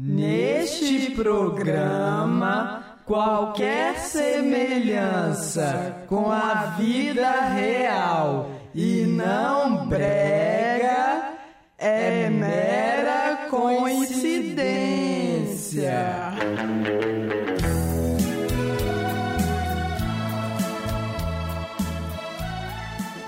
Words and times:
Neste 0.00 1.10
programa, 1.10 3.00
qualquer 3.04 3.98
semelhança 3.98 6.04
com 6.06 6.30
a 6.30 6.76
vida 6.78 7.28
real 7.40 8.48
e 8.72 9.04
não 9.04 9.88
brega 9.88 11.32
é 11.76 12.30
mera 12.30 13.48
coincidência. 13.50 16.30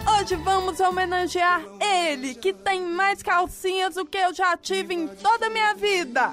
Hoje 0.06 0.36
vamos 0.36 0.78
homenagear 0.78 1.62
ele, 2.10 2.34
que 2.34 2.52
tem 2.52 2.82
mais 2.82 3.22
calcinhas 3.22 3.94
do 3.94 4.04
que 4.04 4.18
eu 4.18 4.34
já 4.34 4.56
tive 4.56 4.94
em 4.94 5.06
toda 5.06 5.46
a 5.46 5.50
minha 5.50 5.74
vida. 5.74 6.32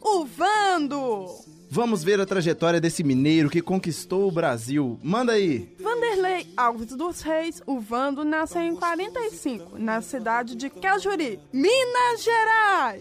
O 0.00 0.24
Vando. 0.24 1.26
Vamos 1.70 2.04
ver 2.04 2.20
a 2.20 2.26
trajetória 2.26 2.80
desse 2.80 3.02
mineiro 3.02 3.50
que 3.50 3.60
conquistou 3.60 4.28
o 4.28 4.30
Brasil. 4.30 4.98
Manda 5.02 5.32
aí. 5.32 5.74
Vanderlei 5.80 6.46
Alves 6.56 6.94
dos 6.94 7.20
Reis, 7.20 7.60
o 7.66 7.80
Vando, 7.80 8.24
nasceu 8.24 8.62
em 8.62 8.76
45, 8.76 9.76
na 9.76 10.00
cidade 10.00 10.54
de 10.54 10.70
Cajuri, 10.70 11.40
Minas 11.52 12.22
Gerais. 12.22 13.00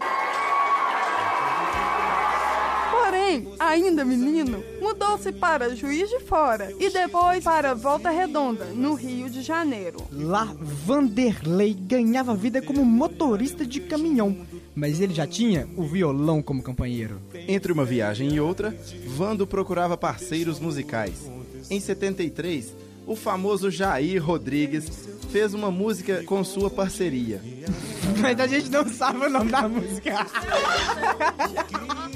Porém, 3.24 3.48
ainda 3.58 4.04
menino, 4.04 4.62
mudou-se 4.82 5.32
para 5.32 5.74
Juiz 5.74 6.10
de 6.10 6.20
Fora 6.20 6.74
e 6.78 6.90
depois 6.90 7.42
para 7.42 7.74
Volta 7.74 8.10
Redonda, 8.10 8.66
no 8.66 8.96
Rio 8.96 9.30
de 9.30 9.42
Janeiro. 9.42 10.06
Lá, 10.12 10.54
Vanderlei 10.60 11.74
ganhava 11.74 12.36
vida 12.36 12.62
como 12.62 12.84
motorista 12.84 13.66
de 13.66 13.80
caminhão, 13.80 14.46
mas 14.76 15.00
ele 15.00 15.14
já 15.14 15.26
tinha 15.26 15.70
o 15.78 15.84
violão 15.84 16.42
como 16.42 16.62
companheiro. 16.62 17.22
Entre 17.48 17.72
uma 17.72 17.86
viagem 17.86 18.34
e 18.34 18.42
outra, 18.42 18.78
Vando 19.08 19.48
procurava 19.48 19.96
parceiros 19.96 20.60
musicais. 20.60 21.32
Em 21.70 21.80
73, 21.80 22.76
o 23.08 23.16
famoso 23.16 23.72
Jair 23.72 24.22
Rodrigues 24.22 25.08
fez 25.30 25.54
uma 25.54 25.72
música 25.72 26.24
com 26.26 26.44
sua 26.44 26.70
parceria. 26.70 27.42
Mas 28.22 28.38
a 28.38 28.48
gente 28.48 28.70
não 28.70 28.86
sabe 28.86 29.20
o 29.20 29.30
nome 29.30 29.50
da 29.50 29.70
música. 29.70 30.28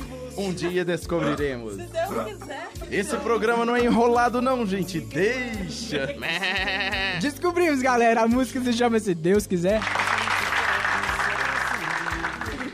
Um 0.37 0.53
dia 0.53 0.85
descobriremos. 0.85 1.73
Se 1.73 1.81
Deus 1.83 2.25
quiser. 2.25 2.67
Esse 2.91 3.17
programa 3.17 3.65
não 3.65 3.75
é 3.75 3.83
enrolado 3.83 4.41
não, 4.41 4.65
gente. 4.65 4.99
Deixa. 4.99 6.15
Descobrimos, 7.19 7.81
galera. 7.81 8.21
A 8.21 8.27
música 8.27 8.61
se 8.61 8.71
chama 8.73 8.99
Se 8.99 9.15
Deus 9.15 9.47
Quiser. 9.47 9.81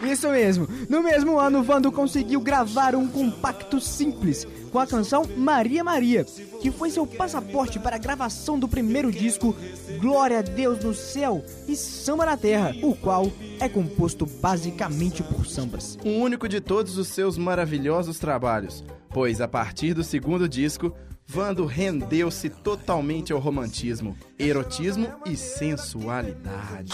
Isso 0.06 0.30
mesmo. 0.30 0.68
No 0.90 1.02
mesmo 1.02 1.40
ano, 1.40 1.64
Vando 1.64 1.92
conseguiu 1.92 2.42
gravar 2.42 2.96
um 2.96 3.08
compacto 3.08 3.80
simples 3.80 4.46
com 4.72 4.80
a 4.80 4.88
canção 4.88 5.24
Maria 5.38 5.84
Maria, 5.84 6.26
que 6.62 6.72
foi 6.72 6.90
seu 6.90 7.06
passaporte 7.06 7.80
para 7.80 7.96
a 7.96 8.00
gravação 8.00 8.58
do 8.58 8.68
primeiro 8.68 9.12
disco 9.12 9.56
Glória 10.00 10.40
a 10.40 10.42
Deus 10.42 10.84
no 10.84 10.94
Céu 10.94 11.44
e 11.68 11.76
Samba 11.76 12.26
na 12.26 12.36
Terra, 12.36 12.76
o 12.82 12.96
qual 12.96 13.32
é 13.60 13.70
composto 13.70 14.26
basicamente 14.26 15.22
por 15.24 15.46
sambas. 15.46 15.98
O 16.04 16.10
único 16.10 16.50
de 16.50 16.60
todos 16.60 16.98
os 16.98 17.08
seus 17.08 17.38
maravilhosos 17.38 18.20
trabalhos, 18.20 18.84
pois 19.10 19.40
a 19.40 19.48
partir 19.48 19.94
do 19.94 20.04
segundo 20.04 20.50
disco, 20.50 20.94
Vando 21.34 21.66
rendeu-se 21.66 22.48
totalmente 22.48 23.34
ao 23.34 23.40
romantismo, 23.40 24.16
erotismo 24.38 25.08
e 25.26 25.36
sensualidade. 25.36 26.94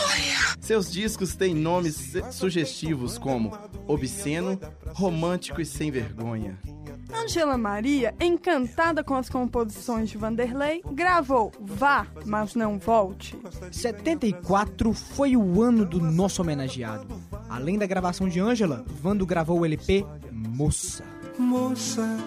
Seus 0.62 0.90
discos 0.90 1.36
têm 1.36 1.54
nomes 1.54 2.14
sugestivos 2.32 3.18
como 3.18 3.52
Obsceno, 3.86 4.58
Romântico 4.94 5.60
e 5.60 5.66
Sem 5.66 5.92
Vergonha. 5.92 6.58
Angela 7.14 7.58
Maria, 7.58 8.16
encantada 8.18 9.04
com 9.04 9.16
as 9.16 9.30
composições 9.30 10.10
de 10.10 10.18
Vanderlei, 10.18 10.82
gravou 10.94 11.52
Vá, 11.60 12.08
mas 12.26 12.56
não 12.56 12.80
volte. 12.80 13.38
74 13.72 14.94
foi 14.94 15.36
o 15.36 15.62
ano 15.62 15.86
do 15.86 16.00
nosso 16.00 16.42
homenageado. 16.42 17.08
Além 17.50 17.78
da 17.78 17.86
gravação 17.86 18.30
de 18.30 18.40
Ângela, 18.40 18.86
Vando 19.02 19.26
gravou 19.26 19.60
o 19.60 19.66
LP 19.66 20.06
Moça. 20.32 21.04
Moça, 21.38 22.18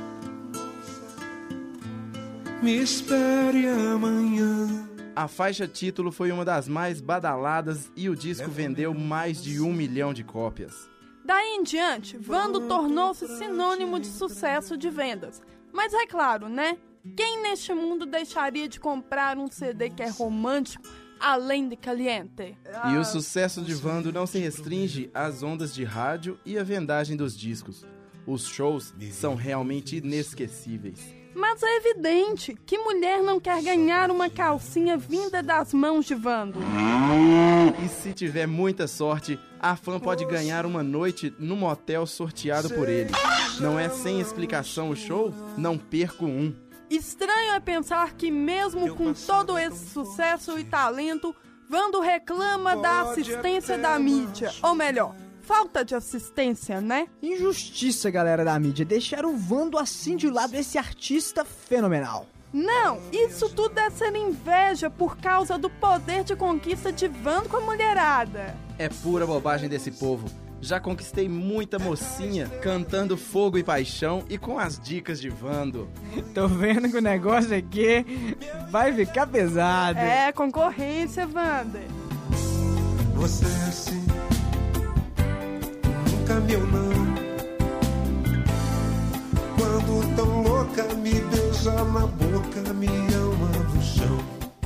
me 2.62 2.76
espere 2.76 3.66
amanhã. 3.66 4.88
A 5.16 5.26
faixa 5.26 5.66
título 5.66 6.12
foi 6.12 6.30
uma 6.30 6.44
das 6.44 6.68
mais 6.68 7.00
badaladas 7.00 7.90
e 7.96 8.08
o 8.08 8.14
disco 8.16 8.48
vendeu 8.48 8.94
mais 8.94 9.42
de 9.42 9.60
um 9.60 9.72
milhão 9.72 10.14
de 10.14 10.22
cópias. 10.22 10.88
Daí 11.24 11.56
em 11.56 11.62
diante, 11.62 12.16
Vando 12.16 12.68
tornou-se 12.68 13.26
sinônimo 13.36 13.98
de 13.98 14.06
sucesso 14.06 14.76
de 14.76 14.88
vendas. 14.88 15.42
Mas 15.72 15.92
é 15.92 16.06
claro, 16.06 16.48
né? 16.48 16.78
Quem 17.16 17.42
neste 17.42 17.74
mundo 17.74 18.06
deixaria 18.06 18.68
de 18.68 18.78
comprar 18.78 19.36
um 19.36 19.50
CD 19.50 19.90
que 19.90 20.02
é 20.02 20.08
romântico, 20.08 20.84
além 21.18 21.68
de 21.68 21.76
caliente? 21.76 22.56
E 22.92 22.96
o 22.96 23.04
sucesso 23.04 23.60
de 23.60 23.74
Vando 23.74 24.12
não 24.12 24.26
se 24.26 24.38
restringe 24.38 25.10
às 25.12 25.42
ondas 25.42 25.74
de 25.74 25.82
rádio 25.82 26.38
e 26.46 26.56
à 26.56 26.62
vendagem 26.62 27.16
dos 27.16 27.36
discos. 27.36 27.84
Os 28.24 28.46
shows 28.46 28.94
são 29.10 29.34
realmente 29.34 29.96
inesquecíveis. 29.96 31.21
Mas 31.34 31.62
é 31.62 31.76
evidente 31.76 32.54
que 32.66 32.78
mulher 32.78 33.22
não 33.22 33.40
quer 33.40 33.62
ganhar 33.62 34.10
uma 34.10 34.28
calcinha 34.28 34.96
vinda 34.96 35.42
das 35.42 35.72
mãos 35.72 36.06
de 36.06 36.14
Vando. 36.14 36.58
E 37.82 37.88
se 37.88 38.12
tiver 38.12 38.46
muita 38.46 38.86
sorte, 38.86 39.38
a 39.58 39.76
fã 39.76 39.98
pode 39.98 40.24
ganhar 40.24 40.66
uma 40.66 40.82
noite 40.82 41.34
no 41.38 41.56
motel 41.56 42.06
sorteado 42.06 42.70
por 42.70 42.88
ele. 42.88 43.10
Não 43.60 43.78
é 43.78 43.88
sem 43.88 44.20
explicação 44.20 44.90
o 44.90 44.96
show? 44.96 45.32
Não 45.56 45.78
perco 45.78 46.26
um. 46.26 46.54
Estranho 46.90 47.52
é 47.52 47.60
pensar 47.60 48.12
que, 48.12 48.30
mesmo 48.30 48.94
com 48.94 49.14
todo 49.14 49.56
esse 49.58 49.90
sucesso 49.90 50.58
e 50.58 50.64
talento, 50.64 51.34
Vando 51.68 52.00
reclama 52.00 52.76
da 52.76 53.00
assistência 53.00 53.78
da 53.78 53.98
mídia. 53.98 54.52
Ou 54.62 54.74
melhor, 54.74 55.16
falta 55.42 55.84
de 55.84 55.94
assistência, 55.94 56.80
né? 56.80 57.06
Injustiça, 57.22 58.10
galera 58.10 58.44
da 58.44 58.58
mídia, 58.58 58.84
deixar 58.84 59.24
o 59.24 59.36
Vando 59.36 59.76
assim 59.76 60.16
de 60.16 60.30
lado 60.30 60.54
esse 60.54 60.78
artista 60.78 61.44
fenomenal. 61.44 62.26
Não, 62.52 63.00
isso 63.10 63.48
tudo 63.48 63.78
é 63.78 63.90
ser 63.90 64.14
inveja 64.14 64.90
por 64.90 65.16
causa 65.16 65.56
do 65.56 65.70
poder 65.70 66.22
de 66.22 66.36
conquista 66.36 66.92
de 66.92 67.08
Vando 67.08 67.48
com 67.48 67.56
a 67.56 67.60
mulherada. 67.60 68.54
É 68.78 68.88
pura 68.88 69.26
bobagem 69.26 69.68
desse 69.68 69.90
povo. 69.90 70.26
Já 70.60 70.78
conquistei 70.78 71.28
muita 71.28 71.76
mocinha 71.78 72.46
cantando 72.62 73.16
fogo 73.16 73.58
e 73.58 73.64
paixão 73.64 74.22
e 74.28 74.38
com 74.38 74.60
as 74.60 74.78
dicas 74.78 75.20
de 75.20 75.28
Vando. 75.28 75.88
Tô 76.32 76.46
vendo 76.46 76.88
que 76.88 76.96
o 76.96 77.02
negócio 77.02 77.56
aqui 77.56 78.36
vai 78.70 78.92
ficar 78.92 79.26
pesado. 79.26 79.98
É 79.98 80.30
concorrência, 80.30 81.26
Wander. 81.26 81.82
Você 83.14 83.44
é 83.44 83.68
assim, 83.68 84.01
nunca 86.32 86.40
me 86.40 86.52
eu 86.52 86.66
não. 86.66 87.12
Quando 89.56 90.16
tão 90.16 90.42
louca 90.42 90.94
me 90.94 91.12
beija 91.12 91.72
na 91.84 92.06
boca, 92.06 92.72
me 92.72 92.86
ama 93.14 93.48
no 93.74 93.82
chão. 93.82 94.18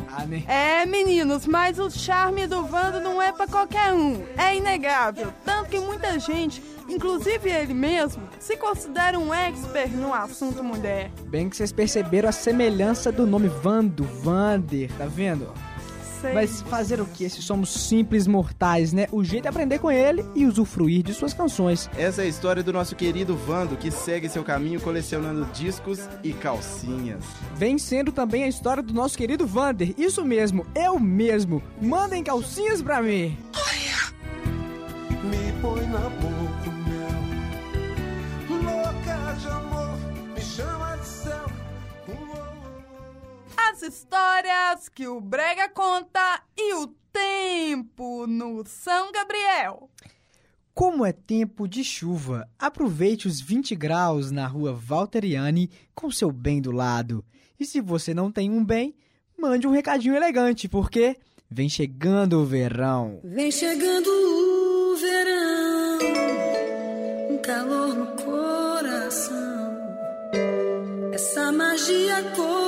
Ah, 0.09 0.25
né? 0.25 0.45
É, 0.47 0.87
meninos, 0.87 1.47
mas 1.47 1.79
o 1.79 1.91
charme 1.91 2.47
do 2.47 2.65
Vando 2.65 3.01
não 3.01 3.21
é 3.21 3.33
pra 3.33 3.47
qualquer 3.47 3.93
um. 3.93 4.23
É 4.37 4.57
inegável. 4.57 5.33
Tanto 5.45 5.69
que 5.69 5.79
muita 5.79 6.19
gente, 6.19 6.63
inclusive 6.89 7.51
ele 7.51 7.75
mesmo, 7.75 8.23
se 8.39 8.57
considera 8.57 9.19
um 9.19 9.35
expert 9.35 9.91
no 9.91 10.15
assunto 10.15 10.63
mulher. 10.63 11.11
Bem 11.27 11.49
que 11.49 11.57
vocês 11.57 11.73
perceberam 11.73 12.29
a 12.29 12.33
semelhança 12.33 13.11
do 13.11 13.27
nome 13.27 13.49
Vando, 13.49 14.05
Vander, 14.05 14.91
tá 14.97 15.07
vendo? 15.07 15.53
Sei. 16.21 16.33
Mas 16.33 16.63
fazer 16.63 17.01
o 17.01 17.07
que 17.07 17.29
se 17.29 17.43
somos 17.43 17.71
simples 17.71 18.27
mortais, 18.27 18.93
né? 18.93 19.07
O 19.13 19.23
jeito 19.23 19.47
é 19.47 19.49
aprender 19.49 19.79
com 19.79 19.91
ele 19.91 20.25
e 20.35 20.47
usufruir 20.47 21.03
de 21.03 21.13
suas 21.13 21.35
canções. 21.35 21.91
Essa 21.97 22.23
é 22.23 22.25
a 22.25 22.29
história 22.29 22.63
do 22.63 22.73
nosso 22.73 22.97
querido 22.97 23.37
Vando, 23.37 23.77
que 23.77 23.91
segue 23.91 24.29
seu 24.29 24.43
caminho 24.43 24.81
colecionando 24.81 25.45
discos 25.53 26.01
e 26.23 26.33
calcinhas. 26.33 27.25
Vem 27.55 27.79
sendo 27.79 28.13
também 28.13 28.45
a 28.45 28.49
história 28.49 28.83
do 28.83 28.95
nosso 28.95 29.17
querido 29.17 29.47
Vander. 29.47 29.95
Isso 29.99 30.25
mesmo, 30.25 30.67
eu 30.75 30.99
mesmo. 30.99 31.63
Mandem 31.81 32.23
calcinhas 32.25 32.81
pra 32.81 33.03
mim. 33.03 33.37
Me 35.25 35.53
põe 35.61 35.87
na 35.87 35.99
boca 35.99 36.69
o 36.69 36.73
mel. 36.89 37.27
Louca 38.63 39.35
de 39.41 39.49
amor, 39.49 39.76
As 43.77 43.83
histórias 43.83 44.89
que 44.89 45.07
o 45.07 45.21
Brega 45.21 45.69
conta 45.69 46.41
e 46.57 46.73
o 46.77 46.87
tempo 47.13 48.27
no 48.27 48.65
São 48.65 49.13
Gabriel. 49.13 49.91
Como 50.73 51.05
é 51.05 51.13
tempo 51.13 51.69
de 51.69 51.85
chuva, 51.85 52.49
aproveite 52.59 53.29
os 53.29 53.39
20 53.39 53.77
graus 53.77 54.31
na 54.31 54.47
rua 54.47 54.73
Valteriani 54.73 55.71
com 55.95 56.11
seu 56.11 56.33
bem 56.33 56.63
do 56.63 56.73
lado. 56.73 57.23
E 57.61 57.67
se 57.67 57.83
você 57.83 58.15
não 58.15 58.33
tem 58.33 58.51
um 58.51 58.65
bem, 58.65 58.95
mande 59.39 59.67
um 59.67 59.73
recadinho 59.73 60.17
elegante, 60.17 60.71
porque 60.71 61.15
vem 61.51 61.69
chegando 61.69 62.41
o 62.41 62.47
verão. 62.47 63.21
Vem 63.25 63.51
chegando 63.51 64.09
o 64.09 64.97
verão, 64.97 65.99
calor 67.43 67.95
no 67.95 68.07
coração, 68.25 69.77
essa 71.13 71.53
magia 71.53 72.23
colorida, 72.35 72.66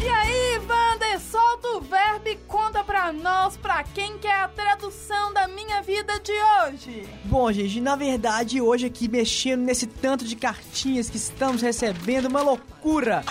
E 0.00 0.08
aí, 0.08 0.58
Wander, 0.68 1.20
solta 1.20 1.68
o 1.68 1.80
verbo 1.80 2.28
e 2.28 2.36
conta 2.48 2.82
pra 2.84 3.12
nós, 3.12 3.56
pra 3.56 3.84
quem 3.84 4.18
que 4.18 4.26
é 4.26 4.40
a 4.40 4.48
tradução 4.48 5.32
da 5.32 5.46
minha 5.48 5.80
vida 5.82 6.18
de 6.20 6.32
hoje. 6.32 7.08
Bom, 7.24 7.50
gente, 7.52 7.80
na 7.80 7.96
verdade, 7.96 8.60
hoje 8.60 8.86
aqui 8.86 9.08
mexendo 9.08 9.60
nesse 9.62 9.86
tanto 9.86 10.24
de 10.24 10.36
cartinhas 10.36 11.08
que 11.08 11.16
estamos 11.16 11.62
recebendo, 11.62 12.26
uma 12.26 12.42
loucura. 12.42 13.24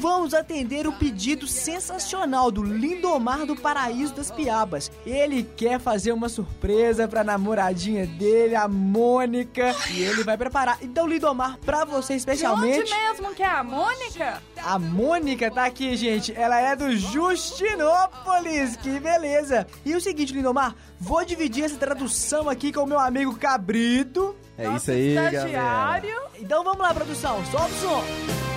Vamos 0.00 0.32
atender 0.32 0.86
o 0.86 0.92
pedido 0.92 1.46
sensacional 1.46 2.50
do 2.50 2.62
Lindomar 2.62 3.44
do 3.44 3.56
Paraíso 3.56 4.14
das 4.14 4.30
Piabas. 4.30 4.90
Ele 5.04 5.42
quer 5.56 5.80
fazer 5.80 6.12
uma 6.12 6.28
surpresa 6.28 7.08
pra 7.08 7.24
namoradinha 7.24 8.06
dele, 8.06 8.54
a 8.54 8.68
Mônica, 8.68 9.74
e 9.90 10.02
ele 10.02 10.22
vai 10.22 10.36
preparar. 10.36 10.78
Então, 10.82 11.06
Lindomar, 11.06 11.58
pra 11.58 11.84
você 11.84 12.12
De 12.14 12.18
especialmente. 12.20 12.80
onde 12.80 12.90
mesmo 12.94 13.34
que 13.34 13.42
é 13.42 13.46
a 13.50 13.64
Mônica? 13.64 14.42
A 14.62 14.78
Mônica 14.78 15.50
tá 15.50 15.64
aqui, 15.64 15.96
gente. 15.96 16.32
Ela 16.32 16.60
é 16.60 16.76
do 16.76 16.96
Justinópolis. 16.96 18.76
Que 18.76 19.00
beleza. 19.00 19.66
E 19.84 19.94
o 19.96 20.00
seguinte, 20.00 20.32
Lindomar, 20.32 20.74
vou 21.00 21.24
dividir 21.24 21.64
essa 21.64 21.76
tradução 21.76 22.48
aqui 22.48 22.72
com 22.72 22.82
o 22.82 22.86
meu 22.86 23.00
amigo 23.00 23.36
Cabrito. 23.36 24.36
É 24.56 24.64
Nosso 24.64 24.76
isso 24.76 24.90
aí, 24.92 25.14
galera. 25.14 25.36
estagiário. 25.36 26.20
Então 26.38 26.62
vamos 26.62 26.80
lá, 26.80 26.94
produção. 26.94 27.44
Solta 27.46 27.66
o 27.66 27.78
som. 27.80 28.47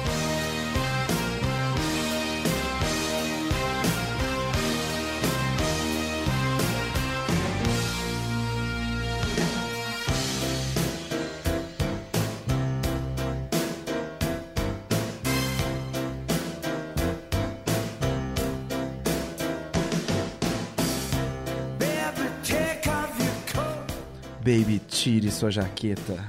Baby, 24.51 24.81
tire 24.85 25.31
sua 25.31 25.49
jaqueta 25.49 26.27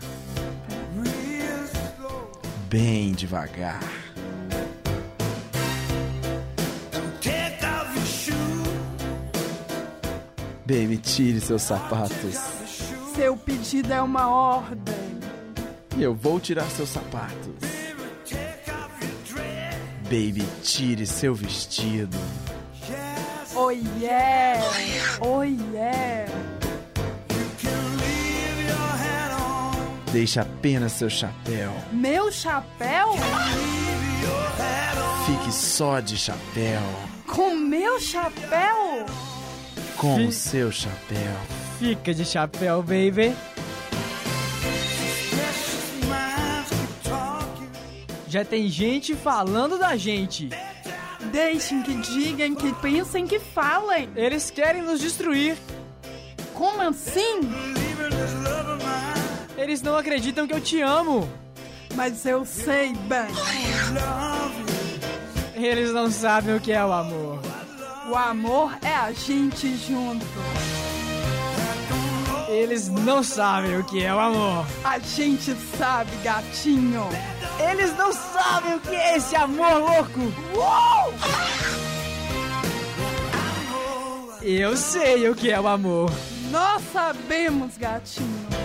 bem 2.68 3.10
devagar. 3.10 3.82
Baby, 10.64 10.98
tire 10.98 11.40
seus 11.40 11.62
sapatos. 11.62 12.36
Seu 13.16 13.36
pedido 13.36 13.92
é 13.92 14.00
uma 14.00 14.28
ordem. 14.28 14.94
E 15.96 16.04
eu 16.04 16.14
vou 16.14 16.38
tirar 16.38 16.70
seus 16.70 16.90
sapatos. 16.90 17.56
Baby, 20.04 20.46
tire 20.62 21.08
seu 21.08 21.34
vestido. 21.34 22.16
Oh 23.56 23.70
yeah, 23.70 24.62
oh 25.20 25.42
yeah. 25.42 26.31
Deixe 30.12 30.38
apenas 30.38 30.92
seu 30.92 31.08
chapéu. 31.08 31.72
Meu 31.90 32.30
chapéu? 32.30 33.12
Fique 35.24 35.50
só 35.50 36.00
de 36.00 36.18
chapéu. 36.18 36.82
Com 37.26 37.56
meu 37.56 37.98
chapéu? 37.98 39.06
Com 39.96 40.26
o 40.26 40.30
seu 40.30 40.70
chapéu. 40.70 41.32
Fica 41.78 42.12
de 42.12 42.26
chapéu, 42.26 42.82
baby. 42.82 43.34
Já 48.28 48.44
tem 48.44 48.68
gente 48.68 49.14
falando 49.14 49.78
da 49.78 49.96
gente. 49.96 50.50
Deixem 51.32 51.82
que 51.82 51.94
digam, 51.94 52.54
que 52.54 52.70
pensem, 52.82 53.26
que 53.26 53.40
falem. 53.40 54.10
Eles 54.14 54.50
querem 54.50 54.82
nos 54.82 55.00
destruir. 55.00 55.56
Como 56.52 56.82
assim? 56.82 57.71
Eles 59.62 59.80
não 59.80 59.96
acreditam 59.96 60.44
que 60.44 60.52
eu 60.52 60.60
te 60.60 60.80
amo. 60.80 61.28
Mas 61.94 62.26
eu 62.26 62.44
sei 62.44 62.92
bem. 62.94 63.28
Eles 65.54 65.92
não 65.92 66.10
sabem 66.10 66.56
o 66.56 66.60
que 66.60 66.72
é 66.72 66.84
o 66.84 66.90
amor. 66.90 67.38
O 68.10 68.16
amor 68.16 68.76
é 68.82 68.92
a 68.92 69.12
gente 69.12 69.76
junto. 69.76 70.26
Eles 72.48 72.88
não 72.88 73.22
sabem 73.22 73.78
o 73.78 73.84
que 73.84 74.02
é 74.02 74.12
o 74.12 74.18
amor. 74.18 74.66
A 74.82 74.98
gente 74.98 75.54
sabe, 75.78 76.10
gatinho. 76.24 77.08
Eles 77.70 77.96
não 77.96 78.12
sabem 78.12 78.74
o 78.74 78.80
que 78.80 78.96
é 78.96 79.16
esse 79.16 79.36
amor 79.36 79.74
louco. 79.74 80.20
Uou! 80.56 81.14
Eu 84.42 84.76
sei 84.76 85.28
o 85.28 85.36
que 85.36 85.52
é 85.52 85.60
o 85.60 85.68
amor. 85.68 86.10
Nós 86.50 86.82
sabemos, 86.92 87.78
gatinho. 87.78 88.61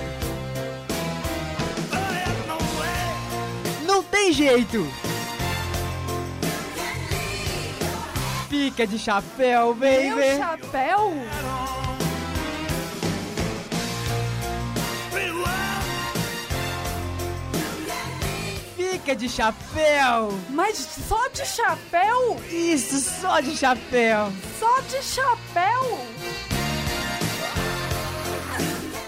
Tem 4.28 4.34
jeito. 4.34 4.86
Fica 8.50 8.86
de 8.86 9.00
chapéu, 9.00 9.74
Meu 9.74 10.16
baby. 10.16 10.38
chapéu? 10.38 11.14
Fica 18.76 19.16
de 19.16 19.30
chapéu. 19.30 20.38
Mas 20.50 20.78
só 20.78 21.28
de 21.30 21.46
chapéu? 21.46 22.38
Isso, 22.50 23.00
só 23.22 23.40
de 23.40 23.56
chapéu. 23.56 24.34
Só 24.60 24.82
de 24.82 25.02
chapéu? 25.02 26.00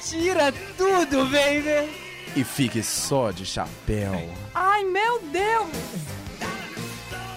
Tira 0.01 0.53
tudo, 0.77 1.25
baby. 1.25 2.08
E 2.39 2.43
fique 2.45 2.81
só 2.81 3.31
de 3.31 3.45
chapéu. 3.45 4.13
Ai, 4.55 4.85
meu 4.85 5.21
Deus! 5.23 5.67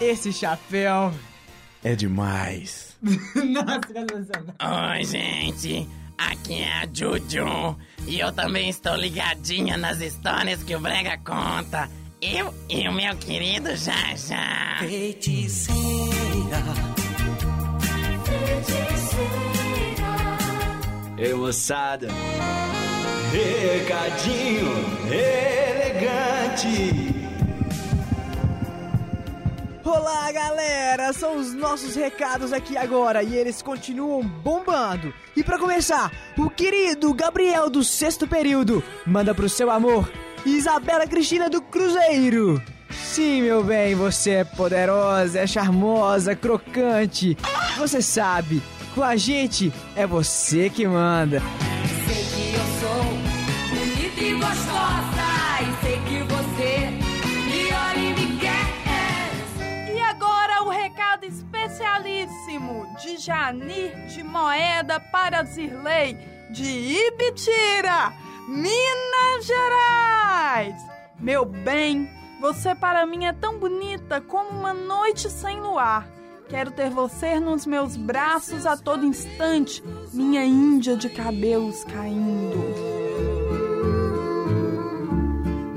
Esse 0.00 0.32
chapéu. 0.32 1.12
É 1.82 1.96
demais. 1.96 2.96
Oi, 4.94 5.04
gente. 5.04 5.88
Aqui 6.16 6.60
é 6.60 6.72
a 6.72 6.86
Juju. 6.86 7.76
E 8.06 8.20
eu 8.20 8.30
também 8.30 8.68
estou 8.68 8.94
ligadinha 8.94 9.76
nas 9.76 10.00
histórias 10.00 10.62
que 10.62 10.76
o 10.76 10.78
Brega 10.78 11.18
conta. 11.18 11.90
Eu 12.20 12.54
e 12.70 12.88
o 12.88 12.92
meu 12.92 13.16
querido 13.16 13.74
Jaja. 13.74 14.78
Feiticeira. 14.78 15.82
Ei, 21.18 21.34
moçada. 21.34 22.06
Recadinho 23.32 24.68
elegante. 25.10 26.52
Olá, 29.82 30.30
galera! 30.30 31.14
São 31.14 31.38
os 31.38 31.54
nossos 31.54 31.96
recados 31.96 32.52
aqui 32.52 32.76
agora 32.76 33.22
e 33.22 33.34
eles 33.34 33.62
continuam 33.62 34.22
bombando. 34.22 35.14
E 35.34 35.42
pra 35.42 35.58
começar, 35.58 36.12
o 36.36 36.50
querido 36.50 37.14
Gabriel 37.14 37.70
do 37.70 37.82
sexto 37.82 38.28
período 38.28 38.84
manda 39.06 39.34
pro 39.34 39.48
seu 39.48 39.70
amor 39.70 40.12
Isabela 40.44 41.06
Cristina 41.06 41.48
do 41.48 41.62
Cruzeiro. 41.62 42.62
Sim, 42.90 43.44
meu 43.44 43.64
bem, 43.64 43.94
você 43.94 44.30
é 44.32 44.44
poderosa, 44.44 45.40
é 45.40 45.46
charmosa, 45.46 46.36
crocante. 46.36 47.34
Você 47.78 48.02
sabe, 48.02 48.62
com 48.94 49.02
a 49.02 49.16
gente 49.16 49.72
é 49.96 50.06
você 50.06 50.68
que 50.68 50.86
manda. 50.86 51.40
Sei 52.06 52.24
que 52.24 52.41
e 54.22 54.34
gostosa. 54.34 55.32
E 55.62 55.84
sei 55.84 55.98
que 56.02 56.22
você 56.32 56.90
me 57.50 57.72
olha 57.72 57.98
e 57.98 58.14
me 58.14 58.38
quer. 58.38 59.94
E 59.94 60.00
agora 60.00 60.62
o 60.62 60.68
recado 60.68 61.24
especialíssimo 61.24 62.86
de 63.00 63.16
Janir 63.18 64.06
de 64.06 64.22
Moeda 64.22 65.00
para 65.00 65.42
Zirlei 65.42 66.16
de 66.50 66.64
Ibitira, 66.64 68.12
Minas 68.48 69.46
Gerais. 69.46 70.74
Meu 71.18 71.44
bem, 71.44 72.08
você 72.40 72.74
para 72.74 73.04
mim 73.06 73.24
é 73.24 73.32
tão 73.32 73.58
bonita 73.58 74.20
como 74.20 74.50
uma 74.50 74.72
noite 74.72 75.28
sem 75.30 75.60
luar. 75.60 76.08
Quero 76.48 76.70
ter 76.70 76.90
você 76.90 77.40
nos 77.40 77.64
meus 77.64 77.96
braços 77.96 78.66
a 78.66 78.76
todo 78.76 79.06
instante, 79.06 79.82
minha 80.12 80.44
índia 80.44 80.96
de 80.96 81.08
cabelos 81.08 81.82
caindo 81.84 83.11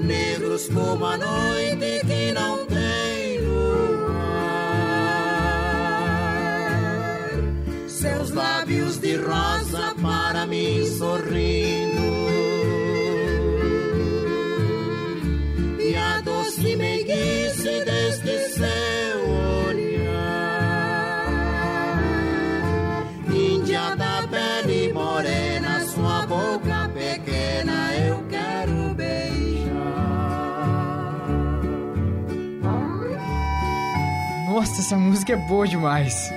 negros 0.05 0.69
como 0.69 1.05
a 1.05 1.17
noite 1.17 2.01
que 2.05 2.31
não 2.31 2.65
tem 2.65 3.39
luar. 3.39 4.05
Seus 7.87 8.31
lábios 8.31 8.97
de 8.99 9.17
rosa 9.17 9.93
para 10.01 10.45
mim 10.45 10.85
sorrir. 10.97 11.64
Essa 34.85 34.97
música 34.97 35.33
é 35.33 35.35
boa 35.35 35.67
demais. 35.67 36.29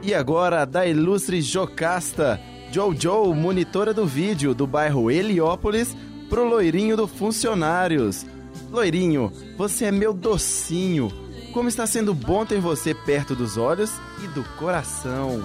E 0.00 0.14
agora, 0.14 0.64
da 0.64 0.86
ilustre 0.86 1.42
Jocasta, 1.42 2.40
Jojo, 2.70 3.34
monitora 3.34 3.92
do 3.92 4.06
vídeo 4.06 4.54
do 4.54 4.64
bairro 4.64 5.10
Heliópolis, 5.10 5.96
pro 6.28 6.48
loirinho 6.48 6.96
do 6.96 7.08
Funcionários. 7.08 8.24
Loirinho, 8.70 9.32
você 9.58 9.86
é 9.86 9.90
meu 9.90 10.12
docinho. 10.12 11.10
Como 11.52 11.68
está 11.68 11.88
sendo 11.88 12.14
bom 12.14 12.46
ter 12.46 12.60
você 12.60 12.94
perto 12.94 13.34
dos 13.34 13.56
olhos 13.56 13.90
e 14.22 14.28
do 14.28 14.44
coração. 14.56 15.42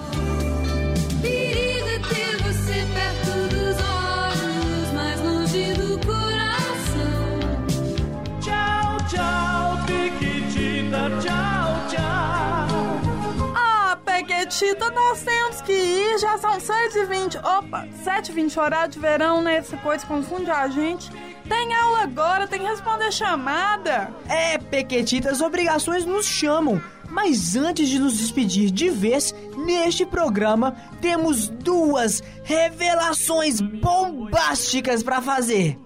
Pequetita, 14.66 14.90
nós 14.90 15.22
temos 15.22 15.60
que 15.62 15.72
ir. 15.72 16.18
Já 16.18 16.36
são 16.38 16.58
6h20. 16.58 17.36
Opa, 17.38 17.86
7h20, 18.04 18.60
horário 18.60 18.92
de 18.92 18.98
verão, 18.98 19.40
né? 19.40 19.56
Essa 19.58 19.76
coisa 19.76 20.04
confunde 20.04 20.50
a 20.50 20.66
gente. 20.66 21.08
Tem 21.48 21.72
aula 21.72 22.02
agora, 22.02 22.48
tem 22.48 22.60
que 22.60 22.66
responder 22.66 23.12
chamada. 23.12 24.10
É, 24.28 24.58
Pequetita, 24.58 25.30
as 25.30 25.40
obrigações 25.40 26.04
nos 26.04 26.26
chamam. 26.26 26.82
Mas 27.08 27.54
antes 27.54 27.88
de 27.88 28.00
nos 28.00 28.18
despedir 28.18 28.72
de 28.72 28.90
vez, 28.90 29.32
neste 29.56 30.04
programa 30.04 30.74
temos 31.00 31.48
duas 31.48 32.20
revelações 32.42 33.60
bombásticas 33.60 35.04
pra 35.04 35.22
fazer. 35.22 35.78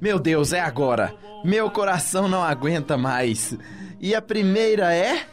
Meu 0.00 0.18
Deus, 0.18 0.52
é 0.52 0.60
agora. 0.60 1.14
Meu 1.44 1.70
coração 1.70 2.28
não 2.28 2.42
aguenta 2.42 2.96
mais. 2.96 3.56
E 4.00 4.12
a 4.12 4.20
primeira 4.20 4.92
é. 4.92 5.24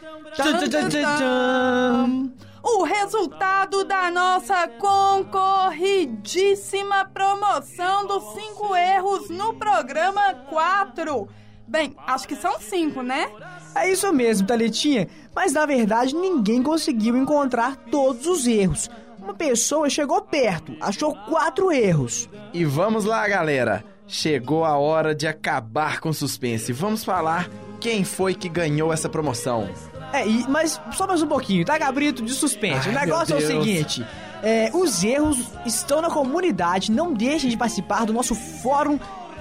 O 2.62 2.84
resultado 2.84 3.84
da 3.84 4.10
nossa 4.10 4.68
concorridíssima 4.68 7.04
promoção 7.06 8.06
dos 8.06 8.22
cinco 8.34 8.76
erros 8.76 9.28
no 9.28 9.54
programa 9.54 10.32
4. 10.48 11.28
Bem, 11.66 11.96
acho 12.06 12.28
que 12.28 12.36
são 12.36 12.60
cinco, 12.60 13.02
né? 13.02 13.28
É 13.74 13.90
isso 13.90 14.12
mesmo, 14.12 14.46
Thalitinha. 14.46 15.08
Mas 15.34 15.52
na 15.52 15.66
verdade 15.66 16.14
ninguém 16.14 16.62
conseguiu 16.62 17.16
encontrar 17.16 17.74
todos 17.90 18.26
os 18.26 18.46
erros. 18.46 18.88
Uma 19.18 19.34
pessoa 19.34 19.90
chegou 19.90 20.22
perto, 20.22 20.76
achou 20.80 21.12
quatro 21.14 21.72
erros. 21.72 22.28
E 22.52 22.64
vamos 22.64 23.04
lá, 23.04 23.26
galera. 23.26 23.84
Chegou 24.06 24.64
a 24.64 24.76
hora 24.76 25.12
de 25.14 25.26
acabar 25.26 25.98
com 26.00 26.10
o 26.10 26.14
suspense. 26.14 26.72
Vamos 26.72 27.04
falar 27.04 27.48
quem 27.80 28.04
foi 28.04 28.34
que 28.34 28.48
ganhou 28.48 28.92
essa 28.92 29.08
promoção. 29.08 29.68
É, 30.12 30.26
e- 30.26 30.46
mas 30.48 30.80
só 30.92 31.06
mais 31.06 31.22
um 31.22 31.26
pouquinho, 31.26 31.64
tá, 31.64 31.76
Gabrito? 31.78 32.22
De 32.22 32.32
suspense. 32.34 32.88
Ai, 32.88 32.94
o 32.96 33.00
negócio 33.00 33.34
é 33.34 33.38
o 33.38 33.46
seguinte: 33.46 34.06
é, 34.42 34.70
os 34.74 35.02
erros 35.02 35.38
estão 35.64 36.00
na 36.02 36.10
comunidade. 36.10 36.90
Não 36.92 37.12
deixem 37.12 37.48
de 37.48 37.56
participar 37.56 38.04
do 38.06 38.12
nosso 38.12 38.34
fórum 38.34 38.98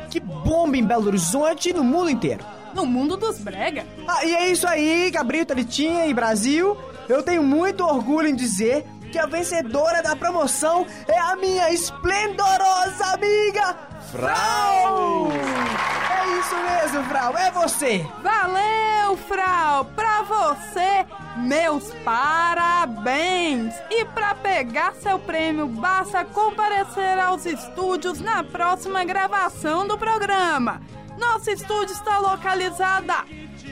que 0.10 0.20
bomba 0.20 0.78
em 0.78 0.84
Belo 0.84 1.08
Horizonte 1.08 1.70
e 1.70 1.74
no 1.74 1.84
mundo 1.84 2.10
inteiro. 2.10 2.44
No 2.74 2.86
mundo 2.86 3.18
dos 3.18 3.38
brega. 3.38 3.86
Ah, 4.08 4.26
e 4.26 4.34
é 4.36 4.50
isso 4.50 4.66
aí, 4.68 5.10
Gabrito, 5.12 5.54
Litinha 5.54 6.06
e 6.08 6.14
Brasil. 6.14 6.78
Eu 7.10 7.22
tenho 7.22 7.44
muito 7.44 7.84
orgulho 7.84 8.28
em 8.28 8.36
dizer 8.36 8.86
que 9.12 9.20
a 9.20 9.26
vencedora 9.26 10.02
da 10.02 10.16
promoção 10.16 10.86
é 11.06 11.20
a 11.20 11.36
minha 11.36 11.70
esplendorosa 11.74 13.06
amiga 13.14 13.78
Frau! 14.12 15.30
É 15.32 16.38
isso 16.38 16.56
mesmo, 16.56 17.04
Frau, 17.06 17.38
é 17.38 17.50
você! 17.52 18.06
Valeu, 18.22 19.16
Frau! 19.26 19.86
Pra 19.96 20.22
você, 20.24 21.06
meus 21.38 21.94
parabéns! 22.04 23.74
E 23.90 24.04
pra 24.04 24.36
pegar 24.36 24.94
seu 24.96 25.18
prêmio, 25.18 25.66
basta 25.66 26.26
comparecer 26.26 27.18
aos 27.20 27.46
estúdios 27.46 28.20
na 28.20 28.44
próxima 28.44 29.06
gravação 29.06 29.88
do 29.88 29.98
programa. 29.98 30.82
Nosso 31.18 31.50
estúdio 31.50 31.94
está 31.94 32.20
localizada 32.20 33.24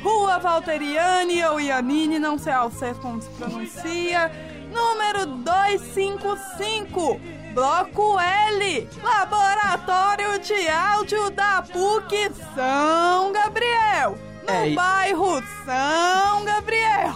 Rua 0.01 0.39
Valteriane 0.39 1.43
ou 1.47 1.59
Ianine, 1.59 2.17
não 2.17 2.37
sei 2.37 2.53
ao 2.53 2.71
certo 2.71 3.01
como 3.01 3.21
se 3.21 3.29
pronuncia, 3.31 4.31
número 4.71 5.25
255. 5.25 7.38
Bloco 7.59 8.17
L, 8.17 8.87
Laboratório 9.03 10.39
de 10.39 10.69
Áudio 10.69 11.29
da 11.29 11.61
PUC 11.61 12.31
São 12.55 13.33
Gabriel, 13.33 14.17
no 14.47 14.53
É, 14.53 14.69
bairro 14.69 15.43
São 15.65 16.45
Gabriel. 16.45 17.15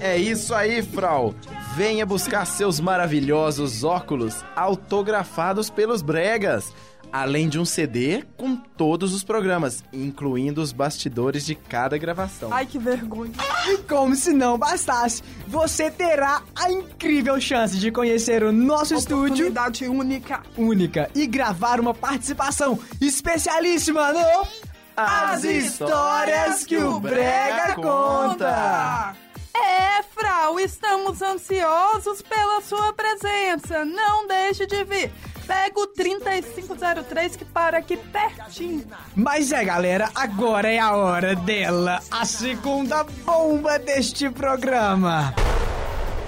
É 0.00 0.16
isso 0.16 0.54
aí, 0.54 0.80
Frau. 0.82 1.34
Venha 1.76 2.06
buscar 2.06 2.46
seus 2.46 2.80
maravilhosos 2.80 3.84
óculos 3.84 4.42
autografados 4.56 5.68
pelos 5.68 6.00
bregas. 6.00 6.72
Além 7.14 7.48
de 7.48 7.60
um 7.60 7.64
CD 7.64 8.24
com 8.36 8.56
todos 8.56 9.14
os 9.14 9.22
programas, 9.22 9.84
incluindo 9.92 10.60
os 10.60 10.72
bastidores 10.72 11.46
de 11.46 11.54
cada 11.54 11.96
gravação. 11.96 12.52
Ai, 12.52 12.66
que 12.66 12.76
vergonha. 12.76 13.30
E 13.68 13.78
como 13.84 14.16
se 14.16 14.32
não 14.32 14.58
bastasse, 14.58 15.22
você 15.46 15.92
terá 15.92 16.42
a 16.56 16.72
incrível 16.72 17.40
chance 17.40 17.78
de 17.78 17.92
conhecer 17.92 18.42
o 18.42 18.50
nosso 18.50 18.96
estúdio 18.96 19.46
Oportunidade 19.46 19.86
única. 19.86 20.42
única 20.56 21.08
e 21.14 21.24
gravar 21.24 21.78
uma 21.78 21.94
participação 21.94 22.80
especialíssima 23.00 24.12
no 24.12 24.48
As 24.96 25.44
Histórias 25.44 26.66
que 26.66 26.78
o 26.78 26.98
Brega 26.98 27.76
Conta. 27.76 29.14
É, 29.54 30.02
Frau, 30.02 30.58
estamos 30.58 31.22
ansiosos 31.22 32.20
pela 32.22 32.60
sua 32.60 32.92
presença. 32.92 33.84
Não 33.84 34.26
deixe 34.26 34.66
de 34.66 34.82
vir. 34.82 35.12
Pega 35.46 35.80
o 35.80 35.86
3503 35.86 37.36
que 37.36 37.44
para 37.44 37.78
aqui 37.78 37.96
pertinho. 37.96 38.84
Mas 39.14 39.52
é, 39.52 39.64
galera, 39.64 40.10
agora 40.14 40.68
é 40.70 40.78
a 40.78 40.94
hora 40.96 41.34
dela, 41.34 42.00
a 42.10 42.24
segunda 42.24 43.04
bomba 43.24 43.78
deste 43.78 44.30
programa. 44.30 45.34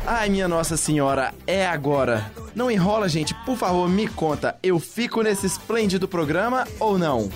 Ai, 0.07 0.29
minha 0.29 0.47
Nossa 0.47 0.77
Senhora, 0.77 1.35
é 1.47 1.67
agora. 1.67 2.31
Não 2.55 2.71
enrola, 2.71 3.09
gente, 3.09 3.35
por 3.45 3.57
favor, 3.57 3.89
me 3.89 4.07
conta. 4.07 4.57
Eu 4.63 4.79
fico 4.79 5.21
nesse 5.21 5.47
esplêndido 5.47 6.07
programa 6.07 6.67
ou 6.79 6.97
não? 6.97 7.29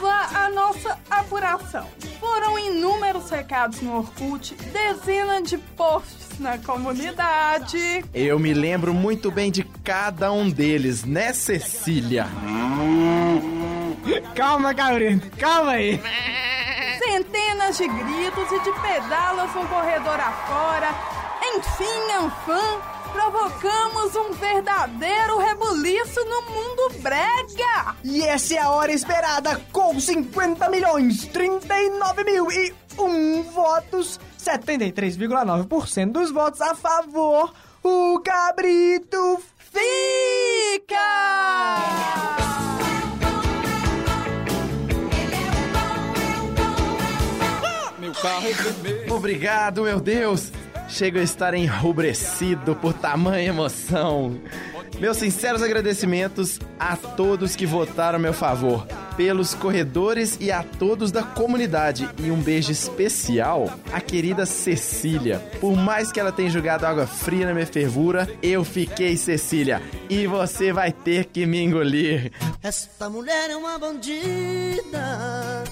Vamos 0.00 0.02
lá 0.02 0.30
à 0.34 0.48
nossa 0.50 0.98
apuração. 1.10 1.86
Foram 2.18 2.58
inúmeros 2.58 3.30
recados 3.30 3.80
no 3.82 3.98
Orkut, 3.98 4.54
dezenas 4.54 5.48
de 5.48 5.58
posts 5.58 6.38
na 6.38 6.58
comunidade. 6.58 8.04
Eu 8.12 8.38
me 8.38 8.52
lembro 8.54 8.94
muito 8.94 9.30
bem 9.30 9.50
de 9.50 9.62
cada 9.84 10.32
um 10.32 10.50
deles, 10.50 11.04
né, 11.04 11.32
Cecília? 11.32 12.26
Calma, 14.34 14.72
Gabriel, 14.72 15.20
calma 15.38 15.72
aí. 15.72 16.00
Centenas 16.98 17.76
de 17.76 17.86
gritos 17.86 18.52
e 18.52 18.60
de 18.60 18.72
pedalas 18.80 19.54
no 19.54 19.66
corredor 19.68 20.18
afora. 20.18 20.88
Enfim, 21.42 22.12
Anfã, 22.18 22.80
provocamos 23.10 24.16
um 24.16 24.32
verdadeiro 24.32 25.38
rebuliço 25.38 26.24
no 26.24 26.42
mundo 26.42 26.90
brega. 27.00 27.96
E 28.02 28.22
essa 28.22 28.54
é 28.54 28.58
a 28.58 28.70
hora 28.70 28.92
esperada, 28.92 29.60
com 29.72 29.98
50 29.98 30.68
milhões, 30.70 31.26
39 31.26 32.24
mil 32.24 32.50
e 32.50 32.74
um 32.98 33.42
votos, 33.42 34.18
73,9% 34.38 36.12
dos 36.12 36.30
votos 36.30 36.60
a 36.60 36.74
favor, 36.74 37.52
o 37.82 38.20
Cabrito 38.20 39.42
Fica! 39.70 40.96
Obrigado, 49.08 49.84
meu 49.84 50.00
Deus! 50.00 50.52
Chego 50.90 51.18
a 51.18 51.22
estar 51.22 51.54
enrubrecido 51.54 52.74
por 52.76 52.92
tamanha 52.92 53.48
emoção. 53.48 54.38
Meus 54.98 55.16
sinceros 55.16 55.62
agradecimentos 55.62 56.58
a 56.78 56.96
todos 56.96 57.56
que 57.56 57.64
votaram 57.64 58.18
a 58.18 58.22
meu 58.22 58.34
favor. 58.34 58.86
pelos 59.16 59.54
corredores 59.54 60.38
e 60.40 60.50
a 60.50 60.62
todos 60.62 61.12
da 61.12 61.22
comunidade. 61.22 62.08
E 62.18 62.30
um 62.30 62.40
beijo 62.40 62.72
especial 62.72 63.70
à 63.92 64.00
querida 64.00 64.46
Cecília. 64.46 65.38
Por 65.60 65.76
mais 65.76 66.10
que 66.10 66.18
ela 66.18 66.32
tenha 66.32 66.48
jogado 66.48 66.84
água 66.86 67.06
fria 67.06 67.44
na 67.44 67.52
minha 67.52 67.66
fervura, 67.66 68.26
eu 68.42 68.64
fiquei 68.64 69.18
Cecília. 69.18 69.82
E 70.08 70.26
você 70.26 70.72
vai 70.72 70.90
ter 70.90 71.26
que 71.26 71.44
me 71.44 71.62
engolir. 71.62 72.32
Esta 72.62 73.10
mulher 73.10 73.50
é 73.50 73.56
uma 73.56 73.78
bandida, 73.78 75.64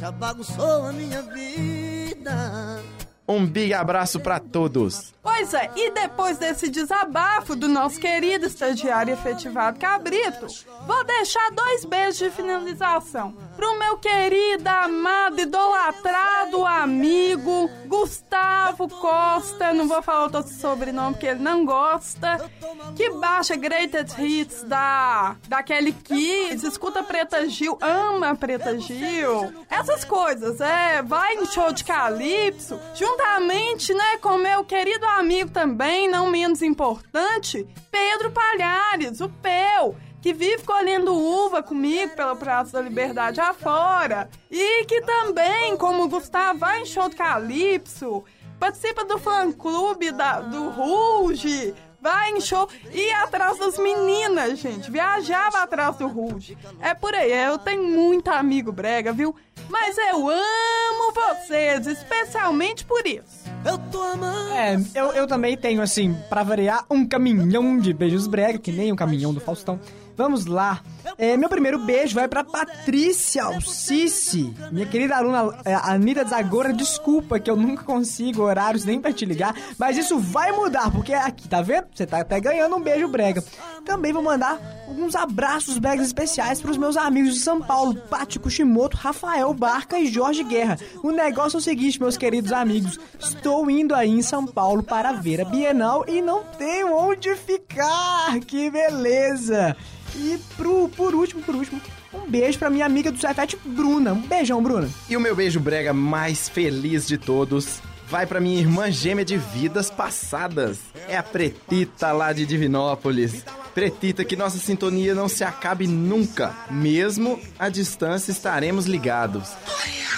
já 0.00 0.10
bagunçou 0.10 0.86
a 0.86 0.92
minha 0.92 1.20
vida. 1.20 2.82
Um 3.28 3.44
big 3.44 3.74
abraço 3.74 4.18
pra 4.20 4.40
todos. 4.40 5.12
Pois 5.22 5.52
é, 5.52 5.70
e 5.76 5.90
depois 5.90 6.38
desse 6.38 6.70
desabafo 6.70 7.54
do 7.54 7.68
nosso 7.68 8.00
querido 8.00 8.46
estagiário 8.46 9.12
efetivado 9.12 9.78
Cabrito, 9.78 10.46
vou 10.86 11.04
deixar 11.04 11.50
dois 11.50 11.84
beijos 11.84 12.16
de 12.16 12.30
finalização 12.30 13.36
pro 13.54 13.78
meu 13.78 13.98
querido, 13.98 14.66
amado, 14.66 15.40
idolatrado 15.40 16.64
amigo 16.64 17.68
Gustavo 17.86 18.88
Costa. 18.88 19.74
Não 19.74 19.86
vou 19.86 20.00
falar 20.00 20.22
outro 20.34 20.48
sobrenome 20.48 21.14
porque 21.14 21.26
ele 21.26 21.40
não 21.40 21.64
gosta. 21.64 22.50
Que 22.96 23.10
baixa 23.10 23.54
Greatest 23.54 24.18
Hits 24.18 24.62
da, 24.62 25.36
da 25.46 25.62
Kelly 25.62 25.92
Kids, 25.92 26.62
escuta 26.62 27.02
Preta 27.02 27.46
Gil, 27.48 27.76
ama 27.82 28.34
Preta 28.34 28.78
Gil. 28.78 29.52
Essas 29.68 30.04
coisas, 30.04 30.60
é, 30.60 31.02
vai 31.02 31.34
em 31.34 31.44
show 31.46 31.70
de 31.72 31.84
Calypso, 31.84 32.80
juntamente, 33.18 33.92
né, 33.92 34.16
com 34.18 34.38
meu 34.38 34.64
querido 34.64 35.04
amigo 35.04 35.50
também, 35.50 36.08
não 36.08 36.30
menos 36.30 36.62
importante, 36.62 37.66
Pedro 37.90 38.30
Palhares, 38.30 39.20
o 39.20 39.28
Peu, 39.28 39.96
que 40.22 40.32
vive 40.32 40.62
colhendo 40.62 41.12
uva 41.12 41.60
comigo 41.60 42.14
pela 42.14 42.36
Praça 42.36 42.72
da 42.72 42.80
Liberdade 42.80 43.40
afora. 43.40 44.30
E 44.48 44.84
que 44.84 45.00
também, 45.02 45.76
como 45.76 46.08
Gustavo, 46.08 46.60
vai 46.60 46.82
em 46.82 46.86
show 46.86 47.08
de 47.08 47.16
Calypso, 47.16 48.24
participa 48.58 49.04
do 49.04 49.18
fã-clube 49.18 50.12
do 50.50 50.68
Ruge, 50.70 51.74
vai 52.00 52.30
em 52.30 52.40
show 52.40 52.68
e 52.92 53.08
ir 53.08 53.12
atrás 53.12 53.58
das 53.58 53.78
meninas, 53.78 54.58
gente. 54.58 54.90
Viajava 54.90 55.62
atrás 55.62 55.96
do 55.96 56.06
Ruge. 56.06 56.56
É 56.80 56.94
por 56.94 57.14
aí, 57.14 57.32
eu 57.32 57.58
tenho 57.58 57.84
muito 57.84 58.28
amigo 58.28 58.72
brega, 58.72 59.12
viu? 59.12 59.34
Mas 59.68 59.96
eu 59.98 60.28
amo 60.28 61.12
vocês, 61.12 61.86
especialmente 61.86 62.84
por 62.84 63.06
isso. 63.06 63.48
Eu 63.64 63.78
tô 63.90 64.02
amando. 64.02 64.52
É, 64.52 64.76
eu, 64.94 65.12
eu 65.12 65.26
também 65.26 65.56
tenho, 65.56 65.82
assim, 65.82 66.16
pra 66.28 66.42
variar, 66.42 66.86
um 66.90 67.06
caminhão 67.06 67.78
de 67.78 67.92
beijos 67.92 68.26
brega, 68.26 68.58
que 68.58 68.72
nem 68.72 68.92
o 68.92 68.96
caminhão 68.96 69.34
do 69.34 69.40
Faustão. 69.40 69.78
Vamos 70.18 70.46
lá. 70.46 70.80
É, 71.16 71.36
meu 71.36 71.48
primeiro 71.48 71.78
beijo 71.78 72.16
vai 72.16 72.26
pra 72.26 72.42
Patrícia 72.42 73.44
Alcice, 73.44 74.52
minha 74.72 74.84
querida 74.84 75.16
aluna 75.16 75.56
é, 75.64 75.72
Anitta 75.74 76.24
Zagora. 76.24 76.72
Desculpa 76.72 77.38
que 77.38 77.48
eu 77.48 77.54
nunca 77.54 77.84
consigo 77.84 78.42
horários 78.42 78.84
nem 78.84 79.00
pra 79.00 79.12
te 79.12 79.24
ligar, 79.24 79.54
mas 79.78 79.96
isso 79.96 80.18
vai 80.18 80.50
mudar, 80.50 80.90
porque 80.90 81.14
aqui, 81.14 81.48
tá 81.48 81.62
vendo? 81.62 81.86
Você 81.94 82.04
tá 82.04 82.18
até 82.18 82.40
ganhando 82.40 82.74
um 82.74 82.80
beijo 82.82 83.06
brega. 83.06 83.44
Também 83.84 84.12
vou 84.12 84.22
mandar 84.22 84.58
alguns 84.88 85.14
abraços 85.14 85.78
bregas 85.78 86.06
especiais 86.06 86.60
pros 86.60 86.78
meus 86.78 86.96
amigos 86.96 87.34
de 87.34 87.40
São 87.40 87.60
Paulo, 87.60 87.94
Pati 87.94 88.38
Kushimoto, 88.38 88.96
Rafael 88.96 89.52
Barca 89.52 89.98
e 89.98 90.06
Jorge 90.06 90.42
Guerra. 90.42 90.78
O 91.02 91.10
negócio 91.10 91.58
é 91.58 91.60
o 91.60 91.62
seguinte, 91.62 92.00
meus 92.00 92.16
queridos 92.16 92.52
amigos, 92.52 92.98
estou 93.20 93.70
indo 93.70 93.94
aí 93.94 94.10
em 94.10 94.22
São 94.22 94.46
Paulo 94.46 94.82
para 94.82 95.12
ver 95.12 95.42
a 95.42 95.44
Bienal 95.44 96.04
e 96.08 96.22
não 96.22 96.42
tenho 96.42 96.96
onde 96.96 97.34
ficar. 97.36 98.40
Que 98.40 98.70
beleza! 98.70 99.76
E 100.16 100.38
pro, 100.56 100.88
por 100.88 101.14
último, 101.14 101.42
por 101.42 101.54
último, 101.54 101.80
um 102.12 102.28
beijo 102.28 102.58
pra 102.58 102.70
minha 102.70 102.86
amiga 102.86 103.12
do 103.12 103.18
Cefete, 103.18 103.58
Bruna. 103.64 104.14
Um 104.14 104.22
beijão, 104.22 104.62
Bruna. 104.62 104.88
E 105.08 105.16
o 105.16 105.20
meu 105.20 105.36
beijo 105.36 105.60
brega 105.60 105.92
mais 105.92 106.48
feliz 106.48 107.06
de 107.06 107.18
todos 107.18 107.80
vai 108.08 108.26
pra 108.26 108.40
minha 108.40 108.58
irmã 108.58 108.90
gêmea 108.90 109.24
de 109.24 109.36
vidas 109.36 109.90
passadas. 109.90 110.80
É 111.06 111.16
a 111.16 111.22
Pretita 111.22 112.10
lá 112.10 112.32
de 112.32 112.46
Divinópolis. 112.46 113.44
Pretita, 113.78 114.24
que 114.24 114.34
nossa 114.34 114.58
sintonia 114.58 115.14
não 115.14 115.28
se 115.28 115.44
acabe 115.44 115.86
nunca. 115.86 116.52
Mesmo 116.68 117.40
à 117.56 117.68
distância 117.68 118.32
estaremos 118.32 118.86
ligados. 118.86 119.50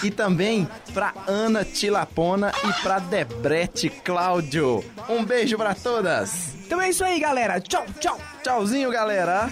E 0.02 0.10
também 0.10 0.66
pra 0.94 1.12
Ana 1.26 1.62
Tilapona 1.62 2.52
e 2.66 2.82
pra 2.82 2.98
Debrete 2.98 3.90
Cláudio. 3.90 4.82
Um 5.10 5.26
beijo 5.26 5.58
pra 5.58 5.74
todas. 5.74 6.54
Então 6.64 6.80
é 6.80 6.88
isso 6.88 7.04
aí, 7.04 7.20
galera. 7.20 7.60
Tchau, 7.60 7.84
tchau. 8.00 8.18
Tchauzinho, 8.42 8.90
galera. 8.90 9.50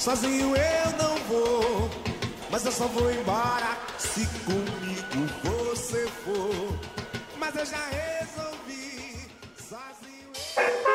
Sozinho 0.00 0.52
eu 0.56 0.90
não 0.98 1.16
vou, 1.28 1.90
mas 2.50 2.66
eu 2.66 2.72
só 2.72 2.88
vou 2.88 3.08
embora 3.08 3.78
se 3.98 4.26
comigo 4.44 5.30
você 5.44 6.08
for. 6.24 6.76
Mas 7.38 7.54
eu 7.54 7.64
já 7.64 7.78
resolvi, 7.92 9.28
sozinho 9.56 10.93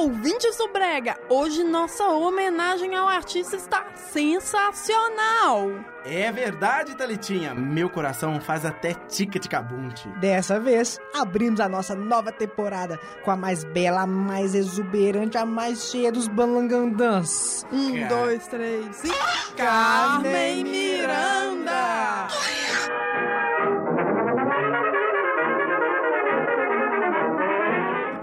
Ouvintes 0.00 0.56
do 0.56 0.66
Brega, 0.68 1.14
hoje 1.28 1.62
nossa 1.62 2.08
homenagem 2.08 2.96
ao 2.96 3.06
artista 3.06 3.54
está 3.54 3.84
sensacional. 3.94 5.72
É 6.06 6.32
verdade, 6.32 6.94
Talitinha. 6.94 7.54
Meu 7.54 7.90
coração 7.90 8.40
faz 8.40 8.64
até 8.64 8.94
tica-tica-bunte. 8.94 10.08
Dessa 10.18 10.58
vez, 10.58 10.98
abrimos 11.14 11.60
a 11.60 11.68
nossa 11.68 11.94
nova 11.94 12.32
temporada 12.32 12.98
com 13.22 13.30
a 13.30 13.36
mais 13.36 13.62
bela, 13.62 14.00
a 14.00 14.06
mais 14.06 14.54
exuberante, 14.54 15.36
a 15.36 15.44
mais 15.44 15.90
cheia 15.90 16.10
dos 16.10 16.28
balangandãs. 16.28 17.66
Um, 17.70 17.92
Cara. 17.92 18.08
dois, 18.08 18.46
três 18.46 19.04
e. 19.04 19.10
Carmen 19.54 20.64
Miranda! 20.64 22.26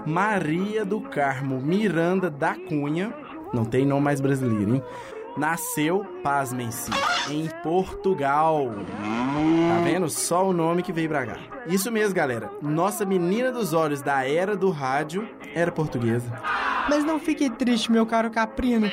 Maria 0.08 0.86
do 0.86 1.02
Carmo 1.02 1.60
Miranda 1.60 2.30
da 2.30 2.54
Cunha, 2.54 3.12
não 3.52 3.62
tem 3.62 3.84
nome 3.84 4.00
mais 4.00 4.22
brasileiro, 4.22 4.76
hein? 4.76 4.82
Nasceu, 5.36 6.02
pasmem-se, 6.22 6.90
em 7.30 7.46
Portugal. 7.62 8.70
Tá 8.74 9.84
vendo? 9.84 10.08
Só 10.08 10.48
o 10.48 10.52
nome 10.54 10.82
que 10.82 10.94
veio 10.94 11.10
pra 11.10 11.26
cá. 11.26 11.36
Isso 11.66 11.92
mesmo, 11.92 12.14
galera. 12.14 12.50
Nossa 12.62 13.04
menina 13.04 13.52
dos 13.52 13.74
olhos 13.74 14.00
da 14.00 14.26
era 14.26 14.56
do 14.56 14.70
rádio 14.70 15.28
era 15.54 15.70
portuguesa. 15.70 16.32
Mas 16.88 17.04
não 17.04 17.20
fique 17.20 17.50
triste, 17.50 17.92
meu 17.92 18.06
caro 18.06 18.30
Caprino. 18.30 18.90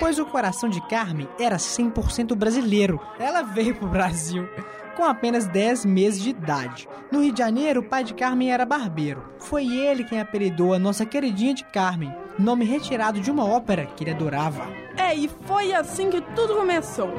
Pois 0.00 0.18
o 0.18 0.26
coração 0.26 0.68
de 0.68 0.80
Carmen 0.88 1.28
era 1.38 1.56
100% 1.56 2.34
brasileiro. 2.34 3.00
Ela 3.20 3.42
veio 3.42 3.76
pro 3.76 3.86
Brasil 3.86 4.48
com 4.94 5.04
apenas 5.04 5.46
10 5.46 5.84
meses 5.84 6.22
de 6.22 6.30
idade. 6.30 6.88
No 7.10 7.22
Rio 7.22 7.32
de 7.32 7.38
Janeiro, 7.38 7.80
o 7.80 7.84
pai 7.84 8.04
de 8.04 8.14
Carmen 8.14 8.52
era 8.52 8.64
barbeiro. 8.64 9.24
Foi 9.38 9.66
ele 9.66 10.04
quem 10.04 10.20
apelidou 10.20 10.72
a 10.72 10.78
nossa 10.78 11.04
queridinha 11.04 11.54
de 11.54 11.64
Carmen, 11.64 12.14
nome 12.38 12.64
retirado 12.64 13.20
de 13.20 13.30
uma 13.30 13.44
ópera 13.44 13.86
que 13.86 14.04
ele 14.04 14.10
adorava. 14.12 14.66
É, 14.96 15.14
e 15.14 15.28
foi 15.28 15.72
assim 15.72 16.10
que 16.10 16.20
tudo 16.20 16.56
começou. 16.56 17.10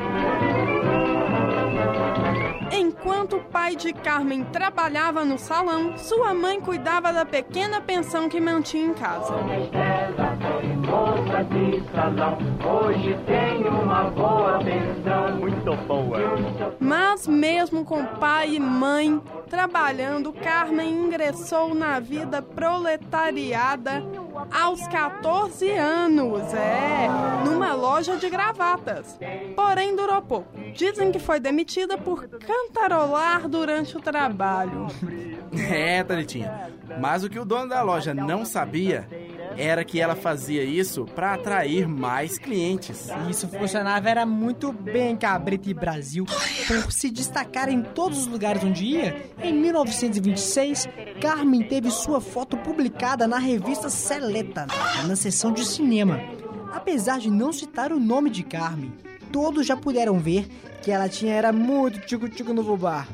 Enquanto 2.72 3.38
o 3.38 3.44
pai 3.44 3.76
de 3.76 3.94
Carmen 3.94 4.44
trabalhava 4.46 5.24
no 5.24 5.38
salão, 5.38 5.98
sua 5.98 6.34
mãe 6.34 6.60
cuidava 6.60 7.14
da 7.14 7.24
pequena 7.24 7.80
pensão 7.80 8.28
que 8.28 8.42
mantinha 8.42 8.88
em 8.88 8.94
casa. 8.94 9.34
Hoje 12.66 13.15
tem 13.26 13.68
uma 13.68 14.04
boa 14.06 14.60
pensão. 14.60 15.38
Muito 15.38 15.76
boa. 15.88 16.18
Mas 16.80 17.28
mesmo 17.28 17.84
com 17.84 18.06
pai 18.06 18.56
e 18.56 18.60
mãe 18.60 19.22
trabalhando, 19.50 20.32
Carmen 20.34 21.06
ingressou 21.06 21.74
na 21.74 22.00
vida 22.00 22.42
proletariada 22.42 24.04
aos 24.52 24.86
14 24.88 25.70
anos, 25.72 26.54
é, 26.54 27.08
numa 27.46 27.74
loja 27.74 28.18
de 28.18 28.30
gravatas. 28.30 29.18
Porém, 29.56 29.96
durou 29.96 30.22
pouco. 30.22 30.50
Dizem 30.74 31.12
que 31.12 31.20
foi 31.20 31.40
demitida 31.40 31.98
por 31.98 32.28
cantarolar 32.28 33.48
durante 33.48 33.98
o 33.98 34.02
trabalho. 34.02 34.88
É, 35.72 36.04
Talitinha. 36.04 36.70
Mas 37.00 37.24
o 37.24 37.30
que 37.30 37.40
o 37.40 37.46
dono 37.46 37.70
da 37.70 37.82
loja 37.82 38.14
não 38.14 38.44
sabia 38.44 39.08
era 39.58 39.84
que 39.84 40.00
ela 40.00 40.16
fazia 40.16 40.64
isso 40.64 41.06
pra 41.06 41.34
atrair 41.34 41.88
mais 41.88 42.38
clientes. 42.38 43.08
Isso 43.30 43.48
funcionava 43.48 44.10
era 44.10 44.26
muito 44.26 44.72
bem 44.72 45.16
Cabrito 45.16 45.70
e 45.70 45.74
Brasil, 45.74 46.26
por 46.68 46.92
se 46.92 47.10
destacar 47.10 47.70
em 47.70 47.82
todos 47.82 48.20
os 48.20 48.28
lugares 48.28 48.64
onde 48.64 48.86
ia. 48.86 49.16
Em 49.42 49.54
1926, 49.54 50.88
Carmen 51.22 51.64
teve 51.64 51.90
sua 51.92 52.20
foto 52.20 52.58
publicada 52.58 53.28
na 53.28 53.38
revista 53.38 53.90
Seleta, 53.90 54.68
na 55.08 55.16
seção 55.16 55.52
de 55.52 55.66
cinema. 55.66 56.20
Apesar 56.74 57.20
de 57.20 57.32
não 57.32 57.54
citar 57.54 57.92
o 57.92 58.00
nome 58.00 58.30
de 58.30 58.44
Carmen, 58.44 58.94
todos 59.32 59.66
já 59.66 59.78
puderam 59.78 60.20
ver 60.20 60.48
que 60.82 60.92
ela 60.92 61.10
tinha 61.10 61.34
era 61.34 61.52
muito 61.52 62.00
tico-tico 62.00 62.54
no 62.54 62.78
bar. 62.78 63.08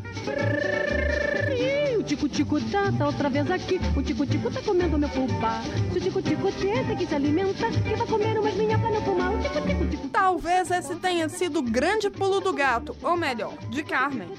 Tico-tico 2.03 2.59
tá, 2.71 2.91
tá 2.91 3.07
outra 3.07 3.29
vez 3.29 3.49
aqui. 3.49 3.79
O 3.95 4.01
tico-tico 4.01 4.51
tá 4.51 4.61
comendo 4.61 4.97
meu 4.97 5.09
pulpar. 5.09 5.63
Se 5.91 5.97
o 5.97 6.01
tico-tico 6.01 6.51
tenta 6.51 6.95
que 6.95 7.05
se 7.05 7.15
alimenta, 7.15 7.69
que 7.69 7.95
vai 7.95 8.07
comer 8.07 8.39
umas 8.39 8.55
minhocas 8.55 8.93
no 8.93 9.01
pulmão. 9.01 9.35
O 9.35 9.41
tico-tico, 9.41 9.87
tico 9.87 10.07
Talvez 10.09 10.71
esse 10.71 10.95
tenha 10.95 11.27
sido 11.27 11.59
o 11.59 11.63
grande 11.63 12.09
pulo 12.09 12.39
do 12.39 12.53
gato, 12.53 12.95
ou 13.01 13.17
melhor, 13.17 13.53
de 13.69 13.83
Carmen. 13.83 14.29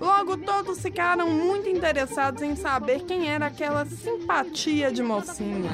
Logo, 0.00 0.36
todos 0.38 0.80
ficaram 0.80 1.28
muito 1.28 1.68
interessados 1.68 2.42
em 2.42 2.56
saber 2.56 3.02
quem 3.02 3.28
era 3.28 3.46
aquela 3.46 3.84
simpatia 3.84 4.90
de 4.90 5.02
mocinha. 5.02 5.70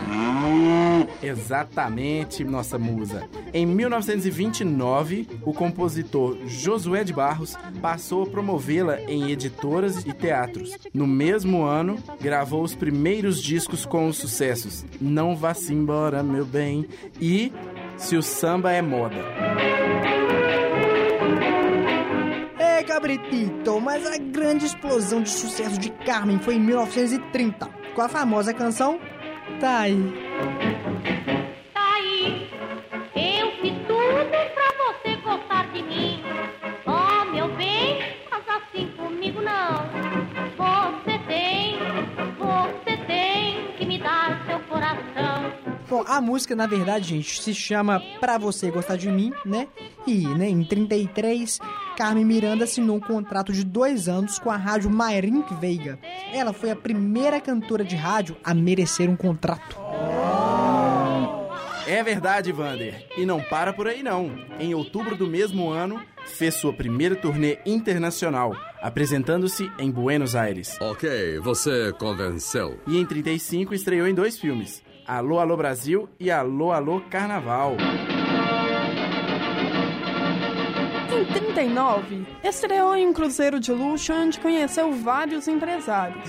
Exatamente, 1.22 2.42
nossa 2.42 2.76
musa. 2.76 3.28
Em 3.54 3.64
1929, 3.64 5.28
o 5.42 5.52
compositor 5.52 6.36
Josué 6.44 7.04
de 7.04 7.12
Barros 7.12 7.56
passou 7.80 8.24
a 8.24 8.26
promovê-la 8.26 9.00
em 9.02 9.30
editoras 9.30 10.04
e 10.04 10.12
teatros. 10.12 10.76
No 10.92 11.06
mesmo 11.06 11.62
ano, 11.64 11.96
gravou 12.20 12.64
os 12.64 12.74
primeiros 12.74 13.40
discos 13.40 13.86
com 13.86 14.08
os 14.08 14.16
sucessos 14.16 14.84
Não 15.00 15.36
Vá-se 15.36 15.72
Embora, 15.72 16.22
Meu 16.22 16.44
Bem 16.44 16.88
e 17.20 17.52
Se 17.96 18.16
o 18.16 18.22
Samba 18.22 18.72
é 18.72 18.82
Moda. 18.82 20.25
Cabritito, 22.96 23.78
mas 23.78 24.06
a 24.06 24.16
grande 24.16 24.64
explosão 24.64 25.20
de 25.20 25.28
sucesso 25.28 25.78
de 25.78 25.90
Carmen 26.06 26.38
foi 26.38 26.54
em 26.54 26.60
1930, 26.60 27.68
com 27.94 28.00
a 28.00 28.08
famosa 28.08 28.54
canção 28.54 28.98
Tá. 29.60 29.84
A 46.16 46.20
música, 46.20 46.56
na 46.56 46.66
verdade, 46.66 47.08
gente, 47.10 47.42
se 47.42 47.54
chama 47.54 48.00
Pra 48.18 48.38
Você 48.38 48.70
Gostar 48.70 48.96
de 48.96 49.08
Mim, 49.08 49.32
né? 49.44 49.68
E, 50.06 50.26
né, 50.26 50.48
em 50.48 50.64
33, 50.64 51.58
Carmen 51.96 52.24
Miranda 52.24 52.64
assinou 52.64 52.96
um 52.96 53.00
contrato 53.00 53.52
de 53.52 53.62
dois 53.62 54.08
anos 54.08 54.38
com 54.38 54.50
a 54.50 54.56
rádio 54.56 54.90
Mairink 54.90 55.54
Veiga. 55.56 55.98
Ela 56.32 56.54
foi 56.54 56.70
a 56.70 56.76
primeira 56.76 57.38
cantora 57.38 57.84
de 57.84 57.96
rádio 57.96 58.36
a 58.42 58.54
merecer 58.54 59.10
um 59.10 59.16
contrato. 59.16 59.76
É 61.86 62.02
verdade, 62.02 62.50
Vander. 62.50 63.06
E 63.16 63.24
não 63.24 63.40
para 63.40 63.72
por 63.72 63.86
aí 63.86 64.02
não. 64.02 64.32
Em 64.58 64.74
outubro 64.74 65.16
do 65.16 65.26
mesmo 65.26 65.70
ano, 65.70 66.02
fez 66.26 66.54
sua 66.54 66.72
primeira 66.72 67.14
turnê 67.14 67.58
internacional, 67.64 68.56
apresentando-se 68.82 69.70
em 69.78 69.90
Buenos 69.90 70.34
Aires. 70.34 70.76
Ok, 70.80 71.38
você 71.38 71.92
convenceu. 71.92 72.80
E 72.88 72.98
em 72.98 73.06
35 73.06 73.72
estreou 73.72 74.08
em 74.08 74.14
dois 74.14 74.38
filmes, 74.38 74.82
Alô 75.06 75.38
Alô 75.38 75.56
Brasil 75.56 76.08
e 76.18 76.32
Alô 76.32 76.72
Alô 76.72 77.00
Carnaval. 77.08 77.76
Em 81.12 81.24
39, 81.24 82.26
estreou 82.42 82.96
em 82.96 83.06
um 83.06 83.12
cruzeiro 83.12 83.60
de 83.60 83.70
luxo 83.72 84.12
onde 84.12 84.40
conheceu 84.40 84.92
vários 84.92 85.46
empresários. 85.46 86.28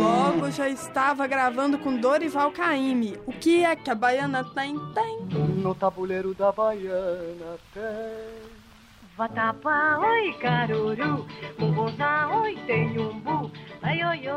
Logo 0.00 0.48
já 0.52 0.68
estava 0.68 1.26
gravando 1.26 1.76
com 1.76 1.96
Dorival 1.96 2.52
Caymmi. 2.52 3.18
O 3.26 3.32
que 3.32 3.64
é 3.64 3.74
que 3.74 3.90
a 3.90 3.96
baiana 3.96 4.44
tem? 4.44 4.78
Tem. 4.94 5.18
No 5.60 5.74
tabuleiro 5.74 6.32
da 6.34 6.52
baiana 6.52 7.58
tem. 7.74 8.58
Vatapá, 9.16 9.98
oi 9.98 10.32
caruru, 10.34 11.26
mungunzá, 11.58 12.30
oi 12.40 12.56
tenhumbu, 12.64 13.50
ai 13.82 14.04
oi 14.04 14.28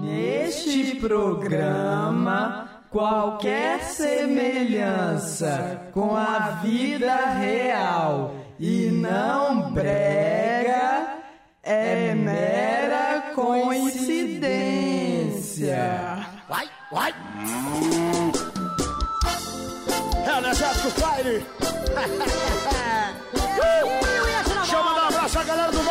Neste 0.00 0.96
programa, 0.96 2.68
qualquer 2.90 3.82
semelhança 3.82 5.82
com 5.92 6.16
a 6.16 6.60
vida 6.62 7.14
real 7.38 8.34
e 8.58 8.90
não 8.90 9.70
brega 9.72 11.18
é 11.62 12.14
mera 12.14 13.32
coincidência. 13.34 16.26
Vai, 16.48 16.66
vai! 16.90 17.14
É 20.26 20.32
o 20.32 20.38
Energético 20.38 20.90
Fire! 20.90 21.44
Deixa 24.70 24.76
eu 24.76 24.84
mandar 24.84 25.02
um 25.02 25.08
abraço 25.08 25.38
à 25.38 25.44
galera 25.44 25.72
do 25.72 25.82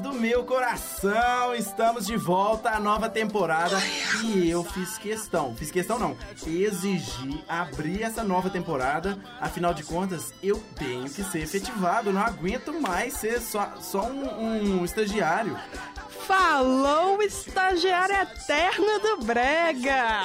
do 0.00 0.12
meu 0.12 0.44
coração! 0.44 1.54
Estamos 1.56 2.06
de 2.06 2.16
volta 2.16 2.70
à 2.70 2.80
nova 2.80 3.08
temporada 3.08 3.76
e 4.24 4.48
eu 4.50 4.64
fiz 4.64 4.98
questão, 4.98 5.54
fiz 5.56 5.70
questão 5.70 5.98
não, 5.98 6.16
exigi 6.46 7.42
abrir 7.48 8.02
essa 8.02 8.22
nova 8.24 8.50
temporada. 8.50 9.18
Afinal 9.40 9.72
de 9.74 9.82
contas, 9.84 10.32
eu 10.42 10.62
tenho 10.76 11.04
que 11.04 11.22
ser 11.24 11.40
efetivado, 11.42 12.12
não 12.12 12.20
aguento 12.22 12.72
mais 12.80 13.14
ser 13.14 13.40
só, 13.40 13.74
só 13.80 14.02
um, 14.06 14.80
um 14.80 14.84
estagiário. 14.84 15.58
Falou, 16.26 17.20
estagiário 17.22 18.14
eterno 18.16 18.98
do 19.00 19.24
Brega! 19.26 20.22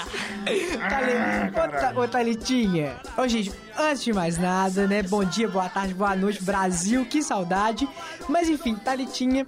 Tali- 0.89 1.97
ô, 1.97 2.01
Ô, 2.03 2.07
Thalitinha. 2.07 2.95
Ô, 3.17 3.27
gente, 3.27 3.51
antes 3.77 4.03
de 4.05 4.13
mais 4.13 4.37
nada, 4.37 4.87
né? 4.87 5.03
Bom 5.03 5.25
dia, 5.25 5.49
boa 5.49 5.67
tarde, 5.67 5.93
boa 5.93 6.15
noite, 6.15 6.41
Brasil, 6.41 7.05
que 7.05 7.21
saudade. 7.21 7.87
Mas 8.29 8.47
enfim, 8.47 8.75
Thalitinha 8.75 9.45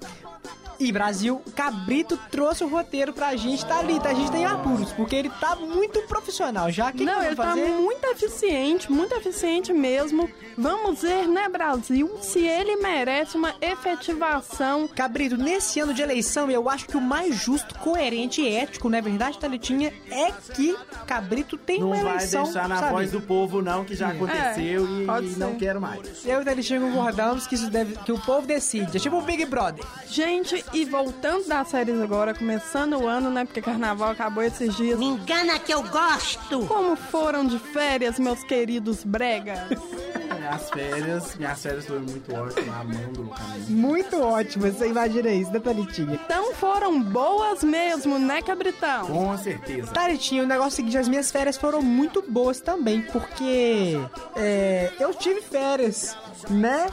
e 0.84 0.92
Brasil, 0.92 1.42
Cabrito 1.56 2.18
trouxe 2.30 2.64
o 2.64 2.68
roteiro 2.68 3.14
pra 3.14 3.36
gente, 3.36 3.66
Thalita. 3.66 4.10
A 4.10 4.14
gente 4.14 4.32
tem 4.32 4.46
apuros, 4.46 4.92
porque 4.94 5.16
ele 5.16 5.30
tá 5.40 5.56
muito 5.56 6.02
profissional 6.04 6.72
já. 6.72 6.92
Que 6.92 7.04
Não, 7.06 7.20
que 7.20 7.26
ele 7.28 7.36
vai 7.36 7.46
tá 7.48 7.54
fazer? 7.54 7.68
muito 7.70 8.06
eficiente, 8.06 8.92
muito 8.92 9.14
eficiente 9.16 9.72
mesmo. 9.74 10.30
Vamos 10.58 11.02
ver, 11.02 11.28
né, 11.28 11.48
Brasil, 11.50 12.12
se 12.22 12.40
ele 12.46 12.76
merece 12.78 13.38
uma 13.38 13.54
efetivação. 13.62 14.88
Cabrito, 14.88 15.38
nesse 15.38 15.80
ano 15.80 15.94
de 15.94 16.02
eleição, 16.02 16.50
eu 16.52 16.70
acho 16.70 16.86
que 16.88 16.98
o 16.98 17.02
mais 17.02 17.36
justo, 17.36 17.76
coerente 17.80 18.42
e 18.42 18.56
ético, 18.56 18.90
não 18.90 18.98
é 18.98 19.02
verdade, 19.02 19.38
Thalitinha, 19.40 19.94
é 20.10 20.32
que 20.54 20.76
Cabrito 21.08 21.58
tem 21.58 21.80
Não 21.80 21.88
uma 21.88 21.96
vai 22.04 22.16
eleição. 22.16 22.44
deixar 22.44 22.68
na 22.68 22.78
sabe? 22.80 22.92
voz 22.92 23.12
do 23.12 23.22
povo, 23.22 23.62
não, 23.62 23.86
que 23.86 23.96
já 23.96 24.10
É. 24.10 24.12
aconteceu 24.12 25.02
e, 25.02 25.06
pode 25.06 25.28
e 25.28 25.36
não 25.38 25.56
quero 25.56 25.80
mais. 25.82 26.26
Eu 26.26 26.42
e 26.42 26.46
Thalitinha 26.46 26.80
concordamos 26.80 27.48
que 27.48 27.56
isso 27.56 27.70
deve. 27.70 27.96
que 27.98 28.12
o 28.12 28.20
povo 28.20 28.46
decide. 28.46 28.98
É 28.98 29.00
tipo 29.00 29.18
o 29.18 29.22
Big 29.22 29.46
Brother. 29.46 29.84
Gente, 30.08 30.64
e 30.74 30.86
voltando 30.86 31.48
das 31.48 31.68
séries 31.68 32.00
agora, 32.00 32.34
começando 32.34 32.94
o 32.98 33.08
ano, 33.08 33.30
né? 33.30 33.46
Porque 33.46 33.62
carnaval 33.62 34.12
acabou 34.12 34.44
esses 34.44 34.76
dias. 34.76 35.00
Me 35.00 35.06
engana 35.06 35.60
que 35.60 35.74
eu 35.74 35.84
gosto! 35.84 36.66
Como 36.68 36.96
foram 36.96 37.46
de 37.46 37.60
férias, 37.60 38.20
meus 38.20 38.44
queridos 38.44 39.04
bregas? 39.04 39.60
Minhas 40.38 40.70
férias, 40.70 41.36
minhas 41.36 41.62
férias 41.62 41.86
foram 41.86 42.02
muito 42.02 42.34
ótimas, 42.34 42.76
amando. 42.76 43.32
Muito 43.70 44.20
ótimo, 44.22 44.72
você 44.72 44.88
imagina 44.88 45.30
isso, 45.30 45.52
né, 45.52 45.60
Thalitinha? 45.60 46.20
Então 46.26 46.54
foram 46.56 47.02
boas 47.02 47.64
mesmo, 47.64 48.18
né, 48.18 48.42
Cabritão? 48.42 49.06
Com 49.08 49.38
certeza. 49.38 49.92
Thalitinha, 49.92 50.44
o 50.44 50.48
negócio 50.48 50.72
é 50.72 50.74
o 50.74 50.76
seguinte, 50.76 50.98
as 50.98 51.08
minhas 51.08 51.32
férias 51.32 51.58
foram 51.58 51.82
muito 51.82 52.24
boas 52.28 52.60
também, 52.60 53.02
porque 53.02 53.98
é, 54.36 54.92
eu 55.00 55.14
tive 55.14 55.42
férias, 55.42 56.18
né? 56.50 56.88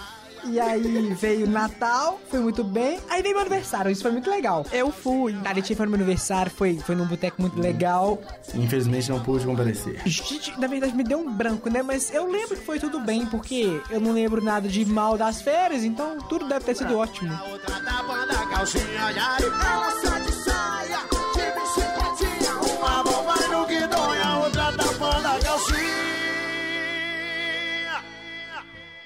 E 0.50 0.58
aí 0.58 1.14
veio 1.14 1.46
Natal, 1.46 2.18
foi 2.30 2.40
muito 2.40 2.64
bem. 2.64 2.98
Aí 3.11 3.22
veio 3.22 3.34
meu 3.34 3.42
aniversário, 3.42 3.90
isso 3.90 4.02
foi 4.02 4.11
muito 4.11 4.30
legal. 4.30 4.64
Eu 4.72 4.90
fui. 4.90 5.34
Thalitinha 5.42 5.76
foi 5.76 5.87
no 5.87 5.92
meu 5.92 6.00
aniversário, 6.00 6.50
foi, 6.50 6.78
foi 6.78 6.94
num 6.94 7.06
boteco 7.06 7.40
muito 7.40 7.61
legal. 7.61 8.18
Infelizmente 8.54 9.11
não 9.11 9.20
pude 9.22 9.44
comparecer. 9.44 10.00
Gente, 10.06 10.58
na 10.58 10.66
verdade 10.66 10.96
me 10.96 11.04
deu 11.04 11.18
um 11.18 11.30
branco, 11.30 11.68
né? 11.68 11.82
Mas 11.82 12.12
eu 12.12 12.30
lembro 12.30 12.56
que 12.56 12.64
foi 12.64 12.78
tudo 12.78 12.98
bem, 13.00 13.26
porque 13.26 13.80
eu 13.90 14.00
não 14.00 14.12
lembro 14.12 14.42
nada 14.42 14.68
de 14.68 14.84
mal 14.87 15.18
das 15.18 15.42
férias, 15.42 15.84
então 15.84 16.18
tudo 16.28 16.48
deve 16.48 16.64
ter 16.64 16.76
sido 16.76 16.96
ótimo. 16.96 17.30
Da 17.30 18.02
banda 18.02 18.46
calcinha, 18.46 18.84
ela 18.84 19.90
sai 20.02 20.20
de 20.22 20.32
saia, 20.32 20.98
de 21.34 21.44
bicicletinha. 21.61 22.76
Uma 22.78 23.04
mão 23.04 23.22
vai 23.24 23.48
no 23.48 23.66
guidão 23.66 24.14
e 24.14 24.18
a 24.22 24.38
outra 24.38 24.68
a 24.68 25.40
calcinha. 25.40 25.88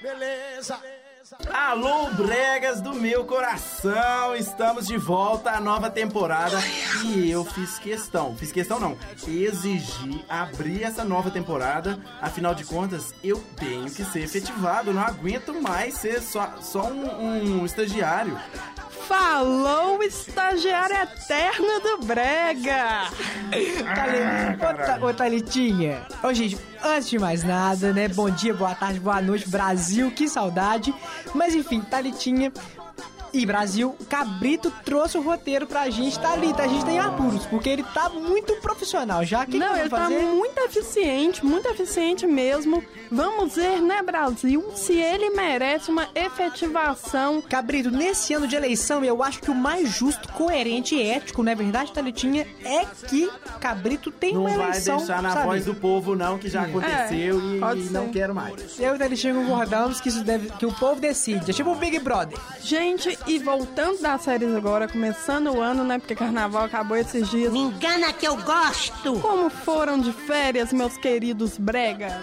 Beleza. 0.01 1.02
Alô, 1.51 2.09
bregas 2.11 2.81
do 2.81 2.93
meu 2.93 3.25
coração! 3.25 4.35
Estamos 4.35 4.87
de 4.87 4.97
volta 4.97 5.51
à 5.51 5.59
nova 5.59 5.89
temporada 5.89 6.57
e 7.05 7.29
eu 7.29 7.43
fiz 7.45 7.77
questão, 7.77 8.35
fiz 8.35 8.51
questão 8.51 8.79
não, 8.79 8.97
exigi 9.27 10.23
abrir 10.29 10.83
essa 10.83 11.03
nova 11.03 11.29
temporada. 11.29 11.99
Afinal 12.21 12.55
de 12.55 12.63
contas, 12.63 13.13
eu 13.23 13.43
tenho 13.57 13.85
que 13.91 14.03
ser 14.05 14.21
efetivado, 14.23 14.93
não 14.93 15.01
aguento 15.03 15.53
mais 15.61 15.95
ser 15.95 16.21
só, 16.21 16.53
só 16.61 16.83
um, 16.87 17.59
um 17.61 17.65
estagiário. 17.65 18.37
Falou, 19.07 20.01
estagiário 20.01 20.95
eterno 20.95 21.79
do 21.81 22.05
Brega! 22.05 23.03
Thali- 23.95 24.55
Ô, 24.55 24.85
Tha- 24.85 25.05
Ô, 25.05 25.13
Thalitinha. 25.13 26.07
Ô, 26.23 26.33
gente, 26.33 26.57
antes 26.81 27.09
de 27.09 27.19
mais 27.19 27.43
nada, 27.43 27.91
né? 27.91 28.07
Bom 28.07 28.29
dia, 28.29 28.53
boa 28.53 28.73
tarde, 28.73 29.01
boa 29.01 29.21
noite, 29.21 29.49
Brasil, 29.49 30.09
que 30.09 30.29
saudade. 30.29 30.95
Mas 31.33 31.55
enfim, 31.55 31.81
Thalitinha 31.81 32.51
E 33.33 33.45
Brasil, 33.47 33.95
Cabrito 34.07 34.71
trouxe 34.85 35.17
o 35.17 35.21
roteiro 35.21 35.65
pra 35.65 35.89
gente, 35.89 36.19
tá 36.19 36.33
ali, 36.33 36.53
tá? 36.53 36.63
A 36.63 36.67
gente 36.67 36.85
tem 36.85 36.99
apuros, 36.99 37.45
porque 37.47 37.67
ele 37.67 37.81
tá 37.83 38.07
muito 38.09 38.55
profissional 38.57 39.25
já. 39.25 39.43
que 39.45 39.57
Não, 39.57 39.75
ele 39.75 39.89
tá 39.89 40.07
muito 40.07 40.57
eficiente, 40.59 41.43
muito 41.43 41.67
eficiente 41.67 42.27
mesmo. 42.27 42.83
Vamos 43.11 43.55
ver, 43.55 43.81
né, 43.81 44.01
Brasil, 44.03 44.63
se 44.75 44.93
ele 44.93 45.31
merece 45.31 45.89
uma 45.89 46.07
efetivação. 46.13 47.41
Cabrito, 47.41 47.89
nesse 47.89 48.33
ano 48.33 48.47
de 48.47 48.55
eleição, 48.55 49.03
eu 49.03 49.23
acho 49.23 49.41
que 49.41 49.49
o 49.51 49.55
mais 49.55 49.89
justo, 49.89 50.31
coerente 50.33 50.95
e 50.95 51.01
ético, 51.09 51.41
não 51.43 51.51
é 51.51 51.55
verdade, 51.55 51.91
Thalitinha? 51.91 52.45
É 52.63 52.85
que 53.07 53.29
Cabrito 53.59 54.11
tem 54.11 54.33
Não 54.33 54.41
uma 54.41 54.49
vai 54.57 54.67
eleição, 54.69 54.97
deixar 54.97 55.21
na 55.21 55.31
sabe? 55.33 55.45
voz 55.47 55.65
do 55.65 55.73
povo, 55.75 56.15
não, 56.15 56.37
que 56.37 56.49
já 56.49 56.63
É. 56.63 56.65
aconteceu 56.65 57.55
e, 57.55 57.59
pode 57.59 57.81
e 57.81 57.89
não 57.89 58.09
quero 58.09 58.33
mais. 58.35 58.79
Eu 58.79 58.93
e 58.93 58.95
o 58.95 58.99
Thalitinha 58.99 59.33
concordamos 59.33 59.99
que, 59.99 60.09
isso 60.09 60.23
deve, 60.23 60.49
que 60.51 60.65
o 60.65 60.73
povo 60.73 61.01
decide. 61.01 61.49
É 61.49 61.53
tipo 61.53 61.71
o 61.71 61.75
Big 61.75 61.97
Brother. 61.99 62.37
Gente, 62.61 63.17
e 63.27 63.39
voltando 63.39 64.01
das 64.01 64.21
séries 64.21 64.53
agora, 64.55 64.87
começando 64.87 65.47
o 65.47 65.61
ano, 65.61 65.83
né? 65.83 65.99
Porque 65.99 66.15
carnaval 66.15 66.63
acabou 66.63 66.97
esses 66.97 67.29
dias. 67.29 67.51
Me 67.51 67.59
engana 67.59 68.11
que 68.13 68.27
eu 68.27 68.35
gosto. 68.37 69.19
Como 69.19 69.49
foram 69.49 69.99
de 69.99 70.11
férias, 70.11 70.73
meus 70.73 70.97
queridos 70.97 71.57
bregas? 71.57 72.13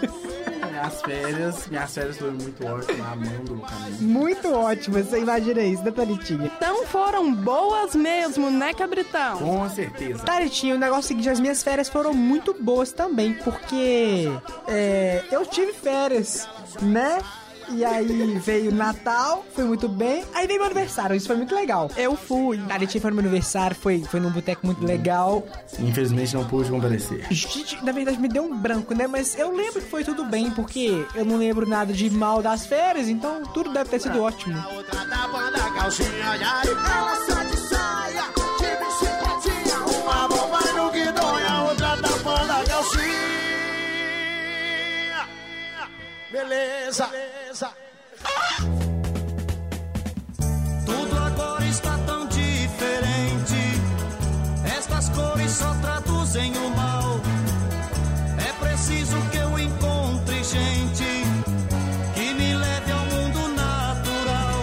Minhas 0.69 1.01
férias, 1.01 1.67
minhas 1.67 1.93
férias 1.93 2.17
foram 2.17 2.33
muito 2.33 2.65
ótimas, 2.65 3.07
amando 3.07 3.55
no 3.55 3.61
caminho. 3.61 4.01
Muito 4.01 4.51
ótimo, 4.51 4.97
você 5.03 5.19
imagina 5.19 5.61
isso, 5.61 5.83
né, 5.83 5.91
Thalitinha? 5.91 6.51
Então 6.55 6.85
foram 6.85 7.33
boas 7.33 7.93
mesmo, 7.95 8.49
né, 8.49 8.73
Cabritão? 8.73 9.37
Com 9.37 9.69
certeza. 9.69 10.23
Thalitinha, 10.23 10.75
o 10.75 10.79
negócio 10.79 11.01
é 11.01 11.05
o 11.05 11.07
seguinte, 11.07 11.29
as 11.29 11.39
minhas 11.39 11.61
férias 11.61 11.89
foram 11.89 12.13
muito 12.13 12.55
boas 12.59 12.91
também, 12.91 13.33
porque 13.33 14.27
é, 14.67 15.23
eu 15.31 15.45
tive 15.45 15.73
férias, 15.73 16.47
né? 16.81 17.19
E 17.69 17.85
aí 17.85 18.39
veio 18.39 18.71
Natal, 18.71 19.45
foi 19.53 19.63
muito 19.63 19.87
bem. 19.87 20.23
Aí 20.33 20.47
veio 20.47 20.59
meu 20.59 20.65
aniversário, 20.65 21.15
isso 21.15 21.27
foi 21.27 21.35
muito 21.37 21.55
legal. 21.55 21.89
Eu 21.95 22.15
fui. 22.15 22.57
Thalitinha 22.67 23.01
foi 23.01 23.11
no 23.11 23.15
meu 23.15 23.25
aniversário, 23.25 23.75
foi, 23.75 24.03
foi 24.03 24.19
num 24.19 24.29
boteco 24.29 24.65
muito 24.65 24.83
legal. 24.85 25.45
Infelizmente 25.79 26.33
não 26.33 26.45
pude 26.45 26.69
comparecer. 26.69 27.25
Gente, 27.31 27.83
na 27.83 27.91
verdade 27.91 28.19
me 28.19 28.27
deu 28.27 28.43
um 28.43 28.57
branco, 28.57 28.93
né? 28.93 29.07
Mas 29.07 29.37
eu 29.37 29.55
lembro 29.55 29.81
que 29.81 29.89
foi 29.89 30.03
tudo 30.03 30.25
bem, 30.25 30.51
porque 30.51 31.05
eu 31.15 31.25
não 31.25 31.37
lembro 31.37 31.67
nada 31.67 31.93
de 31.93 32.09
mal 32.09 32.41
das 32.41 32.65
férias, 32.65 33.07
então 33.07 33.43
tudo 33.53 33.71
deve 33.71 33.89
ter 33.89 33.99
sido 34.01 34.21
ótimo. 34.21 34.55
Da 34.55 35.27
banda 35.27 35.59
calcinha, 35.71 36.09
e 36.09 36.43
ela 36.43 37.15
sai 37.25 37.45
de 37.45 37.57
saia, 37.57 38.23
de 38.59 38.69
bicicletinha. 38.85 39.79
Uma 40.03 40.27
vai 40.27 40.73
no 40.73 40.91
guidão 40.91 41.39
e 41.39 41.43
a 41.43 41.63
outra 41.63 41.95
da 41.95 42.09
banda 42.17 42.63
calcinha. 42.67 43.30
Beleza, 46.31 47.07
beleza. 47.07 47.71
Tudo 50.85 51.17
agora 51.17 51.65
está 51.65 51.97
tão 52.05 52.25
diferente. 52.27 53.81
Estas 54.77 55.09
cores 55.09 55.51
só 55.51 55.73
traduzem 55.81 56.53
o 56.55 56.69
mal. 56.69 57.19
É 58.47 58.65
preciso 58.65 59.17
que 59.29 59.37
eu 59.37 59.59
encontre 59.59 60.41
gente 60.43 61.03
que 62.15 62.33
me 62.33 62.55
leve 62.55 62.91
ao 62.93 63.05
mundo 63.07 63.47
natural. 63.49 64.61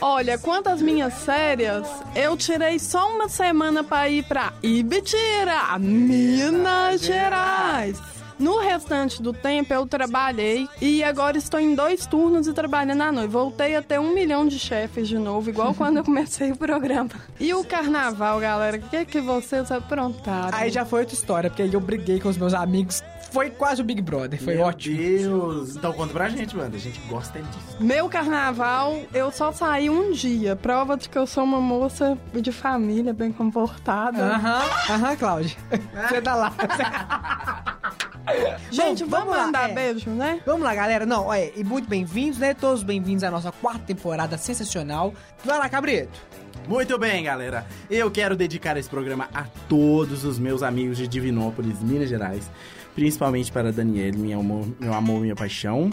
Olha, 0.00 0.36
quanto 0.38 0.70
às 0.70 0.82
minhas 0.82 1.14
férias, 1.24 1.86
eu 2.16 2.36
tirei 2.36 2.80
só 2.80 3.08
uma 3.08 3.28
semana 3.28 3.84
pra 3.84 4.08
ir 4.08 4.24
pra 4.24 4.52
Ibitira, 4.60 5.78
Minas 5.78 7.00
Gerais. 7.00 8.11
No 8.42 8.58
restante 8.58 9.22
do 9.22 9.32
tempo 9.32 9.72
eu 9.72 9.86
trabalhei 9.86 10.68
e 10.80 11.04
agora 11.04 11.38
estou 11.38 11.60
em 11.60 11.76
dois 11.76 12.06
turnos 12.06 12.48
e 12.48 12.52
trabalhando 12.52 13.00
à 13.00 13.12
noite. 13.12 13.30
Voltei 13.30 13.76
a 13.76 13.82
ter 13.82 14.00
um 14.00 14.12
milhão 14.12 14.48
de 14.48 14.58
chefes 14.58 15.06
de 15.06 15.16
novo, 15.16 15.48
igual 15.48 15.72
quando 15.72 15.98
eu 15.98 16.04
comecei 16.04 16.50
o 16.50 16.56
programa. 16.56 17.10
E 17.38 17.54
o 17.54 17.62
carnaval, 17.62 18.40
galera, 18.40 18.78
o 18.78 18.80
que, 18.80 19.04
que 19.04 19.20
vocês 19.20 19.70
aprontaram? 19.70 20.58
Aí 20.58 20.70
já 20.70 20.84
foi 20.84 21.02
outra 21.02 21.14
história, 21.14 21.48
porque 21.48 21.62
aí 21.62 21.72
eu 21.72 21.80
briguei 21.80 22.18
com 22.18 22.28
os 22.28 22.36
meus 22.36 22.52
amigos. 22.52 23.00
Foi 23.30 23.50
quase 23.50 23.80
o 23.80 23.84
Big 23.84 24.02
Brother, 24.02 24.42
foi 24.42 24.54
Meu 24.54 24.64
ótimo. 24.64 24.96
Deus. 24.96 25.76
Então 25.76 25.92
conta 25.92 26.12
pra 26.12 26.28
gente, 26.28 26.56
mano. 26.56 26.74
A 26.74 26.78
gente 26.78 27.00
gosta 27.08 27.40
disso. 27.40 27.76
Meu 27.80 28.08
carnaval, 28.08 29.00
eu 29.14 29.30
só 29.30 29.52
saí 29.52 29.88
um 29.88 30.12
dia. 30.12 30.54
Prova 30.56 30.96
de 30.96 31.08
que 31.08 31.16
eu 31.16 31.26
sou 31.26 31.44
uma 31.44 31.60
moça 31.60 32.18
de 32.34 32.52
família, 32.52 33.12
bem 33.12 33.32
comportada. 33.32 34.22
Aham, 34.22 34.62
aham, 34.90 35.16
Cláudia. 35.16 35.56
Você 36.08 36.20
tá 36.20 36.34
lá. 36.34 36.52
Gente, 38.70 39.04
Bom, 39.04 39.10
vamos, 39.10 39.34
lá, 39.36 39.46
mandar 39.46 39.70
é. 39.70 39.74
beijo, 39.74 40.10
né? 40.10 40.40
Vamos 40.46 40.62
lá, 40.62 40.74
galera. 40.74 41.04
Não, 41.04 41.26
olha, 41.26 41.52
e 41.56 41.64
muito 41.64 41.88
bem-vindos, 41.88 42.38
né? 42.38 42.54
Todos 42.54 42.82
bem-vindos 42.82 43.24
à 43.24 43.30
nossa 43.30 43.50
quarta 43.52 43.80
temporada 43.80 44.38
sensacional. 44.38 45.12
Vai 45.44 45.58
lá, 45.58 45.68
Cabrito. 45.68 46.18
Muito 46.68 46.96
bem, 46.98 47.24
galera. 47.24 47.66
Eu 47.90 48.10
quero 48.10 48.36
dedicar 48.36 48.76
esse 48.76 48.88
programa 48.88 49.28
a 49.34 49.44
todos 49.68 50.24
os 50.24 50.38
meus 50.38 50.62
amigos 50.62 50.96
de 50.96 51.08
Divinópolis, 51.08 51.82
Minas 51.82 52.08
Gerais. 52.08 52.48
Principalmente 52.94 53.50
para 53.50 53.72
Daniel, 53.72 54.12
minha 54.16 54.36
amor, 54.36 54.68
meu 54.78 54.92
amor, 54.92 55.20
minha 55.20 55.34
paixão. 55.34 55.90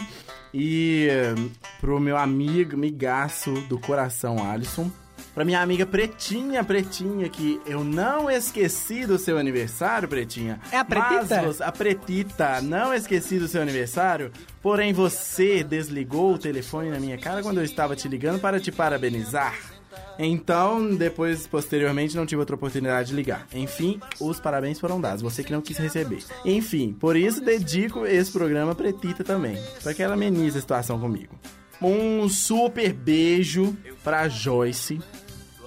E 0.52 1.08
eh, 1.10 1.34
pro 1.80 1.98
meu 2.00 2.16
amigo, 2.16 2.76
migaço 2.76 3.52
do 3.68 3.78
coração, 3.78 4.44
Alisson. 4.50 4.90
Pra 5.34 5.44
minha 5.44 5.60
amiga 5.60 5.86
Pretinha, 5.86 6.64
Pretinha, 6.64 7.28
que 7.28 7.60
eu 7.64 7.84
não 7.84 8.30
esqueci 8.30 9.06
do 9.06 9.16
seu 9.16 9.38
aniversário, 9.38 10.08
Pretinha. 10.08 10.60
É 10.72 10.78
a 10.78 10.84
Pretita? 10.84 11.42
Mas 11.42 11.60
a 11.60 11.70
Pretita, 11.70 12.60
não 12.60 12.92
esqueci 12.92 13.38
do 13.38 13.46
seu 13.46 13.62
aniversário. 13.62 14.32
Porém, 14.60 14.92
você 14.92 15.62
desligou 15.62 16.34
o 16.34 16.38
telefone 16.38 16.90
na 16.90 16.98
minha 16.98 17.16
cara 17.16 17.42
quando 17.42 17.58
eu 17.58 17.64
estava 17.64 17.94
te 17.94 18.08
ligando 18.08 18.40
para 18.40 18.58
te 18.58 18.72
parabenizar. 18.72 19.79
Então, 20.18 20.94
depois, 20.94 21.46
posteriormente, 21.46 22.16
não 22.16 22.26
tive 22.26 22.40
outra 22.40 22.56
oportunidade 22.56 23.08
de 23.08 23.14
ligar. 23.14 23.46
Enfim, 23.54 24.00
os 24.20 24.38
parabéns 24.38 24.78
foram 24.78 25.00
dados, 25.00 25.22
você 25.22 25.42
que 25.42 25.52
não 25.52 25.62
quis 25.62 25.78
receber. 25.78 26.22
Enfim, 26.44 26.92
por 26.92 27.16
isso 27.16 27.40
dedico 27.40 28.06
esse 28.06 28.30
programa 28.30 28.72
a 28.72 28.74
Pretita 28.74 29.24
também, 29.24 29.58
para 29.82 29.94
que 29.94 30.02
ela 30.02 30.14
amenize 30.14 30.58
a 30.58 30.60
situação 30.60 30.98
comigo. 30.98 31.34
Um 31.80 32.28
super 32.28 32.92
beijo 32.92 33.76
pra 34.04 34.28
Joyce, 34.28 35.00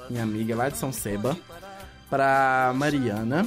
minha 0.09 0.23
amiga 0.23 0.55
lá 0.55 0.69
de 0.69 0.77
São 0.77 0.91
Seba, 0.91 1.35
pra 2.09 2.71
Mariana, 2.75 3.45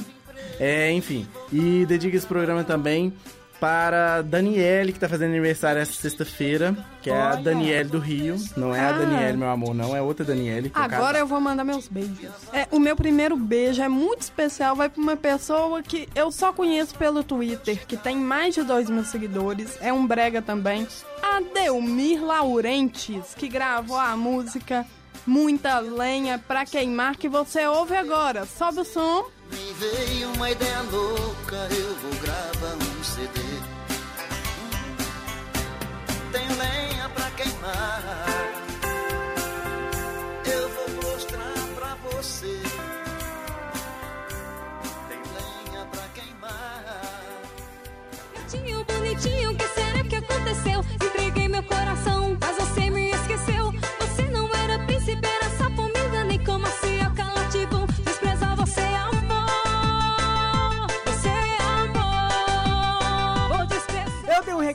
é, 0.59 0.91
enfim, 0.91 1.25
e 1.51 1.85
dedico 1.85 2.17
esse 2.17 2.27
programa 2.27 2.63
também 2.63 3.13
para 3.59 4.21
Daniele, 4.21 4.93
que 4.93 4.99
tá 4.99 5.09
fazendo 5.09 5.29
aniversário 5.31 5.81
essa 5.81 5.93
sexta-feira, 5.93 6.75
que 7.01 7.09
é 7.09 7.19
a 7.19 7.31
Olha. 7.31 7.37
Daniele 7.41 7.89
do 7.89 7.99
Rio. 7.99 8.35
Não 8.55 8.75
é 8.75 8.79
a 8.79 8.89
Ah. 8.89 8.91
Daniele, 8.93 9.37
meu 9.37 9.49
amor, 9.49 9.73
não, 9.73 9.95
é 9.95 10.01
outra 10.01 10.23
Daniele. 10.25 10.71
eu 10.75 10.81
Agora 10.81 11.05
caso- 11.13 11.17
eu 11.19 11.27
vou 11.27 11.39
mandar 11.41 11.63
meus 11.63 11.87
beijos. 11.87 12.29
É, 12.53 12.67
o 12.71 12.79
meu 12.79 12.95
primeiro 12.95 13.35
beijo 13.35 13.81
é 13.81 13.87
muito 13.89 14.21
especial, 14.21 14.75
vai 14.75 14.89
pra 14.89 15.01
uma 15.01 15.15
pessoa 15.17 15.81
que 15.81 16.07
eu 16.15 16.31
só 16.31 16.51
conheço 16.53 16.95
pelo 16.95 17.23
Twitter, 17.23 17.85
que 17.87 17.97
tem 17.97 18.15
mais 18.15 18.53
de 18.55 18.63
2 18.63 18.89
mil 18.89 19.03
seguidores, 19.03 19.77
é 19.81 19.91
um 19.91 20.05
brega 20.05 20.41
também. 20.41 20.87
Adelmir 21.21 22.23
Laurentes, 22.23 23.33
que 23.35 23.47
gravou 23.47 23.97
a 23.97 24.15
música 24.15 24.85
Muita 25.25 25.79
Lenha 25.79 26.41
pra 26.47 26.65
Queimar, 26.65 27.17
que 27.17 27.27
você 27.27 27.65
ouve 27.67 27.95
agora. 27.95 28.45
Sobe 28.45 28.79
o 28.79 28.85
som. 28.85 29.25
Me 29.51 29.73
veio 29.73 30.33
uma 30.33 30.51
ideia 30.51 30.81
louca, 30.81 31.67
eu 31.71 31.95
vou 31.95 32.15
gravar 32.21 32.75
um 32.75 33.03
CD. 33.03 33.39
Tenho 36.31 36.57
lenha 36.57 37.09
pra 37.09 37.31
queimar. 37.31 38.36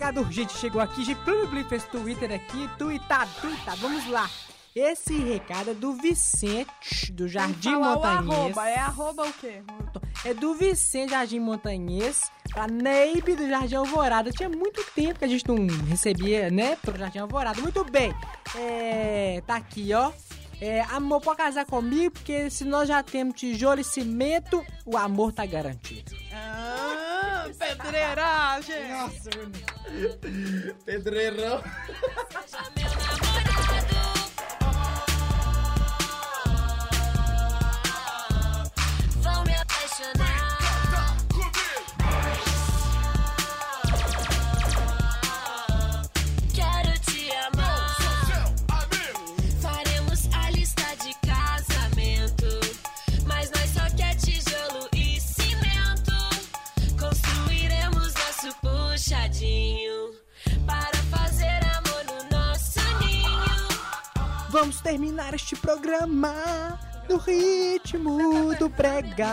Recado 0.03 0.21
urgente, 0.21 0.59
chegou 0.59 0.83
aqui, 0.83 1.05
de 1.05 1.15
Plum 1.15 1.47
fez 1.69 1.85
Twitter 1.85 2.33
aqui, 2.33 2.69
tweetado, 2.77 3.31
tweetado, 3.41 3.81
vamos 3.83 4.05
lá. 4.09 4.29
Esse 4.75 5.17
recado 5.17 5.71
é 5.71 5.75
do 5.75 5.93
Vicente, 5.93 7.13
do 7.13 7.29
Jardim 7.29 7.77
Montanhês. 7.77 8.29
arroba, 8.29 8.69
é 8.69 8.79
arroba 8.79 9.29
o 9.29 9.33
quê? 9.35 9.63
É 10.25 10.35
do 10.35 10.55
Vicente 10.55 11.11
Jardim 11.11 11.39
Montanhês 11.39 12.33
pra 12.53 12.67
Neibe 12.67 13.37
do 13.37 13.49
Jardim 13.49 13.77
Alvorada. 13.77 14.33
Tinha 14.33 14.49
muito 14.49 14.85
tempo 14.93 15.21
que 15.21 15.25
a 15.25 15.29
gente 15.29 15.47
não 15.47 15.69
recebia, 15.87 16.51
né, 16.51 16.75
pro 16.83 16.99
Jardim 16.99 17.21
Alvorada. 17.21 17.61
Muito 17.61 17.85
bem. 17.85 18.13
É, 18.57 19.41
tá 19.47 19.55
aqui, 19.55 19.95
ó. 19.95 20.11
É, 20.61 20.81
amor, 20.91 21.21
pode 21.21 21.37
casar 21.37 21.65
comigo, 21.65 22.15
porque 22.15 22.51
se 22.51 22.65
nós 22.65 22.89
já 22.89 23.05
temos 23.05 23.35
tijolo 23.35 23.81
e 23.81 23.85
cimento, 23.85 24.65
o 24.85 24.97
amor 24.97 25.33
tá 25.33 25.47
garantido. 25.47 26.13
Ah, 26.33 27.12
pedreiragem. 27.51 28.89
Nossa, 28.89 29.31
Pedreirão. 30.85 31.63
Ritmo 67.25 68.55
do 68.57 68.69
brega. 68.69 69.33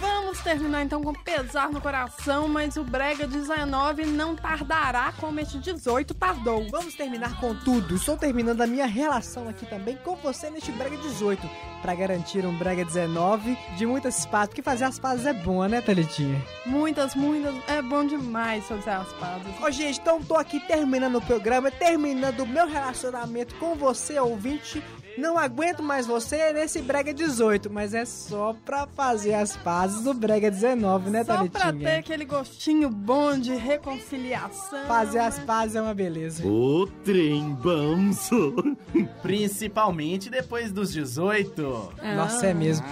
Vamos 0.00 0.40
terminar 0.40 0.84
então 0.84 1.02
com 1.02 1.12
pesar 1.12 1.70
no 1.70 1.80
coração, 1.80 2.48
mas 2.48 2.76
o 2.76 2.84
Brega 2.84 3.26
19 3.26 4.06
não 4.06 4.36
tardará 4.36 5.12
como 5.18 5.40
este 5.40 5.58
18 5.58 6.14
tardou. 6.14 6.66
Vamos 6.70 6.94
terminar 6.94 7.38
com 7.40 7.54
tudo. 7.54 7.96
Estou 7.96 8.16
terminando 8.16 8.60
a 8.60 8.66
minha 8.66 8.86
relação 8.86 9.48
aqui 9.48 9.66
também 9.66 9.96
com 9.96 10.16
você 10.16 10.50
neste 10.50 10.70
brega 10.72 10.96
18, 10.96 11.48
para 11.82 11.94
garantir 11.94 12.46
um 12.46 12.56
brega 12.56 12.84
19 12.84 13.56
de 13.76 13.86
muitas 13.86 14.24
pazes, 14.26 14.48
porque 14.48 14.62
fazer 14.62 14.84
as 14.84 14.98
pazes 14.98 15.26
é 15.26 15.32
bom, 15.32 15.66
né, 15.66 15.80
Thalitinha? 15.80 16.40
Muitas, 16.64 17.14
muitas. 17.14 17.54
É 17.68 17.82
bom 17.82 18.04
demais 18.04 18.64
fazer 18.66 18.90
as 18.90 19.12
pazes. 19.14 19.60
Ô, 19.60 19.70
gente, 19.70 20.00
então 20.00 20.22
tô 20.22 20.36
aqui 20.36 20.60
terminando 20.60 21.16
o 21.16 21.22
programa, 21.22 21.70
terminando 21.70 22.40
o 22.40 22.46
meu 22.46 22.66
relacionamento 22.66 23.54
com 23.56 23.74
você, 23.74 24.18
ouvinte. 24.18 24.82
Não 25.20 25.36
aguento 25.38 25.82
mais 25.82 26.06
você 26.06 26.50
nesse 26.54 26.80
Brega 26.80 27.12
18, 27.12 27.70
mas 27.70 27.92
é 27.92 28.06
só 28.06 28.54
pra 28.64 28.86
fazer 28.86 29.34
as 29.34 29.54
pazes 29.54 30.02
do 30.02 30.14
Brega 30.14 30.50
19, 30.50 31.10
né, 31.10 31.22
Só 31.22 31.34
Thalitinha? 31.36 31.60
pra 31.60 31.72
ter 31.74 31.96
aquele 31.98 32.24
gostinho 32.24 32.88
bom 32.88 33.38
de 33.38 33.54
reconciliação. 33.54 34.86
Fazer 34.86 35.18
as 35.18 35.38
pazes 35.40 35.76
é 35.76 35.82
uma 35.82 35.92
beleza. 35.92 36.42
O 36.46 36.86
trem 37.04 37.52
banso. 37.54 38.54
Principalmente 39.20 40.30
depois 40.30 40.72
dos 40.72 40.90
18. 40.90 41.92
Nossa, 42.16 42.46
é 42.46 42.54
mesmo. 42.54 42.86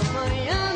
Amanhã 0.00 0.67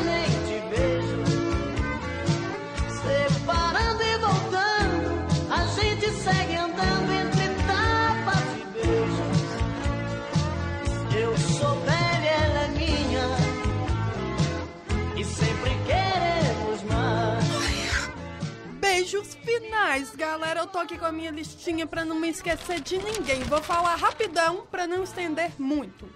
finais, 19.93 20.15
galera. 20.15 20.61
Eu 20.61 20.67
tô 20.67 20.79
aqui 20.79 20.97
com 20.97 21.05
a 21.05 21.11
minha 21.11 21.31
listinha 21.31 21.85
pra 21.85 22.03
não 22.03 22.19
me 22.19 22.29
esquecer 22.29 22.79
de 22.81 22.97
ninguém. 22.97 23.43
Vou 23.43 23.61
falar 23.61 23.95
rapidão 23.95 24.65
pra 24.69 24.87
não 24.87 25.03
estender 25.03 25.51
muito. 25.59 26.07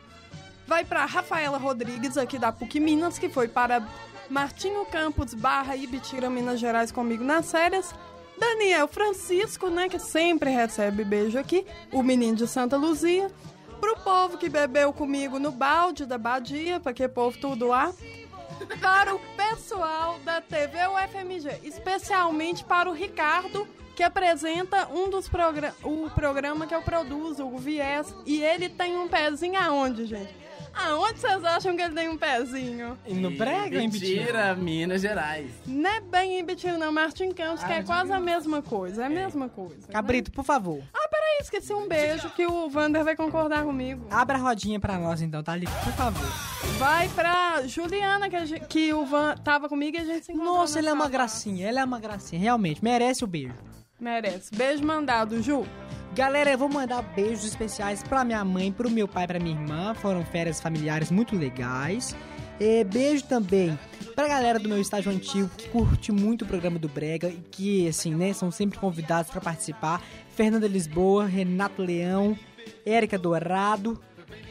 Vai 0.65 0.83
pra 0.83 1.05
Rafaela 1.05 1.57
Rodrigues, 1.57 2.17
aqui 2.17 2.37
da 2.37 2.51
PUC 2.51 2.79
Minas, 2.79 3.17
que 3.17 3.29
foi 3.29 3.47
para 3.47 3.87
Martinho 4.29 4.85
Campos, 4.85 5.33
Barra 5.33 5.75
e 5.75 5.87
Bitira, 5.87 6.29
Minas 6.29 6.59
Gerais, 6.59 6.91
comigo 6.91 7.23
nas 7.23 7.49
férias. 7.49 7.93
Daniel 8.37 8.87
Francisco, 8.87 9.69
né, 9.69 9.87
que 9.87 9.97
sempre 9.97 10.49
recebe 10.49 11.03
beijo 11.03 11.39
aqui. 11.39 11.65
O 11.91 12.03
menino 12.03 12.35
de 12.35 12.47
Santa 12.47 12.75
Luzia. 12.75 13.31
Pro 13.79 13.95
povo 13.97 14.37
que 14.37 14.49
bebeu 14.49 14.91
comigo 14.91 15.37
no 15.37 15.51
balde 15.51 16.05
da 16.05 16.17
Badia, 16.17 16.79
pra 16.79 16.93
que 16.93 17.07
povo 17.07 17.37
tudo 17.37 17.67
lá 17.67 17.93
para 18.75 19.15
o 19.15 19.19
pessoal 19.35 20.19
da 20.19 20.41
TV 20.41 20.77
UFMG, 20.87 21.61
especialmente 21.63 22.63
para 22.63 22.89
o 22.89 22.93
Ricardo, 22.93 23.67
que 23.95 24.03
apresenta 24.03 24.87
um 24.89 25.09
dos 25.09 25.27
programas, 25.27 25.75
o 25.83 26.09
programa 26.11 26.67
que 26.67 26.75
eu 26.75 26.81
produzo, 26.81 27.45
o 27.45 27.57
Viés, 27.57 28.13
e 28.25 28.43
ele 28.43 28.69
tem 28.69 28.97
um 28.97 29.07
pezinho 29.07 29.59
aonde, 29.59 30.05
gente? 30.05 30.46
Aonde 30.85 31.19
vocês 31.19 31.43
acham 31.43 31.75
que 31.75 31.81
ele 31.81 31.93
tem 31.93 32.07
um 32.09 32.17
pezinho? 32.17 32.97
E 33.05 33.13
no 33.13 33.31
brega, 33.31 33.79
hein, 33.81 33.89
Bitinho? 33.89 34.17
Mentira, 34.19 34.55
Minas 34.55 35.01
Gerais. 35.01 35.49
Não 35.65 35.89
é 35.89 35.99
bem 35.99 36.39
em 36.39 36.43
Bitinho, 36.45 36.77
não, 36.77 36.91
Martin 36.91 37.31
Campos, 37.31 37.63
que 37.63 37.73
é 37.73 37.83
quase 37.83 38.11
a 38.13 38.19
mesma 38.19 38.61
coisa, 38.61 39.03
é 39.03 39.05
a 39.05 39.09
mesma 39.09 39.49
coisa. 39.49 39.87
Cabrito, 39.87 40.31
por 40.31 40.43
favor, 40.45 40.81
Ah, 40.93 41.07
peraí, 41.09 41.39
esqueci 41.41 41.73
um 41.73 41.87
beijo 41.87 42.29
que 42.31 42.45
o 42.45 42.69
Vander 42.69 43.03
vai 43.03 43.15
concordar 43.15 43.63
comigo. 43.63 44.05
abra 44.11 44.37
a 44.37 44.41
rodinha 44.41 44.79
pra 44.79 44.97
nós 44.97 45.21
então, 45.21 45.41
tá 45.43 45.53
ali, 45.53 45.65
por 45.83 45.93
favor. 45.93 46.27
Vai 46.77 47.07
pra 47.09 47.63
Juliana, 47.65 48.29
que, 48.29 48.35
a 48.35 48.45
gente- 48.45 48.65
que 48.67 48.93
o 48.93 49.05
Van 49.05 49.35
tava 49.43 49.67
comigo 49.67 49.97
e 49.97 49.99
a 49.99 50.05
gente 50.05 50.25
se 50.27 50.31
encontrou 50.31 50.57
Nossa, 50.57 50.75
na 50.75 50.79
ele 50.79 50.89
é 50.89 50.93
uma 50.93 50.99
sala. 51.05 51.11
gracinha, 51.11 51.67
ele 51.69 51.79
é 51.79 51.83
uma 51.83 51.99
gracinha, 51.99 52.39
realmente, 52.41 52.83
merece 52.83 53.23
o 53.23 53.27
beijo. 53.27 53.53
Merece. 53.99 54.53
Beijo 54.55 54.83
mandado, 54.83 55.41
Ju. 55.41 55.65
Galera, 56.13 56.51
eu 56.51 56.57
vou 56.57 56.69
mandar 56.69 57.01
beijos 57.01 57.45
especiais 57.45 58.01
pra 58.03 58.23
minha 58.23 58.43
mãe, 58.43 58.71
pro 58.71 58.89
meu 58.89 59.07
pai, 59.07 59.27
pra 59.27 59.39
minha 59.39 59.59
irmã. 59.59 59.93
Foram 59.93 60.23
férias 60.25 60.59
familiares 60.59 61.11
muito 61.11 61.35
legais. 61.35 62.15
E 62.59 62.83
beijo 62.83 63.23
também 63.25 63.77
pra 64.15 64.27
galera 64.27 64.57
do 64.57 64.67
meu 64.67 64.81
estágio 64.81 65.11
antigo 65.11 65.49
que 65.55 65.69
curte 65.69 66.11
muito 66.11 66.43
o 66.43 66.47
programa 66.47 66.79
do 66.79 66.89
Brega 66.89 67.27
e 67.27 67.37
que, 67.51 67.87
assim, 67.87 68.15
né, 68.15 68.33
são 68.33 68.49
sempre 68.49 68.79
convidados 68.79 69.29
pra 69.29 69.39
participar. 69.39 70.01
Fernanda 70.35 70.67
Lisboa, 70.67 71.25
Renato 71.25 71.83
Leão, 71.83 72.37
Érica 72.83 73.17
Dourado, 73.17 74.01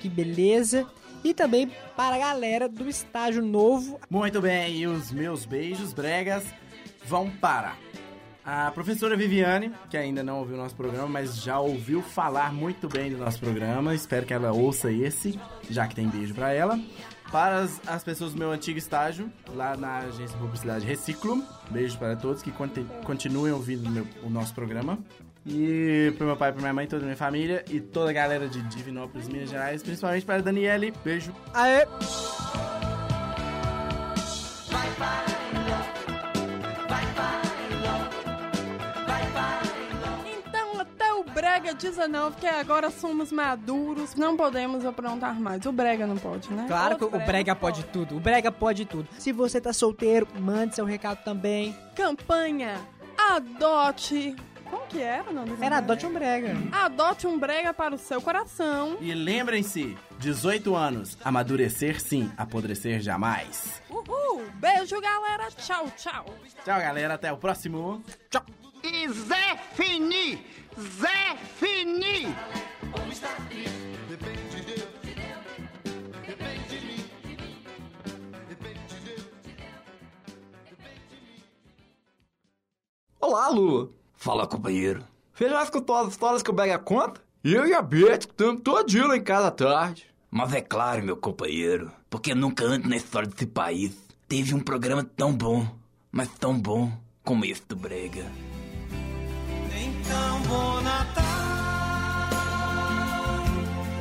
que 0.01 0.09
beleza. 0.09 0.87
E 1.25 1.35
também 1.35 1.69
para 1.97 2.15
a 2.15 2.19
galera 2.19 2.69
do 2.69 2.89
estágio 2.89 3.45
novo. 3.45 3.99
Muito 4.09 4.41
bem, 4.41 4.77
e 4.77 4.87
os 4.87 5.11
meus 5.11 5.45
beijos 5.45 5.93
bregas 5.93 6.45
vão 7.05 7.29
para 7.29 7.75
a 8.47 8.71
professora 8.71 9.17
Viviane, 9.17 9.73
que 9.91 9.97
ainda 9.97 10.23
não 10.23 10.39
ouviu 10.39 10.55
o 10.55 10.59
nosso 10.59 10.77
programa, 10.77 11.09
mas 11.09 11.43
já 11.43 11.59
ouviu 11.59 12.01
falar 12.01 12.53
muito 12.53 12.89
bem 12.89 13.11
do 13.11 13.19
nosso 13.19 13.41
programa. 13.41 13.95
Espero 13.95 14.25
que 14.25 14.33
ela 14.33 14.53
ouça 14.53 14.91
esse, 14.93 15.39
já 15.69 15.87
que 15.89 15.95
tem 15.97 16.09
beijo 16.09 16.33
pra 16.35 16.53
ela. 16.53 16.79
Para 17.33 17.59
as, 17.59 17.81
as 17.89 18.05
pessoas 18.05 18.33
do 18.35 18.39
meu 18.39 18.53
antigo 18.53 18.79
estágio, 18.79 19.29
lá 19.53 19.77
na 19.77 19.99
agência 19.99 20.29
de 20.29 20.37
publicidade 20.37 20.87
Reciclo, 20.87 21.43
beijo 21.71 21.99
para 21.99 22.15
todos 22.15 22.41
que 22.41 22.53
conti- 22.53 22.87
continuem 23.05 23.53
ouvindo 23.53 23.91
meu- 23.91 24.07
o 24.23 24.31
nosso 24.31 24.55
programa. 24.55 24.97
E 25.45 26.13
pro 26.17 26.27
meu 26.27 26.37
pai, 26.37 26.53
pra 26.53 26.61
minha 26.61 26.73
mãe, 26.73 26.87
toda 26.87 27.03
a 27.03 27.05
minha 27.07 27.17
família 27.17 27.65
e 27.71 27.81
toda 27.81 28.11
a 28.11 28.13
galera 28.13 28.49
de 28.49 28.63
Divinópolis, 28.63 29.29
Minas 29.29 29.51
Gerais, 29.51 29.83
principalmente 29.83 30.25
para 30.25 30.37
a 30.37 30.41
Daniele. 30.41 30.93
Beijo. 31.05 31.33
Aê! 31.53 31.85
O 41.77 41.79
Brega 41.79 41.91
19, 41.91 42.37
que 42.41 42.47
agora 42.47 42.91
somos 42.91 43.31
maduros, 43.31 44.15
não 44.15 44.37
podemos 44.37 44.85
aprontar 44.85 45.39
mais. 45.39 45.65
O 45.67 45.73
Brega 45.73 46.07
não 46.07 46.17
pode, 46.17 46.51
né? 46.53 46.65
Claro 46.67 46.97
que 46.97 47.05
o 47.05 47.11
Brega 47.11 47.55
pode 47.55 47.85
tudo. 47.85 48.17
O 48.17 48.21
Brega 48.21 48.51
pode 48.51 48.87
tudo. 48.87 49.07
Se 49.19 49.31
você 49.31 49.61
tá 49.61 49.73
solteiro, 49.73 50.27
mande 50.41 50.75
seu 50.75 50.85
recado 50.85 51.23
também. 51.23 51.77
Campanha 51.95 52.81
Adote. 53.17 54.35
Como 54.71 54.85
que 54.87 55.01
era 55.01 55.31
o 55.31 55.33
nome 55.33 55.57
da 55.57 55.67
Era? 55.67 55.77
Adote 55.79 56.07
um 56.07 56.13
Brega. 56.13 56.57
Adote 56.73 57.27
um 57.27 57.39
Brega 57.39 57.73
para 57.73 57.95
o 57.95 57.99
seu 57.99 58.21
coração. 58.21 58.97
E 59.01 59.15
lembrem-se, 59.15 59.97
18 60.19 60.75
anos, 60.75 61.17
amadurecer 61.25 62.01
sim, 62.01 62.31
apodrecer 62.37 63.01
jamais. 63.01 63.81
Uhul! 63.89 64.43
Beijo, 64.55 65.01
galera. 65.01 65.49
Tchau, 65.57 65.87
tchau. 65.97 66.25
Tchau, 66.65 66.81
galera, 66.81 67.15
até 67.15 67.33
o 67.33 67.37
próximo. 67.37 68.03
Tchau. 68.29 68.45
E 68.83 69.09
Zé 69.09 69.57
Fini! 69.75 70.66
Zé 70.79 71.37
Fini! 71.57 72.37
Olá, 83.19 83.49
Lu. 83.49 83.95
Fala, 84.13 84.47
companheiro. 84.47 85.03
Você 85.33 85.49
já 85.49 85.63
escutou 85.63 85.97
as 85.97 86.09
histórias 86.09 86.43
que 86.43 86.51
o 86.51 86.53
Brega 86.53 86.79
conta? 86.79 87.23
Eu 87.43 87.67
e 87.67 87.73
a 87.73 87.81
Beth 87.81 88.19
estamos 88.21 88.61
todinho 88.61 89.09
lá 89.09 89.17
em 89.17 89.23
casa 89.23 89.47
à 89.49 89.51
tarde. 89.51 90.07
Mas 90.31 90.53
é 90.53 90.61
claro, 90.61 91.03
meu 91.03 91.17
companheiro, 91.17 91.91
porque 92.11 92.35
nunca 92.35 92.67
antes 92.67 92.91
na 92.91 92.97
história 92.97 93.27
desse 93.27 93.47
país 93.47 93.97
teve 94.29 94.55
um 94.55 94.61
programa 94.61 95.03
tão 95.03 95.33
bom, 95.33 95.67
mas 96.13 96.29
tão 96.35 96.59
bom 96.59 96.93
como 97.25 97.47
esse 97.47 97.65
do 97.67 97.77
Brega. 97.77 98.27
Então, 100.07 100.41
bom 100.43 100.81
Natal 100.83 101.25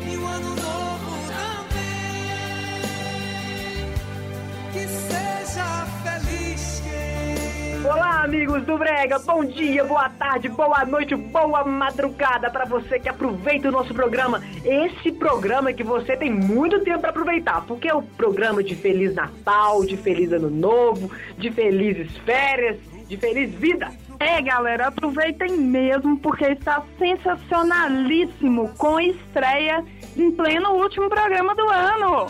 e 0.07 0.15
o 0.15 0.27
ano 0.27 0.49
novo 0.49 1.17
também. 1.27 2.29
Que 4.71 4.87
seja 4.87 5.87
feliz 6.03 6.83
quem. 6.83 7.85
Olá, 7.87 8.23
amigos 8.23 8.63
do 8.65 8.77
Brega. 8.77 9.17
Bom 9.17 9.43
dia, 9.45 9.83
boa 9.83 10.07
tarde, 10.09 10.47
boa 10.47 10.85
noite, 10.85 11.15
boa 11.15 11.63
madrugada 11.63 12.51
para 12.51 12.65
você 12.65 12.99
que 12.99 13.09
aproveita 13.09 13.69
o 13.69 13.71
nosso 13.71 13.91
programa. 13.91 14.43
Esse 14.63 15.11
programa 15.11 15.73
que 15.73 15.83
você 15.83 16.15
tem 16.15 16.31
muito 16.31 16.81
tempo 16.81 16.99
para 16.99 17.09
aproveitar, 17.09 17.65
porque 17.65 17.87
é 17.87 17.95
o 17.95 18.03
programa 18.03 18.63
de 18.63 18.75
Feliz 18.75 19.15
Natal, 19.15 19.83
de 19.83 19.97
Feliz 19.97 20.31
Ano 20.31 20.51
Novo, 20.51 21.09
de 21.35 21.49
felizes 21.49 22.15
férias, 22.17 22.77
de 23.07 23.17
feliz 23.17 23.53
vida. 23.53 23.89
É, 24.19 24.41
galera, 24.41 24.87
aproveitem 24.87 25.57
mesmo 25.57 26.17
porque 26.19 26.45
está 26.45 26.81
sensacionalíssimo 26.97 28.69
com 28.77 28.99
estreia 28.99 29.83
em 30.15 30.31
pleno 30.31 30.69
último 30.71 31.09
programa 31.09 31.53
do 31.53 31.69
ano. 31.69 32.27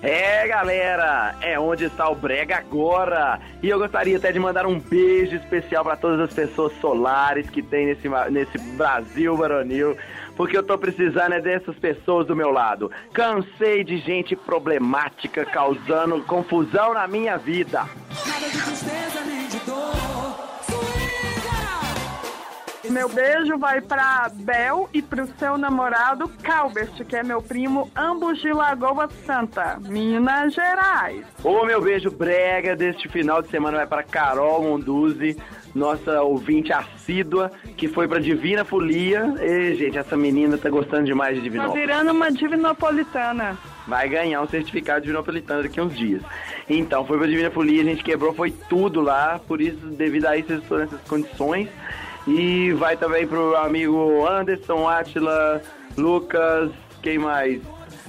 É, 0.00 0.46
galera, 0.46 1.34
é 1.40 1.58
onde 1.58 1.84
está 1.84 2.08
o 2.08 2.14
Brega 2.14 2.56
agora. 2.56 3.40
E 3.62 3.68
eu 3.68 3.78
gostaria 3.78 4.16
até 4.16 4.30
de 4.30 4.38
mandar 4.38 4.64
um 4.64 4.78
beijo 4.78 5.34
especial 5.34 5.84
para 5.84 5.96
todas 5.96 6.20
as 6.20 6.32
pessoas 6.32 6.72
solares 6.80 7.50
que 7.50 7.62
tem 7.62 7.86
nesse, 7.86 8.08
nesse 8.30 8.58
Brasil 8.76 9.36
varonil. 9.36 9.96
porque 10.36 10.56
eu 10.56 10.62
tô 10.62 10.78
precisando 10.78 11.32
é 11.32 11.40
dessas 11.40 11.76
pessoas 11.80 12.28
do 12.28 12.36
meu 12.36 12.50
lado. 12.52 12.92
Cansei 13.12 13.82
de 13.82 13.98
gente 13.98 14.36
problemática 14.36 15.44
causando 15.44 16.22
confusão 16.22 16.94
na 16.94 17.08
minha 17.08 17.36
vida. 17.36 17.84
Meu 22.90 23.08
beijo 23.08 23.58
vai 23.58 23.80
pra 23.80 24.30
Bel 24.32 24.88
e 24.94 25.02
pro 25.02 25.26
seu 25.38 25.58
namorado 25.58 26.28
Calbert, 26.42 27.04
que 27.06 27.16
é 27.16 27.22
meu 27.22 27.42
primo, 27.42 27.90
ambos 27.94 28.40
de 28.40 28.50
Lagoa 28.52 29.08
Santa, 29.26 29.78
Minas 29.80 30.54
Gerais. 30.54 31.26
O 31.44 31.64
meu 31.64 31.82
beijo 31.82 32.10
brega 32.10 32.74
deste 32.74 33.08
final 33.08 33.42
de 33.42 33.50
semana 33.50 33.76
vai 33.76 33.86
para 33.86 34.02
Carol 34.02 34.62
Monduzzi, 34.62 35.36
nossa 35.74 36.22
ouvinte 36.22 36.72
assídua, 36.72 37.52
que 37.76 37.88
foi 37.88 38.08
pra 38.08 38.18
Divina 38.18 38.64
Folia. 38.64 39.34
E, 39.40 39.74
gente, 39.74 39.98
essa 39.98 40.16
menina 40.16 40.56
tá 40.56 40.70
gostando 40.70 41.04
demais 41.04 41.36
de 41.36 41.42
Divinópolis. 41.42 41.80
virando 41.80 42.10
uma 42.10 42.30
divinopolitana. 42.32 43.58
Vai 43.86 44.08
ganhar 44.08 44.40
um 44.40 44.48
certificado 44.48 45.00
de 45.00 45.06
divinopolitano 45.06 45.62
daqui 45.62 45.78
a 45.78 45.84
uns 45.84 45.96
dias. 45.96 46.22
Então, 46.68 47.04
foi 47.06 47.18
pra 47.18 47.26
Divina 47.26 47.50
Folia, 47.50 47.82
a 47.82 47.84
gente 47.84 48.02
quebrou, 48.02 48.32
foi 48.32 48.50
tudo 48.50 49.00
lá, 49.00 49.40
por 49.46 49.60
isso, 49.60 49.86
devido 49.86 50.26
a 50.26 50.36
isso, 50.36 50.52
nessas 50.70 51.00
condições. 51.02 51.68
E 52.28 52.72
vai 52.74 52.94
também 52.94 53.26
pro 53.26 53.56
amigo 53.56 54.26
Anderson, 54.28 54.86
Atila, 54.86 55.62
Lucas, 55.96 56.70
quem 57.02 57.16
mais? 57.16 57.62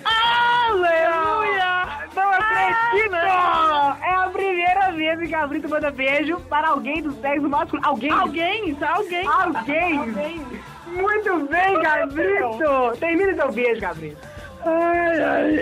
Aleluia! 0.03 1.87
Não 2.13 2.29
acredito! 2.29 3.15
É 3.15 4.15
a 4.15 4.29
primeira 4.33 4.91
vez 4.91 5.19
que 5.21 5.27
Gabrito 5.27 5.69
manda 5.69 5.89
beijo 5.89 6.37
para 6.49 6.67
alguém 6.67 7.01
do 7.01 7.13
sexo 7.21 7.47
masculino. 7.47 7.87
Alguém? 7.87 8.11
Alguém, 8.11 8.77
alguém. 8.81 9.25
Alguém! 9.25 10.45
Muito 10.87 11.47
bem, 11.47 11.81
Gabrito! 11.81 12.99
Termina 12.99 13.33
teu 13.33 13.51
beijo, 13.53 13.79
Gabrito. 13.79 14.38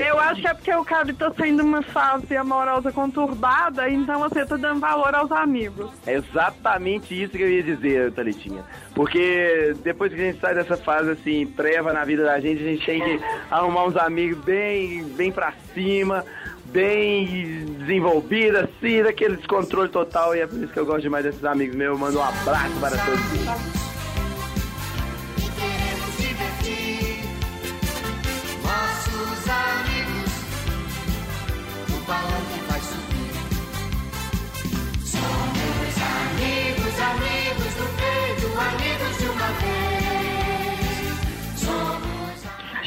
Eu 0.08 0.20
acho 0.20 0.42
que 0.42 0.48
é 0.48 0.54
porque 0.54 0.74
o 0.74 0.84
cara 0.84 1.14
tá 1.14 1.32
saindo 1.38 1.64
uma 1.64 1.82
fase 1.82 2.36
amorosa 2.36 2.92
conturbada, 2.92 3.90
então 3.90 4.20
você 4.20 4.46
tá 4.46 4.58
dando 4.58 4.80
valor 4.80 5.14
aos 5.14 5.32
amigos. 5.32 5.92
É 6.06 6.16
exatamente 6.16 7.22
isso 7.22 7.34
que 7.34 7.44
eu 7.44 7.50
ia 7.50 7.64
dizer, 7.64 8.12
Thalitinha. 8.12 8.64
Porque 8.96 9.76
depois 9.84 10.14
que 10.14 10.20
a 10.20 10.26
gente 10.26 10.40
sai 10.40 10.56
dessa 10.56 10.78
fase 10.78 11.12
assim, 11.12 11.46
treva 11.46 11.94
na 11.94 12.04
vida 12.04 12.24
da 12.24 12.40
gente, 12.40 12.64
a 12.64 12.68
gente 12.68 12.86
tem 12.86 13.02
que 13.02 13.24
arrumar 13.52 13.86
uns 13.86 13.98
amigos 13.98 14.44
bem, 14.44 15.04
bem 15.04 15.32
pra 15.32 15.54
cima, 15.74 16.26
bem 16.66 17.66
desenvolvidos, 17.80 18.62
assim, 18.62 19.04
daquele 19.04 19.38
descontrole 19.38 19.90
total. 19.90 20.36
E 20.36 20.40
é 20.40 20.48
por 20.48 20.58
isso 20.58 20.74
que 20.74 20.80
eu 20.80 20.86
gosto 20.86 21.02
demais 21.02 21.24
desses 21.24 21.46
amigos 21.46 21.76
meus. 21.76 21.94
Eu 21.94 21.98
mando 21.98 22.20
um 22.20 22.24
abraço 22.24 22.80
para 22.80 22.98
todos 22.98 23.34
eles. 23.34 23.77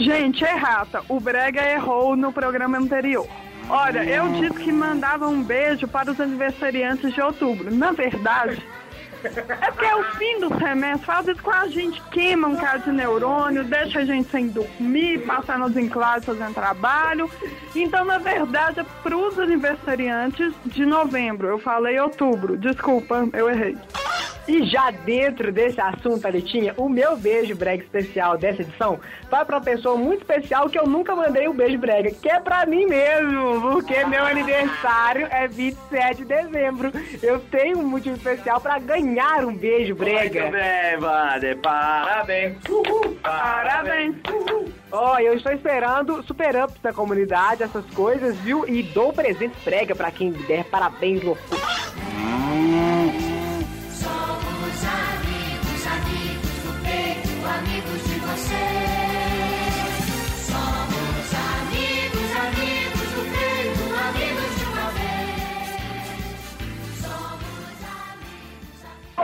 Gente, 0.01 0.43
errata. 0.43 1.03
O 1.09 1.21
Brega 1.21 1.63
errou 1.63 2.17
no 2.17 2.33
programa 2.33 2.79
anterior. 2.79 3.29
Olha, 3.69 4.03
eu 4.03 4.29
disse 4.33 4.65
que 4.65 4.73
mandava 4.73 5.29
um 5.29 5.43
beijo 5.43 5.87
para 5.87 6.11
os 6.11 6.19
aniversariantes 6.19 7.13
de 7.13 7.21
outubro. 7.21 7.73
Na 7.73 7.93
verdade, 7.93 8.67
é 9.23 9.71
porque 9.71 9.85
é 9.85 9.95
o 9.95 10.05
fim 10.17 10.41
do 10.41 10.59
semestre, 10.59 11.05
faz 11.05 11.29
isso 11.29 11.43
com 11.43 11.51
a 11.51 11.69
gente, 11.69 12.01
queima 12.11 12.49
um 12.49 12.57
cara 12.57 12.79
de 12.79 12.91
neurônio, 12.91 13.63
deixa 13.63 14.01
a 14.01 14.05
gente 14.07 14.31
sem 14.31 14.49
dormir, 14.49 15.19
passando 15.27 15.79
em 15.79 15.89
classe 15.89 16.25
fazendo 16.25 16.55
trabalho. 16.55 17.31
Então, 17.77 18.03
na 18.05 18.17
verdade, 18.17 18.81
é 18.81 18.85
para 19.03 19.17
os 19.17 19.39
aniversariantes 19.39 20.55
de 20.65 20.87
novembro. 20.87 21.47
Eu 21.47 21.59
falei 21.59 22.01
outubro, 22.01 22.57
desculpa, 22.57 23.29
eu 23.35 23.51
errei. 23.51 23.77
E 24.49 24.65
já 24.67 24.91
dentro 24.91 25.53
desse 25.53 25.81
assunto, 25.81 26.27
Aletinha, 26.27 26.75
o 26.77 26.89
meu 26.89 27.17
beijo 27.17 27.55
brega 27.55 27.83
especial 27.83 28.37
dessa 28.37 28.63
edição 28.63 28.99
vai 29.31 29.45
pra 29.45 29.57
uma 29.57 29.63
pessoa 29.63 29.97
muito 29.97 30.23
especial 30.23 30.69
que 30.69 30.79
eu 30.79 30.87
nunca 30.87 31.15
mandei 31.15 31.49
um 31.49 31.55
beijo 31.55 31.79
brega, 31.79 32.11
que 32.11 32.29
é 32.29 32.41
pra 32.41 32.67
mim 32.67 32.87
mesmo, 32.87 33.61
porque 33.73 34.05
meu 34.07 34.25
aniversário 34.25 35.29
é 35.31 35.47
27 35.47 36.19
de 36.19 36.25
dezembro. 36.25 36.91
Eu 37.23 37.39
tenho 37.39 37.79
um 37.79 37.87
motivo 37.87 38.17
especial 38.17 38.61
pra 38.61 38.79
ganhar 38.79 39.45
um 39.45 39.55
beijo 39.55 39.95
brega. 39.95 40.43
Muito 40.43 40.53
bem, 40.53 40.99
Wander. 41.01 41.59
Parabéns. 41.59 42.57
Uhul. 42.69 43.17
Parabéns. 43.23 44.17
Ó, 44.91 45.19
eu 45.19 45.35
estou 45.35 45.53
esperando 45.53 46.23
super-ups 46.25 46.81
da 46.83 46.93
comunidade, 46.93 47.63
essas 47.63 47.85
coisas, 47.91 48.37
viu? 48.39 48.69
E 48.69 48.83
dou 48.83 49.13
presentes 49.13 49.63
brega 49.65 49.95
pra 49.95 50.11
quem 50.11 50.33
der 50.33 50.65
parabéns 50.65 51.23
no 51.23 51.37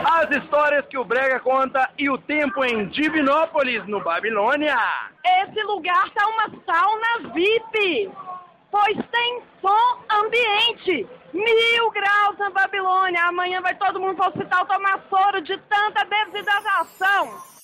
As 0.05 0.31
histórias 0.31 0.85
que 0.87 0.99
o 0.99 1.05
Brega 1.05 1.41
conta 1.41 1.91
e 1.99 2.09
o 2.11 2.19
tempo 2.19 2.65
em 2.65 2.87
Divinópolis, 2.87 3.87
no 3.87 4.01
Babilônia. 4.03 4.77
Esse 5.25 5.63
lugar 5.63 6.11
tá 6.11 6.27
uma 6.27 6.51
sauna 6.65 7.33
VIP, 7.33 8.11
pois 8.71 8.97
tem 9.11 9.43
som 9.61 9.99
ambiente. 10.11 11.07
Mil 11.33 11.91
graus 11.91 12.39
na 12.39 12.51
Babilônia. 12.51 13.25
Amanhã 13.25 13.61
vai 13.61 13.75
todo 13.75 14.01
mundo 14.01 14.17
pro 14.17 14.29
hospital 14.29 14.67
tomar 14.67 15.01
soro 15.11 15.41
de 15.43 15.57
tanta 15.59 16.05
desidratação. 16.05 17.56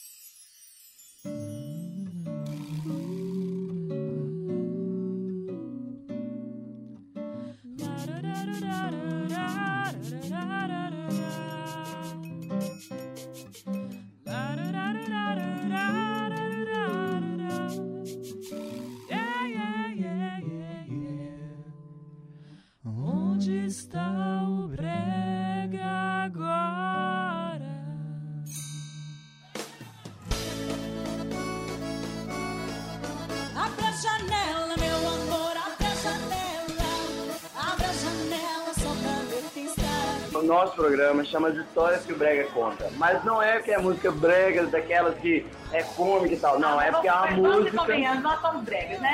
Programa 40.92 41.24
chama 41.24 41.48
as 41.48 41.56
histórias 41.56 42.04
que 42.04 42.12
o 42.12 42.16
Brega 42.18 42.44
conta. 42.52 42.90
Mas 42.98 43.24
não 43.24 43.40
é 43.42 43.54
porque 43.54 43.72
é 43.72 43.78
música 43.78 44.10
brega, 44.10 44.66
daquelas 44.66 45.16
que 45.18 45.46
é 45.72 45.82
cômica 45.82 46.34
e 46.34 46.38
tal. 46.38 46.58
Não, 46.58 46.78
é 46.78 46.90
porque 46.92 47.08
é 47.08 47.12
uma 47.14 47.30
música. 47.30 47.76
nós 48.20 48.40
somos 48.42 48.62
bregas, 48.64 49.00
né? 49.00 49.10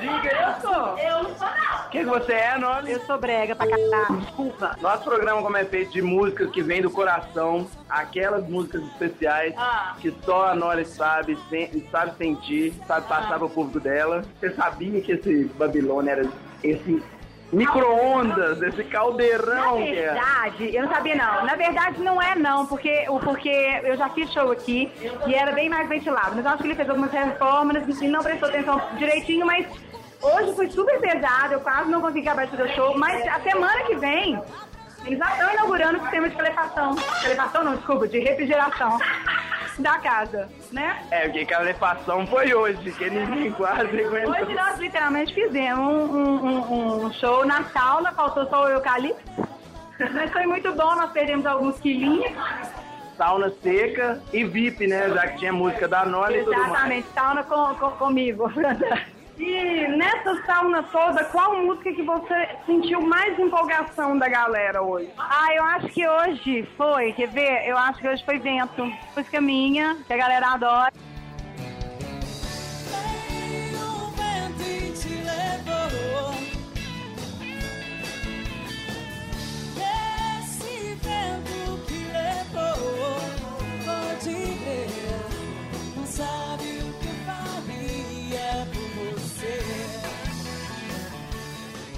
Diga 0.00 0.32
Eu 0.32 0.60
sou. 0.60 0.98
Eu 0.98 1.22
não 1.22 1.36
sou, 1.36 1.48
não. 1.48 1.84
O 1.86 1.88
que, 1.90 1.98
que 1.98 2.04
você 2.06 2.32
é, 2.32 2.58
Noli? 2.58 2.92
Eu 2.92 3.00
sou 3.00 3.18
brega 3.18 3.54
pra 3.54 3.68
caralho, 3.68 4.16
desculpa. 4.20 4.76
Nosso 4.80 5.04
programa, 5.04 5.42
como 5.42 5.56
é 5.56 5.64
feito 5.64 5.92
de 5.92 6.02
músicas 6.02 6.50
que 6.50 6.62
vêm 6.62 6.82
do 6.82 6.90
coração, 6.90 7.68
aquelas 7.88 8.48
músicas 8.48 8.82
especiais 8.84 9.54
Ah. 9.56 9.94
que 10.00 10.12
só 10.24 10.48
a 10.48 10.54
Noli 10.54 10.84
sabe, 10.86 11.38
sabe 11.92 12.16
sentir, 12.16 12.74
sabe 12.86 13.06
passar 13.06 13.38
pro 13.38 13.48
público 13.48 13.80
dela. 13.80 14.24
Você 14.40 14.50
sabia 14.50 15.00
que 15.02 15.12
esse 15.12 15.44
Babilônia 15.56 16.12
era 16.12 16.26
esse 16.64 17.02
micro-ondas, 17.54 18.60
esse 18.62 18.84
caldeirão 18.84 19.78
Na 19.78 19.86
que 19.86 19.98
é? 19.98 20.12
verdade, 20.12 20.76
eu 20.76 20.82
não 20.82 20.90
sabia 20.92 21.14
não. 21.14 21.46
Na 21.46 21.54
verdade, 21.54 22.02
não 22.02 22.20
é 22.20 22.34
não, 22.34 22.66
porque, 22.66 23.06
porque 23.22 23.80
eu 23.84 23.96
já 23.96 24.08
fiz 24.10 24.30
show 24.32 24.50
aqui 24.50 24.90
e 25.26 25.34
era 25.34 25.52
bem 25.52 25.68
mais 25.68 25.88
ventilado. 25.88 26.32
Mas 26.34 26.44
eu 26.44 26.50
acho 26.50 26.62
que 26.62 26.68
ele 26.68 26.74
fez 26.74 26.88
algumas 26.88 27.10
reformas, 27.10 27.88
assim, 27.88 28.08
não 28.08 28.22
prestou 28.22 28.48
atenção 28.48 28.80
direitinho, 28.96 29.46
mas 29.46 29.66
hoje 30.20 30.54
foi 30.54 30.70
super 30.70 31.00
pesado, 31.00 31.54
eu 31.54 31.60
quase 31.60 31.90
não 31.90 32.00
consegui 32.00 32.26
acabar 32.28 32.46
de 32.46 32.56
fazer 32.56 32.64
o 32.64 32.74
show. 32.74 32.98
Mas 32.98 33.26
a 33.28 33.40
semana 33.40 33.82
que 33.84 33.94
vem, 33.96 34.40
eles 35.06 35.18
já 35.18 35.30
estão 35.32 35.52
inaugurando 35.52 35.98
o 35.98 36.00
sistema 36.02 36.28
de 36.28 36.36
calefação. 36.36 36.96
Calefação 37.22 37.64
não, 37.64 37.76
desculpa, 37.76 38.08
de 38.08 38.18
refrigeração 38.18 38.98
da 39.78 39.98
casa, 39.98 40.48
né? 40.72 41.02
É, 41.10 41.22
porque 41.28 41.44
calefação 41.46 42.26
foi 42.26 42.54
hoje, 42.54 42.90
que 42.92 43.10
ninguém 43.10 43.50
quase 43.52 43.80
aguentou. 44.04 44.32
Hoje 44.32 44.54
nós 44.54 44.78
literalmente 44.78 45.34
fizemos 45.34 46.10
um, 46.10 46.14
um- 46.16 47.04
um- 47.06 47.12
show 47.14 47.44
na 47.44 47.64
sauna, 47.64 48.12
faltou 48.12 48.46
só 48.48 48.64
o 48.64 48.68
eucalipto. 48.68 49.22
Mas 50.12 50.32
foi 50.32 50.46
muito 50.46 50.72
bom, 50.72 50.94
nós 50.96 51.10
perdemos 51.12 51.46
alguns 51.46 51.78
quilinhos. 51.78 52.32
sauna 53.16 53.48
seca 53.62 54.20
e 54.32 54.42
VIP, 54.44 54.86
né? 54.88 55.08
Já 55.10 55.28
que 55.28 55.38
tinha 55.38 55.52
música 55.52 55.86
da 55.86 56.04
Noli 56.04 56.38
e 56.40 56.44
tudo 56.44 56.52
mais. 56.56 56.66
Exatamente, 56.70 57.06
sauna 57.14 57.42
com, 57.44 57.74
com- 57.76 57.90
comigo. 57.92 58.50
E 59.38 59.88
nessa 59.88 60.42
sauna 60.44 60.82
toda, 60.84 61.24
qual 61.24 61.56
música 61.56 61.92
que 61.92 62.02
você 62.02 62.48
sentiu 62.66 63.00
mais 63.00 63.38
empolgação 63.38 64.16
da 64.16 64.28
galera 64.28 64.82
hoje? 64.82 65.10
Ah, 65.18 65.52
eu 65.54 65.64
acho 65.64 65.88
que 65.88 66.06
hoje 66.06 66.68
foi, 66.76 67.12
quer 67.12 67.28
ver? 67.28 67.68
Eu 67.68 67.76
acho 67.76 68.00
que 68.00 68.08
hoje 68.08 68.24
foi 68.24 68.38
vento. 68.38 68.84
Música 69.16 69.40
minha, 69.40 69.96
que 70.06 70.12
a 70.12 70.16
galera 70.16 70.52
adora. 70.52 70.92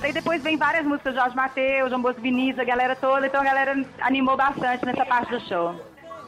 Aí 0.07 0.13
depois 0.13 0.41
vem 0.41 0.57
várias 0.57 0.85
músicas, 0.87 1.17
Jorge 1.17 1.35
Mateus, 1.35 1.89
João 1.91 2.01
Bosco 2.01 2.21
Vinícius, 2.21 2.61
a 2.61 2.65
galera 2.65 2.95
toda, 2.95 3.27
então 3.27 3.41
a 3.41 3.45
galera 3.45 3.85
animou 4.01 4.37
bastante 4.37 4.85
nessa 4.87 5.05
parte 5.05 5.33
do 5.33 5.41
show. 5.49 5.75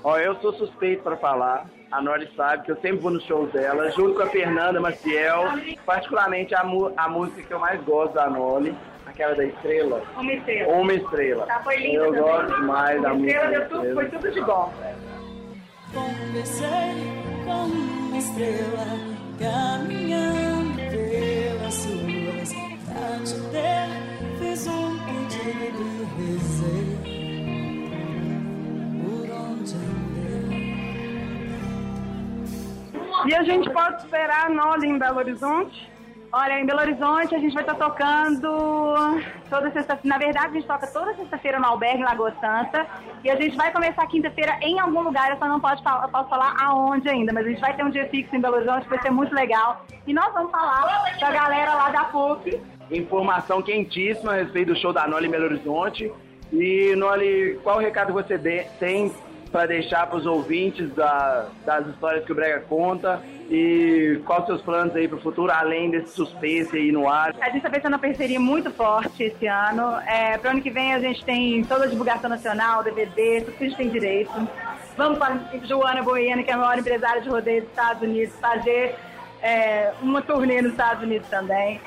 Ó, 0.03 0.19
eu 0.19 0.35
sou 0.41 0.53
suspeito 0.55 1.05
pra 1.05 1.17
falar. 1.17 1.65
A 1.93 2.03
Nori 2.03 2.29
sabe 2.37 2.65
que 2.65 2.73
eu 2.73 2.77
sempre 2.81 2.99
vou 2.99 3.13
no 3.13 3.21
show 3.21 3.47
dela, 3.47 3.89
junto 3.93 4.15
com 4.17 4.23
a 4.23 4.27
Fernanda 4.27 4.81
Maciel. 4.81 5.45
Particularmente 5.87 6.55
a, 6.57 6.63
a 6.97 7.09
música 7.09 7.41
que 7.43 7.53
eu 7.55 7.61
mais 7.61 7.81
gosto 7.85 8.15
da 8.15 8.29
Noli, 8.29 8.77
aquela 9.07 9.37
da 9.37 9.45
estrela. 9.45 10.03
Uma 10.17 10.33
estrela. 10.33 10.73
Uma 10.75 10.93
estrela. 10.95 11.47
Tá, 11.47 11.61
foi 11.63 11.77
linda 11.77 11.99
Eu 11.99 12.07
também. 12.07 12.21
gosto 12.23 12.55
demais 12.61 13.01
da 13.03 13.09
Uma 13.13 13.15
música. 13.15 13.33
estrela 13.45 13.59
deu 13.61 13.69
tudo- 13.69 13.95
foi 13.95 14.05
tudo 14.07 14.31
de 14.33 14.41
bom. 14.41 14.73
Conversei 15.95 16.69
com 17.45 17.65
uma 17.65 18.19
estrela, 18.19 18.87
caminhando 19.39 20.77
pelas 20.77 21.85
ruas. 21.87 22.18
Pra 22.99 23.19
te 23.25 23.41
ter, 23.53 23.89
fiz 24.39 24.67
um 24.67 24.99
pedido 24.99 25.83
e 25.83 26.05
rezei. 26.17 26.89
Por 29.01 29.31
onde 29.31 29.75
andei. 29.75 30.59
E 33.27 33.35
a 33.35 33.43
gente 33.45 33.71
pode 33.71 34.03
esperar 34.03 34.47
a 34.47 34.49
Noli 34.49 34.89
em 34.89 34.99
Belo 34.99 35.19
Horizonte? 35.19 35.89
Olha, 36.33 36.61
em 36.61 36.67
Belo 36.67 36.81
Horizonte 36.81 37.35
a 37.35 37.39
gente 37.39 37.55
vai 37.55 37.63
estar 37.63 37.77
tocando 37.77 39.23
toda 39.49 39.71
sexta 39.71 39.99
Na 40.05 40.19
verdade, 40.19 40.49
a 40.49 40.51
gente 40.51 40.67
toca 40.67 40.87
toda 40.89 41.15
sexta-feira 41.15 41.59
no 41.61 41.67
Albergue, 41.67 42.01
em 42.01 42.05
Lagoa 42.05 42.35
Santa. 42.41 42.85
E 43.23 43.31
a 43.31 43.37
gente 43.37 43.57
vai 43.57 43.73
começar 43.73 44.07
quinta-feira 44.09 44.59
em 44.61 44.81
algum 44.81 45.03
lugar, 45.03 45.31
eu 45.31 45.39
só 45.39 45.47
não 45.47 45.61
posso 45.61 45.83
falar, 45.83 46.09
posso 46.09 46.29
falar 46.29 46.55
aonde 46.61 47.09
ainda, 47.09 47.33
mas 47.33 47.47
a 47.47 47.49
gente 47.49 47.61
vai 47.61 47.75
ter 47.75 47.85
um 47.85 47.91
dia 47.91 48.09
fixo 48.09 48.35
em 48.35 48.41
Belo 48.41 48.57
Horizonte, 48.57 48.89
vai 48.89 49.01
ser 49.01 49.11
muito 49.11 49.33
legal. 49.35 49.87
E 50.05 50.13
nós 50.13 50.33
vamos 50.35 50.51
falar 50.51 51.15
com 51.17 51.25
a 51.25 51.31
galera 51.31 51.75
lá 51.75 51.91
da 51.91 52.05
PUC. 52.05 52.61
Informação 52.91 53.61
quentíssima 53.63 54.33
a 54.33 54.37
respeito 54.37 54.73
do 54.73 54.79
show 54.81 54.93
da 54.93 55.07
Noli 55.07 55.27
em 55.27 55.31
Belo 55.31 55.45
Horizonte. 55.45 56.11
E, 56.53 56.95
Noli, 56.97 57.59
qual 57.63 57.79
recado 57.79 58.13
você 58.13 58.39
de- 58.39 58.65
tem 58.81 59.13
para 59.53 59.67
deixar 59.67 60.07
para 60.07 60.19
os 60.19 60.27
ouvintes 60.27 60.91
da- 60.95 61.49
das 61.65 61.87
histórias 61.89 62.25
que 62.25 62.33
o 62.33 62.35
Brega 62.35 62.61
conta? 62.69 63.21
E 63.51 64.21
quais 64.27 64.43
os 64.43 64.47
seus 64.47 64.63
planos 64.63 64.95
aí 64.95 65.09
para 65.09 65.17
o 65.17 65.21
futuro, 65.21 65.51
além 65.51 65.91
desse 65.91 66.15
suspense 66.15 66.77
aí 66.77 66.93
no 66.93 67.09
ar? 67.09 67.35
A 67.41 67.47
gente 67.47 67.59
está 67.59 67.71
pensando 67.71 67.93
uma 67.95 67.99
parceria 67.99 68.39
muito 68.41 68.71
forte 68.71 69.23
esse 69.23 69.47
ano. 69.47 69.99
É, 70.07 70.37
Para 70.39 70.49
o 70.49 70.53
ano 70.53 70.63
que 70.63 70.71
vem 70.71 70.93
a 70.95 70.99
gente 71.01 71.25
tem 71.25 71.65
toda 71.65 71.85
a 71.85 71.89
divulgação 71.89 72.29
nacional, 72.29 72.83
DVD, 72.83 73.41
tudo 73.43 73.57
que 73.57 73.65
a 73.65 73.69
gente 73.69 73.77
tem 73.79 73.89
direito. 73.89 74.31
Vamos 74.99 75.19
para 75.19 75.39
Joana 75.65 76.03
Boiano, 76.03 76.43
que 76.45 76.51
é 76.51 76.55
a 76.55 76.59
maior 76.59 76.79
empresária 76.79 77.23
de 77.23 77.29
rodeio 77.29 77.61
dos 77.63 77.71
Estados 77.71 78.03
Unidos, 78.03 78.35
fazer 78.41 78.97
é, 79.43 79.93
uma 80.03 80.23
turnê 80.23 80.63
nos 80.63 80.73
Estados 80.73 81.03
Unidos 81.03 81.29
também. 81.29 81.81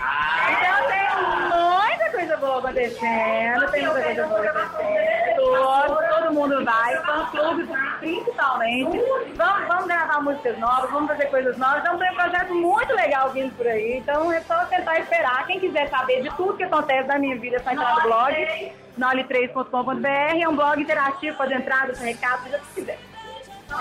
Então 0.51 0.87
tem 0.87 1.89
muita 1.89 2.11
coisa 2.11 2.37
boa 2.37 2.59
acontecendo, 2.59 3.71
tem 3.71 3.85
muita 3.85 4.01
coisa 4.03 4.27
boa 4.27 4.49
acontecendo. 4.49 5.35
Todo, 5.35 6.09
todo 6.09 6.33
mundo 6.33 6.65
vai, 6.65 6.95
fã-clube 6.97 7.67
principalmente. 7.99 9.01
Vamos, 9.35 9.67
vamos 9.67 9.85
gravar 9.85 10.21
músicas 10.21 10.57
novas, 10.59 10.89
vamos 10.91 11.09
fazer 11.09 11.25
coisas 11.27 11.57
novas. 11.57 11.79
Então 11.81 11.97
tem 11.97 12.11
um 12.11 12.15
projeto 12.15 12.53
muito 12.53 12.93
legal 12.93 13.29
vindo 13.29 13.55
por 13.55 13.67
aí. 13.67 13.97
Então 13.97 14.31
é 14.31 14.41
só 14.41 14.65
tentar 14.65 14.99
esperar. 14.99 15.45
Quem 15.45 15.59
quiser 15.59 15.89
saber 15.89 16.21
de 16.21 16.29
tudo 16.35 16.57
que 16.57 16.63
acontece 16.63 17.07
na 17.07 17.19
minha 17.19 17.37
vida, 17.37 17.57
é 17.57 17.59
só 17.59 17.71
entrar 17.71 17.95
no 17.95 18.01
blog, 18.01 18.73
nole3.com.br. 18.99 20.41
É 20.41 20.47
um 20.49 20.55
blog 20.55 20.81
interativo, 20.81 21.37
pode 21.37 21.53
entrar, 21.53 21.85
deixar 21.85 22.03
recado, 22.03 22.43
seja 22.43 22.57
o 22.57 22.61
que 22.61 22.73
quiser. 22.75 22.99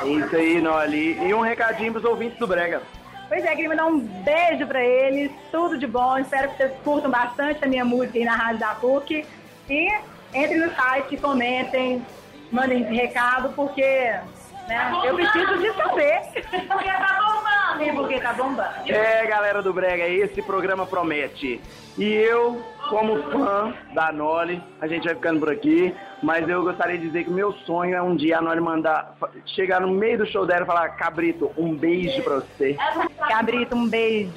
É 0.02 0.06
isso 0.06 0.36
aí, 0.36 0.60
Noli. 0.60 1.18
E 1.26 1.34
um 1.34 1.40
recadinho 1.40 1.92
para 1.92 1.98
os 1.98 2.04
ouvintes 2.04 2.38
do 2.38 2.46
Brega. 2.46 2.80
Pois 3.30 3.44
é, 3.44 3.50
queria 3.50 3.68
mandar 3.68 3.86
um 3.86 4.00
beijo 4.00 4.66
pra 4.66 4.84
eles, 4.84 5.30
tudo 5.52 5.78
de 5.78 5.86
bom. 5.86 6.18
Espero 6.18 6.50
que 6.50 6.56
vocês 6.56 6.72
curtam 6.82 7.08
bastante 7.08 7.64
a 7.64 7.68
minha 7.68 7.84
música 7.84 8.18
aí 8.18 8.24
na 8.24 8.34
Rádio 8.34 8.58
da 8.58 8.74
PUC. 8.74 9.24
E 9.68 9.88
entrem 10.34 10.58
no 10.58 10.74
site, 10.74 11.16
comentem, 11.16 12.04
mandem 12.50 12.82
recado, 12.82 13.52
porque 13.54 14.18
né, 14.70 15.00
eu 15.04 15.14
preciso 15.14 15.58
de 15.58 15.72
saber. 15.74 16.20
Porque 16.68 16.90
tá 16.90 17.18
bombando. 17.20 17.82
E 17.82 17.92
porque 17.92 18.20
tá 18.20 18.32
bombando. 18.32 18.70
É, 18.86 19.26
galera 19.26 19.62
do 19.62 19.72
Brega, 19.72 20.06
esse 20.06 20.40
programa 20.42 20.86
promete. 20.86 21.60
E 21.98 22.04
eu, 22.14 22.62
como 22.88 23.20
fã 23.30 23.74
da 23.92 24.12
Noli, 24.12 24.62
a 24.80 24.86
gente 24.86 25.04
vai 25.04 25.14
ficando 25.14 25.40
por 25.40 25.50
aqui, 25.50 25.94
mas 26.22 26.48
eu 26.48 26.62
gostaria 26.62 26.96
de 26.96 27.06
dizer 27.06 27.24
que 27.24 27.30
o 27.30 27.34
meu 27.34 27.52
sonho 27.52 27.94
é 27.94 28.00
um 28.00 28.14
dia 28.14 28.38
a 28.38 28.42
Noli 28.42 28.60
mandar, 28.60 29.14
chegar 29.44 29.80
no 29.80 29.88
meio 29.88 30.18
do 30.18 30.26
show 30.26 30.46
dela 30.46 30.62
e 30.62 30.66
falar, 30.66 30.88
Cabrito, 30.90 31.50
um 31.56 31.74
beijo 31.74 32.22
pra 32.22 32.36
você. 32.36 32.76
Cabrito, 33.28 33.74
um 33.76 33.88
beijo. 33.88 34.32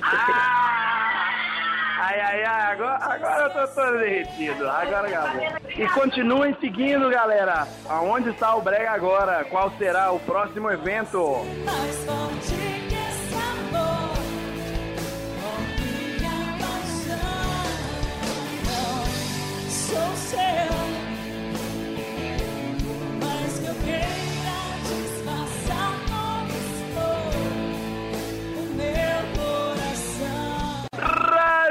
Ai, 2.14 2.20
ai, 2.20 2.44
ai, 2.44 2.74
agora, 2.74 2.98
agora 2.98 3.44
eu 3.46 3.50
tô 3.50 3.74
todo 3.74 3.98
derretido, 3.98 4.70
agora 4.70 5.08
acabou. 5.08 5.42
E 5.76 5.88
continuem 5.90 6.56
seguindo, 6.62 7.10
galera. 7.10 7.68
Aonde 7.90 8.30
está 8.30 8.54
o 8.54 8.62
Brega 8.62 8.92
agora? 8.92 9.44
Qual 9.46 9.72
será 9.80 10.12
o 10.12 10.20
próximo 10.20 10.70
evento? 10.70 11.44
Mais 11.66 12.06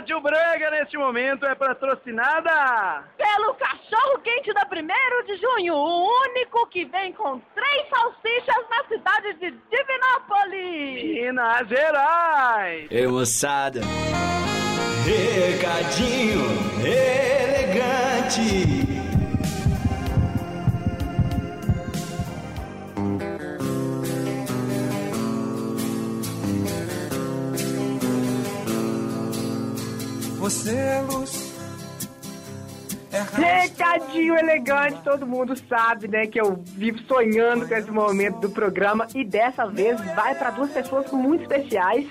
Rádio 0.03 0.21
Brega 0.21 0.69
neste 0.73 0.99
momento 0.99 1.47
é 1.47 1.55
patrocinada. 1.55 3.05
Pelo 3.17 3.55
cachorro 3.55 4.19
quente 4.19 4.53
da 4.53 4.67
1 4.67 5.27
de 5.27 5.37
junho, 5.37 5.75
o 5.77 6.23
único 6.25 6.67
que 6.67 6.85
vem 6.87 7.13
com 7.13 7.39
três 7.55 7.89
salsichas 7.89 8.69
na 8.69 8.83
cidade 8.89 9.35
de 9.35 9.53
Divinópolis. 9.71 11.05
Minas 11.05 11.69
Gerais. 11.69 12.89
Ei, 12.91 13.07
moçada. 13.07 13.81
Recadinho 15.07 16.41
elegante. 16.85 18.82
Você 30.43 30.75
é 30.75 31.01
luz. 31.03 31.55
Recadinho 33.33 34.37
elegante, 34.37 35.01
todo 35.05 35.25
mundo 35.25 35.55
sabe, 35.69 36.09
né, 36.09 36.27
que 36.27 36.41
eu 36.41 36.57
vivo 36.67 36.99
sonhando 37.07 37.69
com 37.69 37.75
esse 37.77 37.93
momento 37.93 38.41
do 38.41 38.51
programa 38.51 39.07
e 39.15 39.25
dessa 39.25 39.67
vez 39.67 40.01
vai 40.17 40.35
para 40.35 40.51
duas 40.51 40.73
pessoas 40.73 41.13
muito 41.13 41.43
especiais 41.43 42.09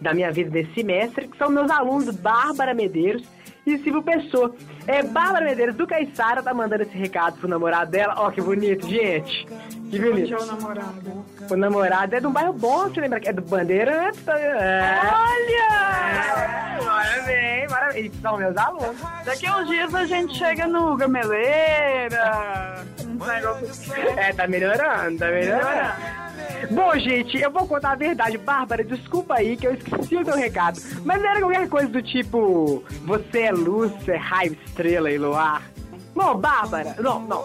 da 0.00 0.14
minha 0.14 0.30
vida 0.30 0.50
desse 0.50 0.72
semestre, 0.72 1.26
que 1.26 1.36
são 1.36 1.50
meus 1.50 1.68
alunos 1.68 2.14
Bárbara 2.14 2.72
Medeiros 2.74 3.24
e 3.66 3.76
Silvio 3.78 4.04
Pessoa. 4.04 4.54
É, 4.86 5.02
Bárbara 5.02 5.44
Medeiros 5.44 5.74
do 5.74 5.84
Caiçara 5.84 6.44
tá 6.44 6.54
mandando 6.54 6.84
esse 6.84 6.96
recado 6.96 7.40
pro 7.40 7.48
namorado 7.48 7.90
dela. 7.90 8.14
Ó, 8.18 8.30
que 8.30 8.40
bonito, 8.40 8.88
gente. 8.88 9.48
Que 9.90 9.98
bonito. 9.98 10.40
o 10.40 10.46
namorado? 10.46 11.24
O 11.50 11.56
namorado 11.56 12.14
é 12.14 12.20
de 12.20 12.26
um 12.28 12.32
bairro 12.32 12.52
bom, 12.52 12.88
você 12.88 13.00
lembra 13.00 13.18
que 13.18 13.28
é 13.28 13.32
do 13.32 13.42
Bandeirantes? 13.42 14.28
É. 14.28 15.00
Olha! 15.12 16.73
Parabéns, 17.04 17.70
parabéns. 17.70 18.12
São 18.20 18.36
meus 18.38 18.56
alunos. 18.56 18.96
Daqui 19.24 19.46
a 19.46 19.58
uns 19.58 19.68
dias 19.68 19.94
a 19.94 20.06
gente 20.06 20.38
chega 20.38 20.66
no 20.66 20.96
Gameleira. 20.96 22.84
assim. 23.60 23.92
É, 24.16 24.32
tá 24.32 24.46
melhorando, 24.46 25.18
tá 25.18 25.26
melhorando. 25.26 26.24
Bom, 26.70 26.98
gente, 26.98 27.38
eu 27.38 27.50
vou 27.50 27.66
contar 27.66 27.92
a 27.92 27.96
verdade. 27.96 28.38
Bárbara, 28.38 28.82
desculpa 28.82 29.34
aí 29.34 29.56
que 29.56 29.66
eu 29.66 29.74
esqueci 29.74 30.16
o 30.16 30.24
teu 30.24 30.34
recado. 30.34 30.80
Mas 31.04 31.20
não 31.20 31.30
era 31.30 31.40
qualquer 31.40 31.68
coisa 31.68 31.88
do 31.88 32.02
tipo: 32.02 32.82
você 33.04 33.42
é 33.42 33.52
luz, 33.52 33.92
é 34.08 34.16
raio, 34.16 34.56
estrela 34.66 35.10
e 35.10 35.18
luar. 35.18 35.62
Bom, 36.14 36.36
Bárbara, 36.36 36.94
não, 37.00 37.20
não, 37.20 37.44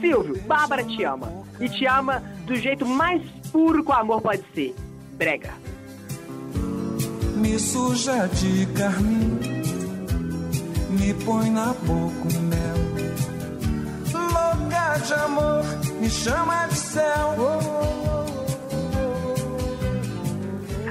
Silvio, 0.00 0.40
Bárbara 0.42 0.84
te 0.84 1.02
ama. 1.02 1.44
E 1.58 1.68
te 1.68 1.86
ama 1.86 2.22
do 2.46 2.54
jeito 2.54 2.86
mais 2.86 3.20
puro 3.50 3.84
que 3.84 3.90
o 3.90 3.94
amor 3.94 4.22
pode 4.22 4.44
ser. 4.54 4.74
Brega. 5.12 5.65
Me 7.36 7.58
suja 7.58 8.26
de 8.28 8.66
carmim, 8.72 9.38
me 10.90 11.12
põe 11.24 11.50
na 11.50 11.74
boca 11.74 12.28
um 12.34 12.40
mel. 12.40 12.76
Louca 14.12 14.98
de 15.04 15.14
amor, 15.14 15.62
me 16.00 16.08
chama 16.08 16.66
de 16.66 16.74
céu. 16.74 17.36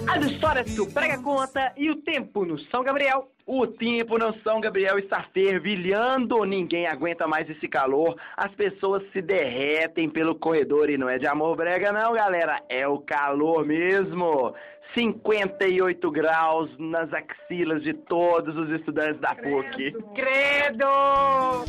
As 0.08 0.26
histórias 0.26 0.72
que 0.72 0.80
o 0.80 0.86
Brega 0.86 1.18
conta 1.18 1.74
e 1.76 1.90
o 1.90 1.96
tempo 1.98 2.46
no 2.46 2.58
São 2.58 2.84
Gabriel. 2.84 3.28
O 3.48 3.68
tempo 3.68 4.18
no 4.18 4.34
São 4.42 4.60
Gabriel 4.60 4.98
está 4.98 5.24
fervilhando, 5.32 6.44
ninguém 6.46 6.88
aguenta 6.88 7.28
mais 7.28 7.48
esse 7.48 7.68
calor, 7.68 8.16
as 8.36 8.52
pessoas 8.56 9.04
se 9.12 9.22
derretem 9.22 10.10
pelo 10.10 10.34
corredor 10.34 10.90
e 10.90 10.98
não 10.98 11.08
é 11.08 11.20
de 11.20 11.28
amor 11.28 11.56
brega 11.56 11.92
não, 11.92 12.14
galera, 12.14 12.60
é 12.68 12.88
o 12.88 12.98
calor 12.98 13.64
mesmo. 13.64 14.56
58 14.96 16.10
graus 16.10 16.70
nas 16.80 17.10
axilas 17.14 17.84
de 17.84 17.94
todos 17.94 18.56
os 18.56 18.70
estudantes 18.70 19.20
da 19.20 19.36
PUC. 19.36 19.92
Credo! 20.16 21.66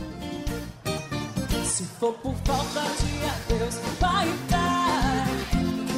Se 1.65 1.85
for 1.99 2.15
por 2.15 2.35
falta 2.37 2.81
de 2.81 3.55
adeus, 3.55 3.79
vai 4.01 4.29
dar, 4.49 5.27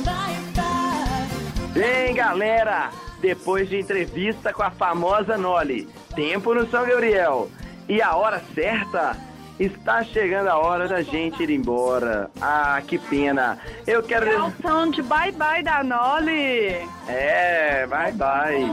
vai 0.03 0.35
dar. 0.55 1.73
Bem, 1.75 2.15
galera, 2.15 2.91
depois 3.21 3.69
de 3.69 3.79
entrevista 3.79 4.53
com 4.53 4.63
a 4.63 4.71
famosa 4.71 5.37
Noli, 5.37 5.87
tempo 6.17 6.55
no 6.55 6.67
São 6.71 6.87
Gabriel 6.87 7.51
e 7.89 8.01
a 8.01 8.17
hora 8.17 8.41
certa, 8.55 9.15
está 9.59 10.05
chegando 10.05 10.49
a 10.49 10.59
hora 10.59 10.87
da 10.89 11.03
gente 11.03 11.43
ir 11.43 11.51
embora. 11.51 12.31
Ah, 12.41 12.81
que 12.87 12.99
pena. 12.99 13.59
Eu 13.87 14.03
quero. 14.03 14.29
É 14.29 14.43
o 14.43 14.53
som 14.63 14.91
de 14.91 15.03
bye 15.03 15.33
bye 15.33 15.63
da 15.63 15.83
Noli. 15.83 16.87
É, 17.09 17.87
bye 17.87 18.13
bye. 18.13 18.71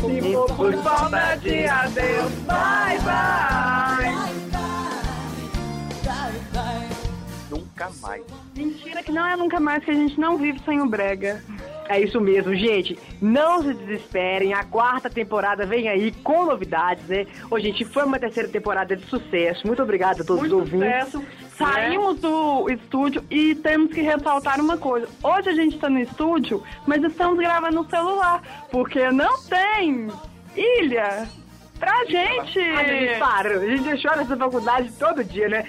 For 0.00 0.56
por 0.56 0.74
falta 0.82 1.36
de 1.36 1.66
adeus, 1.66 2.32
bye 2.46 2.98
bye. 3.00 4.34
Nunca 7.50 7.90
mais. 8.00 8.22
Mentira 8.56 9.02
que 9.02 9.12
não 9.12 9.26
é 9.26 9.36
nunca 9.36 9.60
mais 9.60 9.84
que 9.84 9.90
a 9.90 9.94
gente 9.94 10.18
não 10.18 10.36
vive 10.36 10.60
sem 10.64 10.80
o 10.80 10.86
Brega. 10.86 11.42
É 11.88 12.00
isso 12.00 12.20
mesmo, 12.20 12.54
gente. 12.54 12.98
Não 13.20 13.62
se 13.62 13.74
desesperem. 13.74 14.54
A 14.54 14.64
quarta 14.64 15.10
temporada 15.10 15.66
vem 15.66 15.88
aí 15.88 16.12
com 16.22 16.46
novidades, 16.46 17.06
né? 17.06 17.26
Ô, 17.50 17.58
gente, 17.58 17.84
foi 17.84 18.04
uma 18.04 18.18
terceira 18.18 18.48
temporada 18.48 18.96
de 18.96 19.04
sucesso. 19.06 19.66
Muito 19.66 19.82
obrigado 19.82 20.22
a 20.22 20.24
todos 20.24 20.48
Muito 20.48 20.56
os 20.56 20.72
ouvintes. 20.72 21.10
sucesso. 21.10 21.24
Saímos 21.56 22.18
do 22.20 22.68
estúdio 22.70 23.22
e 23.30 23.54
temos 23.54 23.92
que 23.92 24.00
ressaltar 24.00 24.60
uma 24.60 24.76
coisa. 24.76 25.08
Hoje 25.22 25.50
a 25.50 25.54
gente 25.54 25.76
está 25.76 25.88
no 25.88 26.00
estúdio, 26.00 26.62
mas 26.86 27.02
estamos 27.04 27.38
gravando 27.38 27.76
no 27.76 27.88
celular, 27.88 28.42
porque 28.72 29.10
não 29.12 29.40
tem 29.42 30.08
ilha 30.56 31.28
pra 31.78 32.04
gente. 32.06 32.58
A 32.60 32.84
gente 32.84 33.18
para. 33.18 33.58
A 33.58 33.66
gente 33.66 34.02
chora 34.02 34.22
essa 34.22 34.36
faculdade 34.36 34.92
todo 34.92 35.24
dia, 35.24 35.48
né? 35.48 35.64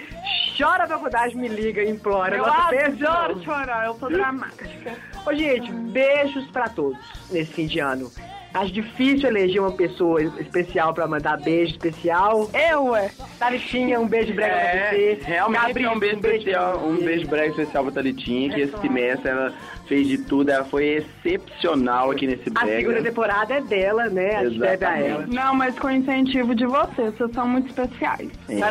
Chora 0.58 0.86
a 0.86 0.88
faculdade, 0.88 1.36
me 1.36 1.48
liga, 1.48 1.84
implora. 1.84 2.38
Eu 2.38 2.46
adoro 2.46 3.44
chorar, 3.44 3.86
eu 3.88 3.96
sou 3.96 4.10
dramática. 4.10 4.96
Ô, 5.26 5.34
gente, 5.34 5.72
beijos 5.72 6.46
pra 6.52 6.70
todos 6.70 6.98
nesse 7.30 7.54
fim 7.54 7.68
de 7.68 7.80
ano. 7.80 8.12
Acho 8.56 8.72
difícil 8.72 9.28
eleger 9.28 9.62
uma 9.62 9.74
pessoa 9.74 10.24
especial 10.24 10.94
pra 10.94 11.06
mandar 11.08 11.38
beijo 11.42 11.74
especial. 11.74 12.50
Eu, 12.54 12.86
ué. 12.86 13.12
Talitinha, 13.38 14.00
um 14.00 14.08
beijo 14.08 14.34
brega 14.34 14.54
pra 14.54 14.62
É, 14.64 14.90
você. 14.92 15.20
realmente 15.26 15.62
Gabriel, 15.68 15.92
é 15.92 15.94
um 15.96 16.00
beijo 16.00 16.16
especial, 16.18 16.72
pra 16.80 16.88
um 16.88 16.96
você. 16.96 17.06
beijo 17.06 17.28
breve 17.28 17.50
especial 17.50 17.84
pra 17.84 17.92
Thalitinha, 17.94 18.54
que 18.54 18.62
esse 18.62 18.78
semestre 18.80 19.30
ela 19.30 19.54
fez 19.88 20.08
de 20.08 20.18
tudo, 20.20 20.50
ela 20.52 20.64
foi 20.64 20.86
excepcional 20.86 22.12
aqui 22.12 22.26
nesse 22.28 22.50
A 22.56 22.64
brega. 22.64 22.80
segunda 22.80 23.04
temporada 23.04 23.54
é 23.56 23.62
dela, 23.62 24.10
né? 24.10 24.36
A 24.38 24.46
gente 24.46 24.60
deve 24.60 24.86
a 24.86 25.00
ela. 25.00 25.26
Não, 25.28 25.54
mas 25.54 25.78
com 25.78 25.90
incentivo 25.90 26.56
de 26.56 26.66
vocês, 26.66 27.14
vocês 27.18 27.32
são 27.34 27.46
muito 27.48 27.68
especiais. 27.68 28.30
É. 28.48 28.62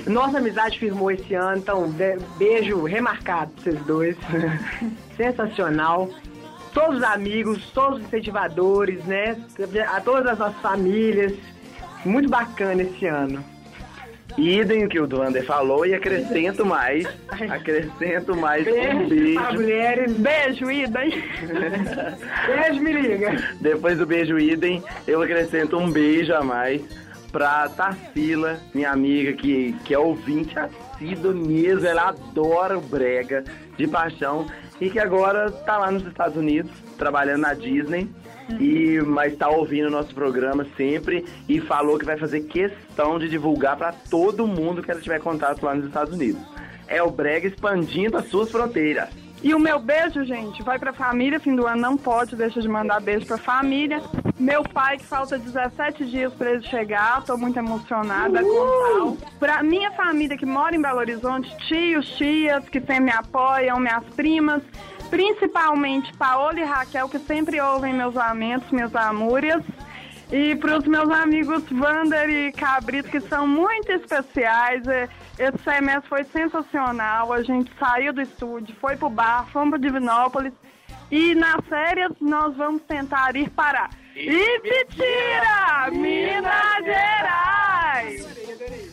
Assim, 0.00 0.10
nossa 0.10 0.38
amizade 0.38 0.78
firmou 0.78 1.10
esse 1.10 1.34
ano, 1.34 1.58
então 1.58 1.94
beijo 2.38 2.84
remarcado 2.84 3.50
pra 3.52 3.62
vocês 3.64 3.84
dois. 3.86 4.16
Sensacional. 5.16 6.08
Todos 6.76 6.98
os 6.98 7.02
amigos, 7.02 7.70
todos 7.72 8.00
os 8.00 8.04
incentivadores, 8.04 9.02
né? 9.06 9.34
A 9.88 9.98
todas 9.98 10.26
as 10.32 10.38
nossas 10.38 10.60
famílias. 10.60 11.32
Muito 12.04 12.28
bacana 12.28 12.82
esse 12.82 13.06
ano. 13.06 13.42
Idem 14.36 14.84
o 14.84 14.88
que 14.90 15.00
o 15.00 15.06
Duander 15.06 15.42
falou 15.46 15.86
e 15.86 15.94
acrescento 15.94 16.66
mais, 16.66 17.06
acrescento 17.48 18.36
mais 18.36 18.68
um 18.68 18.72
Beijo 18.72 19.08
beijo. 19.08 19.40
pra 19.40 19.52
mulheres. 19.54 20.12
Beijo, 20.18 20.70
Ida. 20.70 21.00
Beijo, 22.46 22.82
me 22.82 22.92
liga. 22.92 23.42
Depois 23.58 23.96
do 23.96 24.04
beijo 24.04 24.38
idem, 24.38 24.82
eu 25.06 25.22
acrescento 25.22 25.78
um 25.78 25.90
beijo 25.90 26.34
a 26.34 26.42
mais 26.42 26.82
pra 27.32 27.70
Tarsila, 27.70 28.60
minha 28.74 28.90
amiga 28.90 29.32
que, 29.32 29.74
que 29.82 29.94
é 29.94 29.98
ouvinte 29.98 30.58
assídua 30.58 31.32
mesmo, 31.32 31.86
ela 31.86 32.08
adora 32.08 32.76
o 32.76 32.80
brega 32.82 33.44
de 33.78 33.86
paixão 33.86 34.46
e 34.80 34.90
que 34.90 34.98
agora 34.98 35.50
tá 35.50 35.78
lá 35.78 35.90
nos 35.90 36.06
Estados 36.06 36.36
Unidos, 36.36 36.70
trabalhando 36.98 37.42
na 37.42 37.54
Disney. 37.54 38.08
E, 38.60 39.00
mas 39.04 39.36
tá 39.36 39.48
ouvindo 39.48 39.88
o 39.88 39.90
nosso 39.90 40.14
programa 40.14 40.64
sempre 40.76 41.24
e 41.48 41.60
falou 41.60 41.98
que 41.98 42.04
vai 42.04 42.16
fazer 42.16 42.42
questão 42.42 43.18
de 43.18 43.28
divulgar 43.28 43.76
pra 43.76 43.92
todo 43.92 44.46
mundo 44.46 44.84
que 44.84 44.90
ela 44.90 45.00
tiver 45.00 45.20
contato 45.20 45.64
lá 45.64 45.74
nos 45.74 45.86
Estados 45.86 46.14
Unidos. 46.14 46.40
É 46.86 47.02
o 47.02 47.10
Brega 47.10 47.48
expandindo 47.48 48.16
as 48.16 48.28
suas 48.28 48.48
fronteiras. 48.48 49.08
E 49.42 49.52
o 49.52 49.58
meu 49.58 49.78
beijo, 49.80 50.24
gente, 50.24 50.62
vai 50.62 50.78
pra 50.78 50.92
família. 50.92 51.40
Fim 51.40 51.56
do 51.56 51.66
ano 51.66 51.80
não 51.80 51.96
pode, 51.96 52.36
deixa 52.36 52.60
de 52.60 52.68
mandar 52.68 53.00
beijo 53.00 53.26
pra 53.26 53.36
família. 53.36 54.00
Meu 54.38 54.62
pai, 54.62 54.98
que 54.98 55.04
falta 55.04 55.38
17 55.38 56.04
dias 56.04 56.32
pra 56.34 56.52
ele 56.52 56.62
chegar, 56.66 57.24
tô 57.24 57.38
muito 57.38 57.58
emocionada 57.58 58.42
com 58.42 58.48
tal. 58.48 59.16
Pra 59.38 59.62
minha 59.62 59.90
família 59.92 60.36
que 60.36 60.44
mora 60.44 60.76
em 60.76 60.82
Belo 60.82 60.98
Horizonte, 60.98 61.56
tios, 61.66 62.06
tias 62.16 62.68
que 62.68 62.78
sempre 62.78 63.00
me 63.00 63.12
apoiam, 63.12 63.80
minhas 63.80 64.04
primas. 64.14 64.62
Principalmente 65.08 66.12
Paola 66.18 66.60
e 66.60 66.64
Raquel, 66.64 67.08
que 67.08 67.18
sempre 67.18 67.60
ouvem 67.60 67.94
meus 67.94 68.14
lamentos, 68.14 68.70
minhas 68.70 68.94
amúrias. 68.94 69.62
E 70.30 70.54
para 70.56 70.78
os 70.78 70.86
meus 70.86 71.08
amigos 71.08 71.62
Vander 71.70 72.28
e 72.28 72.52
Cabrito, 72.52 73.08
que 73.08 73.20
são 73.20 73.46
muito 73.46 73.90
especiais. 73.90 74.82
Esse 75.38 75.58
semestre 75.64 76.08
foi 76.10 76.24
sensacional. 76.24 77.32
A 77.32 77.42
gente 77.42 77.72
saiu 77.78 78.12
do 78.12 78.20
estúdio, 78.20 78.76
foi 78.80 78.96
pro 78.96 79.08
bar, 79.08 79.46
fomos 79.50 79.70
para 79.70 79.78
Divinópolis. 79.78 80.52
E 81.10 81.34
nas 81.34 81.64
férias 81.68 82.12
nós 82.20 82.54
vamos 82.54 82.82
tentar 82.82 83.34
ir 83.36 83.48
para 83.50 83.88
Ititira, 84.16 85.90
Minas 85.92 86.84
Gerais. 86.84 88.26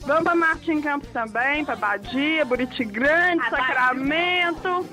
Vamos 0.06 0.24
para 0.24 0.36
Martim 0.36 0.82
Campos 0.82 1.10
também, 1.12 1.64
para 1.64 1.78
Badia, 1.78 2.44
Buriti 2.44 2.84
Grande, 2.84 3.50
Sacramento. 3.50 4.86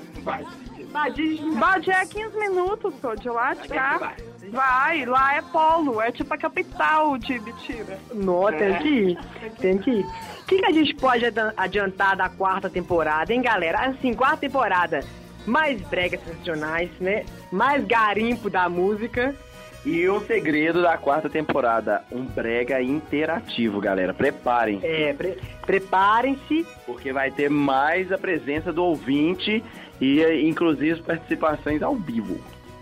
Badia 1.59 1.95
é 1.95 2.05
15 2.05 2.37
minutos, 2.37 2.93
só 3.01 3.13
de 3.13 3.29
lá 3.29 3.53
de 3.53 3.67
cá. 3.67 4.13
Vai, 4.51 5.05
lá 5.05 5.35
é 5.35 5.41
polo, 5.41 6.01
é 6.01 6.11
tipo 6.11 6.33
a 6.33 6.37
capital 6.37 7.17
de 7.17 7.37
Bitira. 7.39 7.99
Não, 8.13 8.51
tem 8.51 8.77
que 8.79 8.87
ir. 8.87 9.19
Tem 9.59 9.77
que 9.77 9.91
ir. 9.91 10.05
O 10.05 10.45
que, 10.45 10.59
que 10.59 10.65
a 10.65 10.71
gente 10.71 10.95
pode 10.95 11.25
adiantar 11.57 12.15
da 12.15 12.29
quarta 12.29 12.69
temporada, 12.69 13.33
hein, 13.33 13.41
galera? 13.41 13.85
Assim, 13.87 14.13
quarta 14.13 14.37
temporada, 14.37 15.03
mais 15.45 15.81
bregas 15.81 16.23
sensacionais, 16.23 16.89
né? 17.01 17.25
Mais 17.51 17.85
garimpo 17.85 18.49
da 18.49 18.69
música. 18.69 19.35
E 19.83 20.07
o 20.07 20.19
segredo 20.21 20.81
da 20.81 20.95
quarta 20.95 21.27
temporada, 21.27 22.03
um 22.11 22.23
brega 22.23 22.81
interativo, 22.81 23.79
galera. 23.81 24.13
Preparem. 24.13 24.79
É, 24.83 25.11
pre- 25.13 25.37
preparem-se. 25.65 26.65
Porque 26.85 27.11
vai 27.11 27.31
ter 27.31 27.49
mais 27.49 28.11
a 28.11 28.17
presença 28.17 28.71
do 28.71 28.83
ouvinte 28.83 29.63
e 29.99 30.23
inclusive 30.47 31.01
participações 31.01 31.81
ao 31.81 31.95
vivo. 31.95 32.39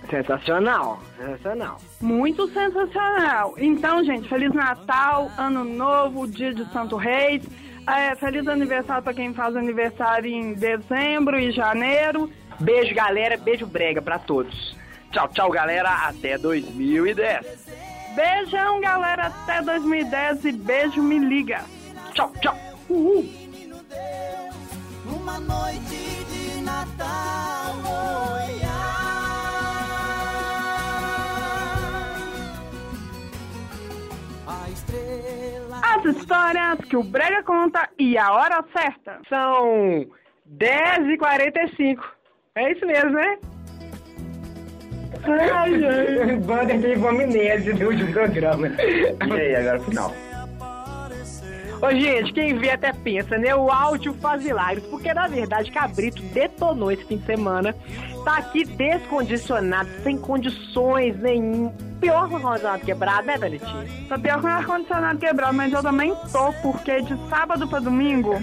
Sensacional, 0.10 1.00
sensacional. 1.18 1.78
Muito 2.02 2.48
sensacional. 2.50 3.54
Então, 3.58 4.04
gente, 4.04 4.28
Feliz 4.28 4.52
Natal, 4.54 5.30
Ano 5.38 5.64
Novo, 5.64 6.28
Dia 6.28 6.54
de 6.54 6.66
Santo 6.74 6.96
Reis. 6.98 7.44
É, 7.88 8.14
feliz 8.16 8.48
aniversário 8.48 9.04
para 9.04 9.14
quem 9.14 9.34
faz 9.34 9.56
aniversário 9.56 10.30
em 10.30 10.54
dezembro 10.54 11.40
e 11.40 11.52
janeiro. 11.52 12.30
Beijo, 12.60 12.94
galera. 12.94 13.38
Beijo 13.38 13.66
brega 13.66 14.02
pra 14.02 14.20
todos. 14.20 14.76
Tchau, 15.12 15.28
tchau, 15.30 15.50
galera. 15.50 15.90
Até 16.08 16.38
2010. 16.38 17.68
Beijão, 18.16 18.82
galera, 18.82 19.28
até 19.28 19.62
2010 19.62 20.46
e 20.46 20.52
beijo, 20.52 21.02
me 21.02 21.20
liga. 21.20 21.64
Tchau, 22.14 22.32
tchau. 22.42 22.56
Uhul. 22.90 23.30
Uma 25.06 25.40
noite 25.40 26.26
de 26.30 26.62
Natal, 26.62 27.76
oi, 27.86 28.62
A 34.48 34.70
estrela 34.70 35.82
A 35.82 35.96
As 35.96 36.06
histórias 36.06 36.80
que 36.90 36.98
o 36.98 37.04
Brega 37.04 37.44
conta 37.44 37.90
e 37.98 38.18
a 38.18 38.32
hora 38.32 38.64
certa. 38.74 39.20
São 39.30 40.08
10h45. 40.58 42.00
É 42.56 42.72
isso 42.72 42.86
mesmo, 42.86 43.12
né? 43.12 43.38
Ai, 45.24 45.86
ai. 45.86 46.36
Banda 46.42 46.78
de 46.78 46.94
amnésia 46.94 47.74
do 47.74 47.88
último 47.88 48.12
programa. 48.12 48.68
E 48.68 49.34
aí, 49.34 49.56
agora 49.56 49.80
o 49.80 49.84
final. 49.84 50.14
Ô, 51.82 51.92
gente, 51.92 52.34
quem 52.34 52.58
vê 52.58 52.72
até 52.72 52.92
pensa, 52.92 53.38
né? 53.38 53.56
O 53.56 53.72
áudio 53.72 54.14
faz 54.16 54.44
milagres, 54.44 54.84
porque 54.88 55.14
na 55.14 55.28
verdade 55.28 55.72
Cabrito 55.72 56.22
detonou 56.34 56.92
esse 56.92 57.06
fim 57.06 57.18
de 57.18 57.26
semana. 57.26 57.74
Tá 58.26 58.38
aqui 58.38 58.66
descondicionado, 58.66 59.90
sem 60.04 60.18
condições 60.18 61.18
nenhum. 61.22 61.72
Pior 62.02 62.28
que 62.28 62.34
o 62.34 62.38
ar-condicionado 62.38 62.86
quebrado, 62.86 63.28
né, 63.28 63.38
Danitinha? 63.38 63.86
Tá 64.10 64.20
pior 64.20 64.40
que 64.42 64.46
o 64.46 64.50
ar-condicionado 64.50 65.20
quebrado, 65.20 65.54
mas 65.54 65.72
eu 65.72 65.82
também 65.82 66.14
tô, 66.34 66.52
porque 66.62 67.02
de 67.02 67.18
sábado 67.30 67.66
pra 67.66 67.80
domingo 67.80 68.38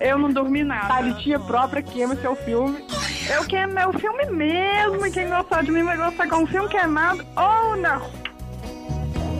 eu 0.00 0.18
não 0.18 0.30
dormi 0.32 0.64
nada. 0.64 0.88
Talitinha 0.88 1.38
própria 1.38 1.82
queima 1.82 2.16
seu 2.16 2.34
filme. 2.36 2.84
Eu 3.32 3.44
queimo 3.44 3.74
meu 3.74 3.92
filme 3.92 4.26
mesmo, 4.26 5.06
e 5.06 5.10
quem 5.10 5.28
gostar 5.28 5.62
de 5.62 5.70
mim 5.70 5.84
vai 5.84 5.96
gostar 5.96 6.28
com 6.28 6.42
um 6.42 6.46
filme 6.46 6.68
queimado 6.68 7.24
ou 7.36 7.76
não. 7.76 8.02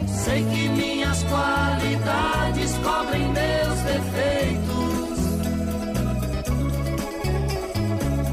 Sei 0.07 0.43
que 0.45 0.69
minhas 0.69 1.23
qualidades 1.23 2.77
cobrem 2.77 3.27
meus 3.33 3.79
defeitos. 3.79 4.71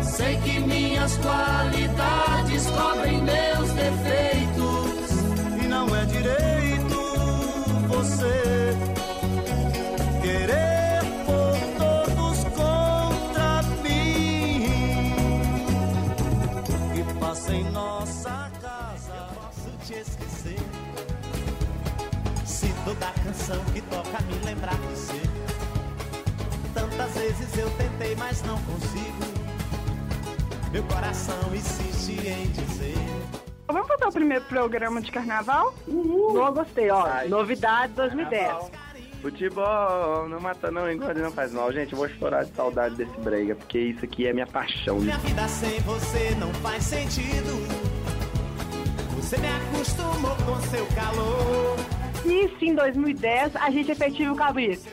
Sei 0.02 0.36
que 0.36 0.60
minhas 0.60 1.16
qualidades 1.16 2.66
cobrem 2.70 3.22
meus 3.22 3.72
defeitos. 3.72 5.10
E 5.64 5.66
não 5.66 5.96
é 5.96 6.04
direito 6.04 6.98
você 7.88 8.76
querer 10.20 10.77
em 17.52 17.64
nossa 17.70 18.50
casa. 18.60 19.14
Eu 19.14 19.34
posso 19.34 19.70
te 19.86 19.94
esquecer. 19.94 20.58
Se 22.44 22.72
toda 22.84 23.06
canção 23.24 23.64
que 23.72 23.80
toca 23.82 24.22
me 24.24 24.34
lembrar 24.44 24.74
de 24.74 24.86
você. 24.88 25.20
Tantas 26.74 27.14
vezes 27.14 27.58
eu 27.58 27.70
tentei, 27.70 28.14
mas 28.16 28.42
não 28.42 28.56
consigo. 28.62 29.48
Meu 30.70 30.82
coração 30.84 31.54
insiste 31.54 32.12
em 32.26 32.50
dizer. 32.50 32.94
Vamos 33.66 33.86
fazer 33.86 34.06
o 34.06 34.12
primeiro 34.12 34.44
programa 34.44 35.00
de 35.00 35.10
carnaval? 35.10 35.74
Não 35.86 36.52
gostei, 36.52 36.90
ó. 36.90 37.26
Novidade 37.28 37.92
2010. 37.94 38.70
Futebol 39.20 40.28
não 40.28 40.40
mata 40.40 40.70
não, 40.70 40.90
engorda 40.90 41.20
não 41.20 41.32
faz 41.32 41.52
mal. 41.52 41.72
Gente, 41.72 41.92
eu 41.92 41.98
vou 41.98 42.08
chorar 42.08 42.44
de 42.44 42.54
saudade 42.54 42.94
desse 42.94 43.20
brega, 43.20 43.54
porque 43.54 43.78
isso 43.78 44.04
aqui 44.04 44.26
é 44.26 44.32
minha 44.32 44.46
paixão. 44.46 44.98
Minha 44.98 45.18
vida 45.18 45.48
sem 45.48 45.80
você 45.80 46.34
não 46.38 46.52
faz 46.54 46.84
sentido. 46.84 47.98
Você 49.16 49.36
me 49.38 49.48
acostumou 49.48 50.36
com 50.36 50.60
seu 50.68 50.86
calor. 50.94 51.76
E 52.24 52.58
se 52.58 52.66
em 52.66 52.74
2010 52.74 53.56
a 53.56 53.70
gente 53.70 53.90
efetiva 53.90 54.32
o 54.32 54.36
cabrito? 54.36 54.88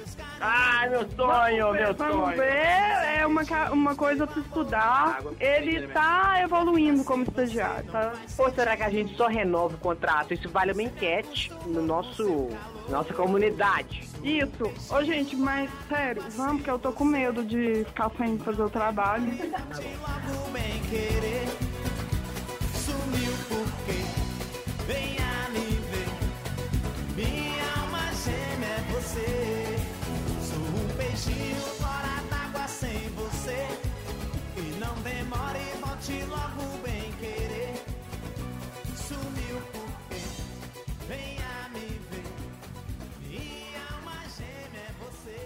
Ai, 0.47 0.89
meu 0.89 1.09
sonho, 1.15 1.71
meu 1.73 1.93
Vamos 1.95 2.15
sonho. 2.15 2.37
ver, 2.37 3.17
é 3.19 3.25
uma, 3.25 3.41
uma 3.71 3.95
coisa 3.95 4.27
pra 4.27 4.39
estudar. 4.41 5.19
Ele 5.39 5.87
tá 5.87 6.39
evoluindo 6.43 7.03
como 7.03 7.23
estagiário, 7.23 7.91
tá? 7.91 8.13
Ou 8.37 8.53
será 8.53 8.77
que 8.77 8.83
a 8.83 8.89
gente 8.89 9.15
só 9.17 9.27
renova 9.27 9.73
o 9.73 9.79
contrato? 9.79 10.33
Isso 10.35 10.47
vale 10.49 10.71
uma 10.73 10.83
enquete 10.83 11.51
no 11.65 11.81
nosso 11.81 12.49
nossa 12.89 13.11
comunidade. 13.13 14.07
Isso. 14.23 14.93
Ô, 14.93 15.03
gente, 15.03 15.35
mas 15.35 15.69
sério, 15.89 16.23
vamos, 16.35 16.61
que 16.61 16.69
eu 16.69 16.77
tô 16.77 16.91
com 16.91 17.03
medo 17.03 17.43
de 17.43 17.83
ficar 17.85 18.11
sem 18.17 18.37
fazer 18.37 18.61
o 18.61 18.69
trabalho. 18.69 19.25
Querer 20.89 21.47
sumiu 22.73 23.33
porque 23.49 24.04
peixinho 31.25 31.61
fora 31.79 32.21
d'água 32.29 32.67
sem 32.67 33.09
você. 33.09 33.67
E 34.57 34.79
não 34.79 34.93
demore, 35.01 35.65
volte 35.81 36.23
logo 36.25 36.77
bem 36.83 37.11
querer. 37.13 37.83
Sumiu 38.95 39.61
porque 39.71 40.21
venha 41.07 41.69
me 41.73 41.99
ver. 42.09 42.25
Minha 43.27 43.81
alma 43.95 44.17
gêmea 44.37 44.81
é 44.81 44.93
você. 45.03 45.45